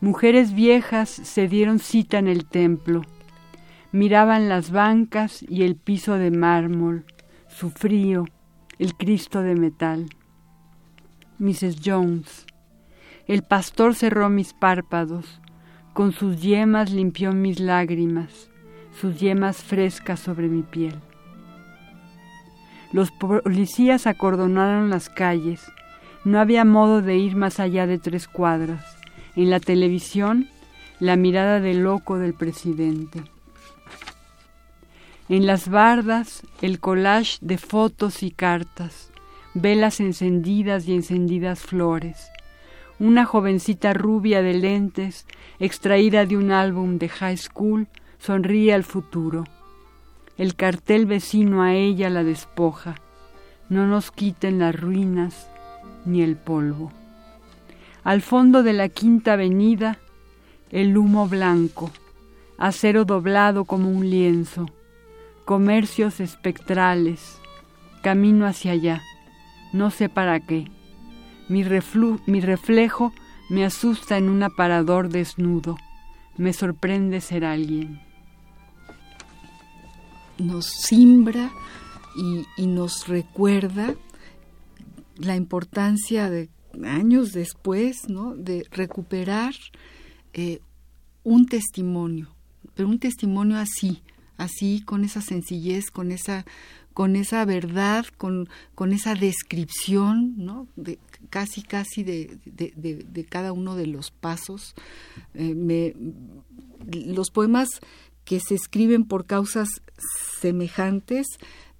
Mujeres 0.00 0.52
viejas 0.52 1.08
se 1.08 1.48
dieron 1.48 1.78
cita 1.78 2.18
en 2.18 2.28
el 2.28 2.46
templo. 2.46 3.02
Miraban 3.92 4.48
las 4.48 4.70
bancas 4.70 5.44
y 5.48 5.62
el 5.62 5.76
piso 5.76 6.14
de 6.14 6.30
mármol, 6.30 7.04
su 7.48 7.70
frío, 7.70 8.24
el 8.78 8.96
Cristo 8.96 9.42
de 9.42 9.54
metal. 9.54 10.06
Mrs. 11.38 11.80
Jones. 11.82 12.46
El 13.26 13.42
pastor 13.42 13.94
cerró 13.94 14.28
mis 14.28 14.52
párpados, 14.52 15.40
con 15.94 16.12
sus 16.12 16.42
yemas 16.42 16.90
limpió 16.90 17.32
mis 17.32 17.60
lágrimas, 17.60 18.50
sus 19.00 19.18
yemas 19.18 19.62
frescas 19.62 20.20
sobre 20.20 20.48
mi 20.48 20.62
piel. 20.62 20.94
Los 22.92 23.10
policías 23.10 24.06
acordonaron 24.06 24.88
las 24.88 25.08
calles. 25.08 25.70
No 26.24 26.38
había 26.38 26.64
modo 26.64 27.02
de 27.02 27.16
ir 27.16 27.34
más 27.34 27.58
allá 27.58 27.86
de 27.86 27.98
tres 27.98 28.28
cuadras. 28.28 28.96
En 29.34 29.50
la 29.50 29.58
televisión, 29.58 30.48
la 31.00 31.16
mirada 31.16 31.60
de 31.60 31.74
loco 31.74 32.18
del 32.18 32.34
presidente. 32.34 33.24
En 35.28 35.46
las 35.46 35.68
bardas, 35.68 36.42
el 36.62 36.78
collage 36.78 37.38
de 37.40 37.58
fotos 37.58 38.22
y 38.22 38.30
cartas, 38.30 39.10
velas 39.54 39.98
encendidas 39.98 40.86
y 40.86 40.94
encendidas 40.94 41.60
flores. 41.60 42.30
Una 43.00 43.24
jovencita 43.24 43.92
rubia 43.92 44.40
de 44.42 44.54
lentes, 44.54 45.26
extraída 45.58 46.26
de 46.26 46.36
un 46.36 46.52
álbum 46.52 46.98
de 46.98 47.08
high 47.08 47.38
school, 47.38 47.88
sonríe 48.24 48.72
al 48.72 48.84
futuro. 48.84 49.44
El 50.38 50.54
cartel 50.54 51.04
vecino 51.04 51.62
a 51.62 51.74
ella 51.74 52.08
la 52.08 52.24
despoja. 52.24 52.94
No 53.68 53.86
nos 53.86 54.10
quiten 54.10 54.58
las 54.60 54.74
ruinas 54.74 55.50
ni 56.06 56.22
el 56.22 56.36
polvo. 56.36 56.90
Al 58.02 58.22
fondo 58.22 58.62
de 58.62 58.72
la 58.72 58.88
quinta 58.88 59.34
avenida, 59.34 59.98
el 60.70 60.96
humo 60.96 61.28
blanco, 61.28 61.90
acero 62.56 63.04
doblado 63.04 63.66
como 63.66 63.90
un 63.90 64.08
lienzo, 64.08 64.70
comercios 65.44 66.18
espectrales, 66.20 67.38
camino 68.02 68.46
hacia 68.46 68.72
allá, 68.72 69.02
no 69.74 69.90
sé 69.90 70.08
para 70.08 70.40
qué. 70.40 70.70
Mi, 71.50 71.62
mi 72.26 72.40
reflejo 72.40 73.12
me 73.50 73.66
asusta 73.66 74.16
en 74.16 74.30
un 74.30 74.42
aparador 74.42 75.10
desnudo, 75.10 75.76
me 76.38 76.54
sorprende 76.54 77.20
ser 77.20 77.44
alguien. 77.44 78.03
Nos 80.38 80.66
simbra 80.66 81.52
y, 82.56 82.66
nos 82.66 83.08
recuerda 83.08 83.94
la 85.16 85.36
importancia 85.36 86.30
de 86.30 86.48
años 86.84 87.32
después, 87.32 88.08
¿no? 88.08 88.34
De 88.34 88.66
recuperar 88.70 89.54
eh, 90.32 90.60
un 91.22 91.46
testimonio, 91.46 92.34
pero 92.74 92.88
un 92.88 92.98
testimonio 92.98 93.58
así, 93.58 94.02
así, 94.36 94.82
con 94.84 95.04
esa 95.04 95.20
sencillez, 95.20 95.90
con 95.90 96.10
esa, 96.10 96.44
con 96.92 97.16
esa 97.16 97.44
verdad, 97.44 98.06
con, 98.16 98.48
con 98.74 98.92
esa 98.92 99.14
descripción, 99.14 100.34
¿no? 100.36 100.66
De, 100.76 100.98
casi, 101.30 101.62
casi 101.62 102.02
de, 102.04 102.38
de, 102.44 103.24
cada 103.24 103.52
uno 103.52 103.76
de 103.76 103.86
los 103.86 104.10
pasos. 104.10 104.74
Eh, 105.34 105.54
me, 105.54 105.94
los 106.92 107.30
poemas 107.30 107.80
que 108.24 108.40
se 108.40 108.54
escriben 108.54 109.04
por 109.04 109.26
causas 109.26 109.68
semejantes 110.40 111.26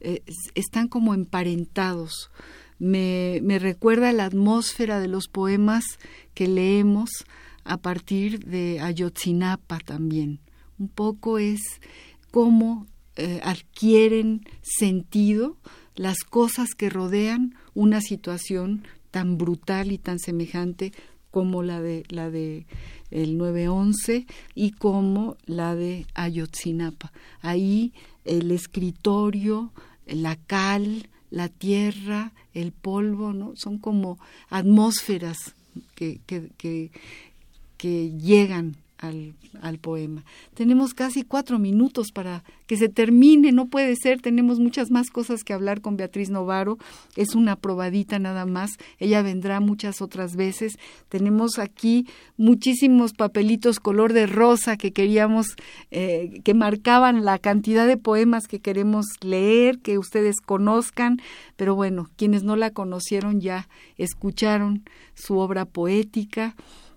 eh, 0.00 0.22
están 0.54 0.88
como 0.88 1.14
emparentados. 1.14 2.30
Me, 2.78 3.40
me 3.42 3.58
recuerda 3.58 4.12
la 4.12 4.26
atmósfera 4.26 5.00
de 5.00 5.08
los 5.08 5.28
poemas 5.28 5.84
que 6.34 6.48
leemos 6.48 7.08
a 7.64 7.78
partir 7.78 8.44
de 8.44 8.80
Ayotzinapa 8.80 9.78
también. 9.78 10.40
Un 10.78 10.88
poco 10.88 11.38
es 11.38 11.60
cómo 12.30 12.86
eh, 13.16 13.40
adquieren 13.44 14.42
sentido 14.62 15.56
las 15.94 16.18
cosas 16.24 16.70
que 16.76 16.90
rodean 16.90 17.54
una 17.74 18.00
situación 18.00 18.86
tan 19.10 19.38
brutal 19.38 19.92
y 19.92 19.98
tan 19.98 20.18
semejante 20.18 20.92
como 21.34 21.64
la 21.64 21.82
de 21.82 22.04
la 22.10 22.30
de 22.30 22.64
el 23.10 23.36
911 23.38 24.24
y 24.54 24.70
como 24.70 25.36
la 25.46 25.74
de 25.74 26.06
Ayotzinapa. 26.14 27.10
Ahí 27.40 27.92
el 28.24 28.52
escritorio, 28.52 29.72
la 30.06 30.36
cal, 30.36 31.08
la 31.30 31.48
tierra, 31.48 32.32
el 32.52 32.70
polvo, 32.70 33.32
¿no? 33.32 33.56
Son 33.56 33.78
como 33.78 34.16
atmósferas 34.48 35.56
que, 35.96 36.20
que, 36.24 36.50
que, 36.56 36.92
que 37.78 38.12
llegan 38.12 38.76
al, 38.98 39.34
al, 39.60 39.78
poema. 39.78 40.24
Tenemos 40.54 40.94
casi 40.94 41.22
cuatro 41.22 41.58
minutos 41.58 42.08
para 42.12 42.44
que 42.66 42.76
se 42.76 42.88
termine, 42.88 43.52
no 43.52 43.66
puede 43.66 43.96
ser, 43.96 44.20
tenemos 44.20 44.58
muchas 44.58 44.90
más 44.90 45.10
cosas 45.10 45.44
que 45.44 45.52
hablar 45.52 45.80
con 45.80 45.96
Beatriz 45.96 46.30
Novaro, 46.30 46.78
es 47.16 47.34
una 47.34 47.56
probadita 47.56 48.18
nada 48.18 48.46
más, 48.46 48.70
ella 48.98 49.22
vendrá 49.22 49.60
muchas 49.60 50.00
otras 50.00 50.36
veces. 50.36 50.78
Tenemos 51.08 51.58
aquí 51.58 52.06
muchísimos 52.36 53.12
papelitos 53.12 53.80
color 53.80 54.12
de 54.12 54.26
rosa 54.26 54.76
que 54.76 54.92
queríamos, 54.92 55.48
eh, 55.90 56.40
que 56.44 56.54
marcaban 56.54 57.24
la 57.24 57.38
cantidad 57.38 57.86
de 57.86 57.96
poemas 57.96 58.46
que 58.46 58.60
queremos 58.60 59.06
leer, 59.20 59.80
que 59.80 59.98
ustedes 59.98 60.36
conozcan, 60.40 61.18
pero 61.56 61.74
bueno, 61.74 62.08
quienes 62.16 62.42
no 62.42 62.56
la 62.56 62.70
conocieron 62.70 63.40
ya 63.40 63.68
escucharon 63.98 64.84
su 65.14 65.38
obra 65.38 65.64
poética. 65.66 66.54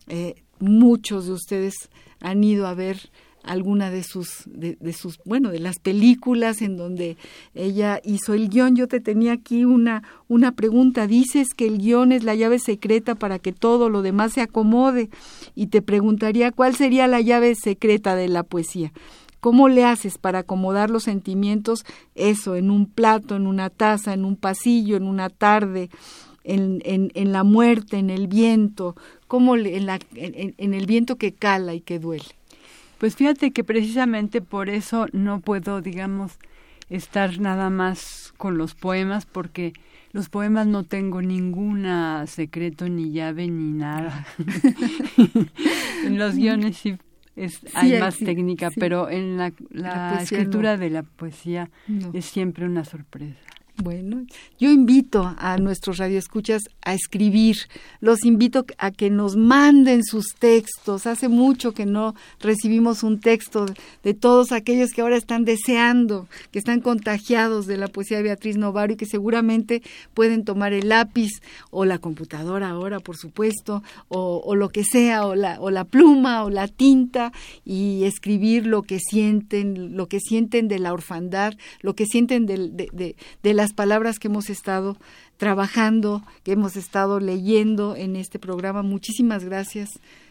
Eh, 0.08 0.36
muchos 0.60 1.28
de 1.28 1.34
ustedes 1.34 1.90
han 2.22 2.44
ido 2.44 2.68
a 2.68 2.74
ver 2.74 3.10
alguna 3.48 3.90
de 3.90 4.04
sus, 4.04 4.44
de, 4.46 4.94
sus, 4.94 5.20
bueno, 5.26 5.52
de 5.52 5.60
las 5.60 5.80
películas 5.80 6.62
en 6.62 6.78
donde 6.78 7.18
ella 7.56 8.00
hizo 8.04 8.34
el 8.34 8.50
guion. 8.50 8.76
Yo 8.76 8.88
te 8.88 9.00
tenía 9.00 9.34
aquí 9.34 9.66
una, 9.66 10.04
una 10.28 10.52
pregunta. 10.52 11.08
Dices 11.08 11.50
que 11.56 11.68
el 11.68 11.78
guion 11.78 12.12
es 12.12 12.24
la 12.24 12.36
llave 12.36 12.60
secreta 12.60 13.16
para 13.16 13.40
que 13.40 13.54
todo 13.54 13.90
lo 13.90 14.02
demás 14.02 14.34
se 14.34 14.42
acomode. 14.42 15.10
Y 15.56 15.68
te 15.68 15.82
preguntaría 15.82 16.52
cuál 16.52 16.76
sería 16.76 17.08
la 17.08 17.22
llave 17.22 17.56
secreta 17.56 18.16
de 18.16 18.28
la 18.28 18.44
poesía. 18.44 18.92
¿Cómo 19.40 19.70
le 19.70 19.86
haces 19.86 20.18
para 20.18 20.40
acomodar 20.40 20.90
los 20.90 21.04
sentimientos, 21.04 21.86
eso, 22.16 22.56
en 22.56 22.72
un 22.72 22.88
plato, 22.88 23.36
en 23.36 23.48
una 23.48 23.70
taza, 23.70 24.14
en 24.14 24.26
un 24.26 24.36
pasillo, 24.36 24.98
en 24.98 25.04
una 25.04 25.30
tarde, 25.30 25.90
en, 26.44 26.82
en, 26.84 27.12
en 27.14 27.32
la 27.32 27.44
muerte, 27.44 27.98
en 27.98 28.10
el 28.10 28.28
viento? 28.28 28.96
Como 29.28 29.56
en, 29.56 29.90
en, 30.16 30.74
el 30.74 30.86
viento 30.86 31.18
que 31.18 31.34
cala 31.34 31.74
y 31.74 31.82
que 31.82 32.00
duele. 32.00 32.26
Pues 32.98 33.16
fíjate 33.16 33.52
que 33.52 33.64
precisamente 33.64 34.42
por 34.42 34.70
eso 34.70 35.08
no 35.12 35.40
puedo, 35.40 35.82
digamos, 35.82 36.40
estar 36.90 37.40
nada 37.40 37.70
más 37.70 38.34
con 38.38 38.58
los 38.58 38.74
poemas, 38.74 39.26
porque 39.26 39.74
los 40.14 40.30
poemas 40.30 40.68
no 40.68 40.84
tengo 40.84 41.22
ninguna 41.22 42.26
secreto, 42.28 42.88
ni 42.90 43.12
llave, 43.12 43.48
ni 43.48 43.74
nada. 43.74 44.26
en 46.06 46.18
los 46.18 46.36
guiones 46.36 46.78
sí, 46.78 46.98
es, 47.36 47.62
hay 47.76 48.00
más 48.00 48.18
técnica, 48.18 48.72
pero 48.76 49.10
en 49.10 49.38
la, 49.38 49.54
la, 49.70 50.22
escritura 50.24 50.78
de 50.78 50.90
la 50.90 51.04
poesía 51.04 51.70
es 52.14 52.26
siempre 52.26 52.66
una 52.66 52.84
sorpresa. 52.84 53.38
Bueno, 53.84 54.26
yo 54.60 54.72
invito 54.72 55.36
a 55.38 55.58
nuestros 55.58 55.98
radioescuchas 55.98 56.64
a 56.82 56.96
escribir. 56.96 57.58
Los 58.00 58.26
invito 58.26 58.66
a 58.80 58.90
que 58.90 59.12
nos 59.12 59.36
manden 59.36 60.04
sus 60.04 60.30
textos. 60.40 61.06
Hace 61.06 61.28
mucho 61.28 61.74
que 61.74 61.86
no 61.86 62.16
recibimos 62.40 63.04
un 63.04 63.20
texto 63.20 63.68
de 64.04 64.14
todos 64.16 64.52
aquellos 64.52 64.90
que 64.90 65.02
ahora 65.02 65.16
están 65.16 65.46
deseando, 65.46 66.28
que 66.52 66.58
están 66.58 66.82
contagiados 66.82 67.68
de 67.68 67.78
la 67.78 67.88
poesía 67.88 68.18
de 68.18 68.24
Beatriz 68.24 68.58
Novaro 68.58 68.94
y 68.94 68.96
que 68.96 69.06
seguramente 69.06 69.84
pueden 70.16 70.44
tomar 70.44 70.74
el 70.74 70.90
lápiz 70.90 71.34
o 71.70 71.86
la 71.86 72.00
computadora 72.00 72.70
ahora, 72.70 73.00
por 73.00 73.16
supuesto, 73.16 73.84
o, 74.08 74.56
lo 74.56 74.70
que 74.70 74.84
sea, 74.86 75.28
o 75.28 75.36
la, 75.36 75.62
o 75.62 75.70
la 75.70 75.84
pluma 75.84 76.44
o 76.44 76.50
la 76.50 76.68
tinta 76.68 77.32
y 77.64 78.06
escribir 78.06 78.66
lo 78.66 78.82
que 78.82 78.98
sienten, 78.98 79.96
lo 79.96 80.08
que 80.08 80.20
sienten 80.20 80.68
de 80.68 80.80
la 80.80 80.94
orfandad, 80.94 81.54
lo 81.82 81.94
que 81.94 82.08
sienten 82.08 82.48
de, 82.48 82.70
de, 82.70 83.16
de 83.44 83.54
la 83.54 83.67
palabras 83.74 84.20
que 84.20 84.28
hemos 84.28 84.50
estado 84.50 84.98
trabajando, 85.38 86.24
que 86.44 86.54
hemos 86.54 86.76
estado 86.76 87.20
leyendo 87.20 87.96
en 87.96 88.16
este 88.16 88.40
programa. 88.40 88.82
Muchísimas 88.82 89.44
gracias, 89.44 89.90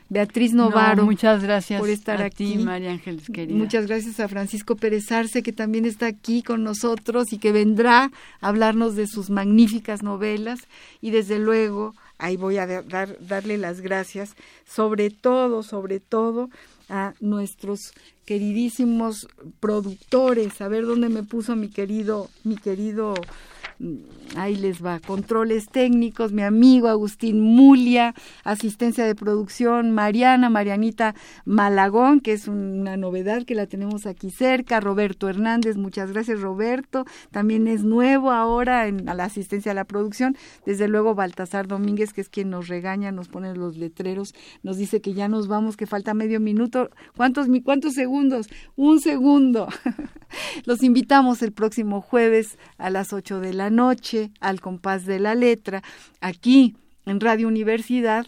Beatriz 0.09 0.53
Novaro. 0.53 1.05
muchas 1.05 1.43
gracias 1.43 1.81
por 1.81 1.91
estar 1.91 2.23
a 2.23 2.27
aquí. 2.27 2.57
Ti, 2.57 2.59
María 2.59 2.93
Ángeles, 2.93 3.27
querida. 3.33 3.57
Muchas 3.57 3.87
gracias 3.87 4.21
a 4.21 4.29
Francisco 4.29 4.77
Pérez 4.77 5.11
Arce, 5.11 5.43
que 5.43 5.53
también 5.53 5.85
está 5.85 6.07
aquí 6.07 6.43
con 6.43 6.65
nosotros 6.65 7.33
y 7.33 7.39
que 7.39 7.53
vendrá 7.53 8.11
a 8.41 8.49
hablarnos 8.49 8.97
de 8.97 9.07
sus 9.07 9.31
magníficas 9.31 10.03
novelas. 10.03 10.61
Y 11.01 11.11
desde 11.11 11.39
luego, 11.39 11.95
ahí 12.19 12.37
voy 12.37 12.59
a 12.59 12.67
dar, 12.67 13.17
darle 13.21 13.59
las 13.59 13.81
gracias, 13.81 14.35
sobre 14.67 15.11
todo, 15.11 15.63
sobre 15.63 16.01
todo, 16.01 16.51
a 16.89 17.15
nuestros 17.21 17.93
queridísimos 18.25 19.29
productores. 19.61 20.61
A 20.61 20.69
ver 20.69 20.87
dónde 20.87 21.09
me 21.09 21.23
puso 21.23 21.57
mi 21.57 21.69
querido, 21.69 22.29
mi 22.45 22.57
querido 22.57 23.15
ahí 24.37 24.57
les 24.57 24.85
va, 24.85 25.01
controles 25.01 25.69
técnicos, 25.69 26.33
mi 26.33 26.43
amigo 26.43 26.89
Agustín 26.89 27.41
Mulia, 27.41 28.15
asistencia 28.45 29.05
de 29.05 29.15
producción, 29.15 29.91
Mariana, 29.91 30.51
Marianita 30.51 31.15
Malagón, 31.45 32.21
que 32.21 32.33
es 32.33 32.49
una 32.49 32.97
novedad 32.97 33.45
que 33.45 33.55
la 33.55 33.67
tenemos 33.67 34.07
aquí 34.07 34.31
cerca, 34.31 34.81
Roberto 34.81 35.29
Hernández, 35.29 35.77
muchas 35.77 36.13
gracias 36.13 36.41
Roberto, 36.41 37.05
también 37.31 37.69
es 37.69 37.85
nuevo 37.85 38.31
ahora 38.31 38.87
en 38.87 39.05
la 39.05 39.25
asistencia 39.25 39.73
a 39.73 39.75
la 39.75 39.85
producción, 39.85 40.37
desde 40.65 40.89
luego 40.89 41.15
Baltasar 41.15 41.67
Domínguez, 41.67 42.13
que 42.13 42.21
es 42.21 42.29
quien 42.29 42.51
nos 42.51 42.69
regaña, 42.69 43.13
nos 43.13 43.29
pone 43.29 43.55
los 43.55 43.77
letreros, 43.77 44.35
nos 44.63 44.77
dice 44.77 45.01
que 45.01 45.15
ya 45.15 45.29
nos 45.29 45.49
vamos, 45.49 45.77
que 45.77 45.87
falta 45.87 46.15
medio 46.15 46.41
minuto, 46.41 46.91
¿cuántos, 47.17 47.47
cuántos 47.65 47.95
segundos? 47.95 48.49
Un 48.75 49.01
segundo. 49.01 49.69
Los 50.65 50.83
invitamos 50.83 51.43
el 51.43 51.53
próximo 51.53 52.01
jueves 52.01 52.59
a 52.79 52.91
las 52.91 53.13
8 53.13 53.41
de 53.41 53.55
la 53.55 53.66
noche 53.71 54.31
al 54.41 54.61
compás 54.61 55.07
de 55.07 55.19
la 55.19 55.35
letra, 55.35 55.83
aquí 56.21 56.77
en 57.05 57.21
Radio 57.21 57.49
Universidad. 57.49 58.27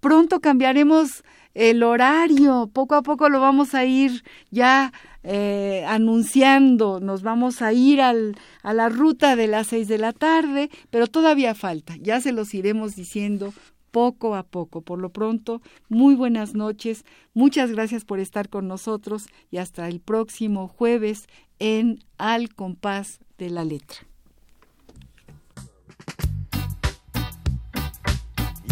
Pronto 0.00 0.40
cambiaremos 0.40 1.22
el 1.54 1.82
horario, 1.82 2.70
poco 2.72 2.94
a 2.94 3.02
poco 3.02 3.28
lo 3.28 3.40
vamos 3.40 3.74
a 3.74 3.84
ir 3.84 4.24
ya 4.50 4.92
eh, 5.22 5.84
anunciando, 5.86 6.98
nos 7.00 7.22
vamos 7.22 7.62
a 7.62 7.72
ir 7.72 8.00
al, 8.00 8.36
a 8.62 8.72
la 8.72 8.88
ruta 8.88 9.36
de 9.36 9.48
las 9.48 9.68
seis 9.68 9.86
de 9.88 9.98
la 9.98 10.12
tarde, 10.12 10.70
pero 10.90 11.06
todavía 11.06 11.54
falta, 11.54 11.94
ya 12.00 12.20
se 12.20 12.32
los 12.32 12.54
iremos 12.54 12.96
diciendo 12.96 13.52
poco 13.90 14.34
a 14.34 14.42
poco. 14.42 14.80
Por 14.80 14.98
lo 14.98 15.10
pronto, 15.10 15.62
muy 15.88 16.14
buenas 16.16 16.54
noches, 16.54 17.04
muchas 17.34 17.70
gracias 17.70 18.04
por 18.04 18.18
estar 18.18 18.48
con 18.48 18.66
nosotros 18.66 19.26
y 19.50 19.58
hasta 19.58 19.86
el 19.88 20.00
próximo 20.00 20.66
jueves 20.66 21.26
en 21.60 22.00
Al 22.18 22.52
compás 22.54 23.20
de 23.38 23.50
la 23.50 23.64
letra. 23.64 24.11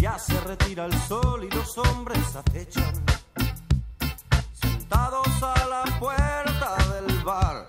Ya 0.01 0.17
se 0.17 0.33
retira 0.41 0.85
el 0.85 0.93
sol 1.03 1.43
y 1.43 1.55
los 1.55 1.77
hombres 1.77 2.35
acechan, 2.35 2.91
sentados 4.51 5.27
a 5.43 5.67
la 5.67 5.99
puerta 5.99 6.75
del 6.91 7.19
bar. 7.19 7.67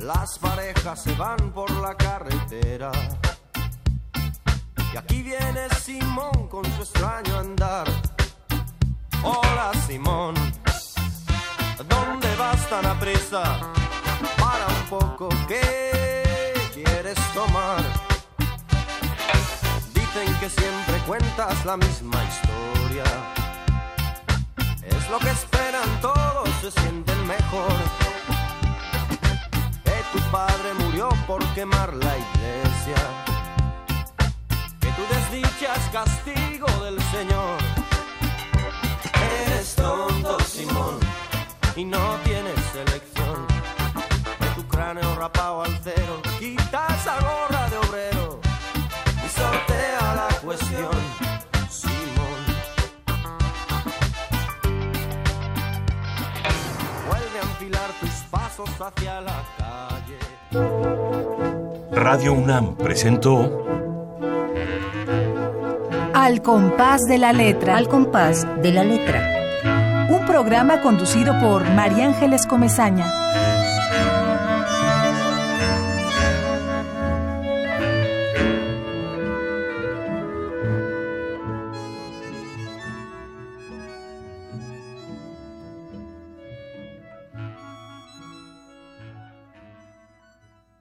Las 0.00 0.36
parejas 0.40 1.04
se 1.04 1.14
van 1.14 1.52
por 1.52 1.70
la 1.70 1.94
carretera. 1.94 2.90
Y 4.92 4.96
aquí 4.96 5.22
viene 5.22 5.68
Simón 5.80 6.48
con 6.48 6.64
su 6.74 6.82
extraño 6.82 7.38
andar. 7.38 7.86
Hola 9.22 9.70
Simón, 9.86 10.34
¿dónde 11.88 12.34
vas 12.34 12.68
tan 12.68 12.84
a 12.84 12.98
prisa? 12.98 13.60
Para 14.40 14.66
un 14.66 14.88
poco, 14.90 15.28
¿qué 15.46 16.52
quieres 16.74 17.16
tomar? 17.32 18.05
Dicen 20.16 20.34
que 20.40 20.48
siempre 20.48 20.98
cuentas 21.06 21.66
la 21.66 21.76
misma 21.76 22.16
historia. 22.24 23.04
Es 24.86 25.10
lo 25.10 25.18
que 25.18 25.28
esperan 25.28 26.00
todos, 26.00 26.48
se 26.62 26.70
sienten 26.70 27.26
mejor. 27.26 27.76
Que 29.84 30.02
tu 30.12 30.18
padre 30.30 30.72
murió 30.78 31.10
por 31.26 31.44
quemar 31.54 31.92
la 31.92 32.16
iglesia. 32.16 32.96
Que 34.80 34.88
tu 34.92 35.02
desdicha 35.14 35.74
es 35.74 35.84
castigo 35.92 36.66
del 36.82 36.98
Señor. 37.10 37.58
Eres 39.44 39.74
tonto, 39.74 40.40
Simón, 40.40 40.98
y 41.76 41.84
no 41.84 42.16
tienes 42.24 42.74
elección. 42.74 43.46
De 44.40 44.46
tu 44.54 44.66
cráneo 44.66 45.14
rapado 45.16 45.62
al 45.64 45.78
cero, 45.84 46.22
quita 46.38 46.86
esa 46.94 47.20
gorra 47.20 47.68
de 47.68 47.76
obrero 47.76 48.45
sortea 49.36 50.14
la 50.14 50.28
cuestión, 50.42 50.90
Simón. 51.68 52.40
Vuelve 57.08 57.38
a 57.38 57.42
enfilar 57.42 57.90
tus 58.00 58.16
pasos 58.30 58.70
hacia 58.80 59.20
la 59.20 59.42
calle. 59.58 60.18
Radio 61.92 62.32
UNAM 62.32 62.76
presentó 62.76 63.66
Al 66.14 66.42
compás 66.42 67.02
de 67.06 67.18
la 67.18 67.32
letra. 67.32 67.76
Al 67.76 67.88
compás 67.88 68.46
de 68.62 68.72
la 68.72 68.84
letra. 68.84 69.32
Un 70.08 70.24
programa 70.24 70.80
conducido 70.80 71.38
por 71.40 71.68
María 71.70 72.06
Ángeles 72.06 72.46
Comezaña. 72.46 73.06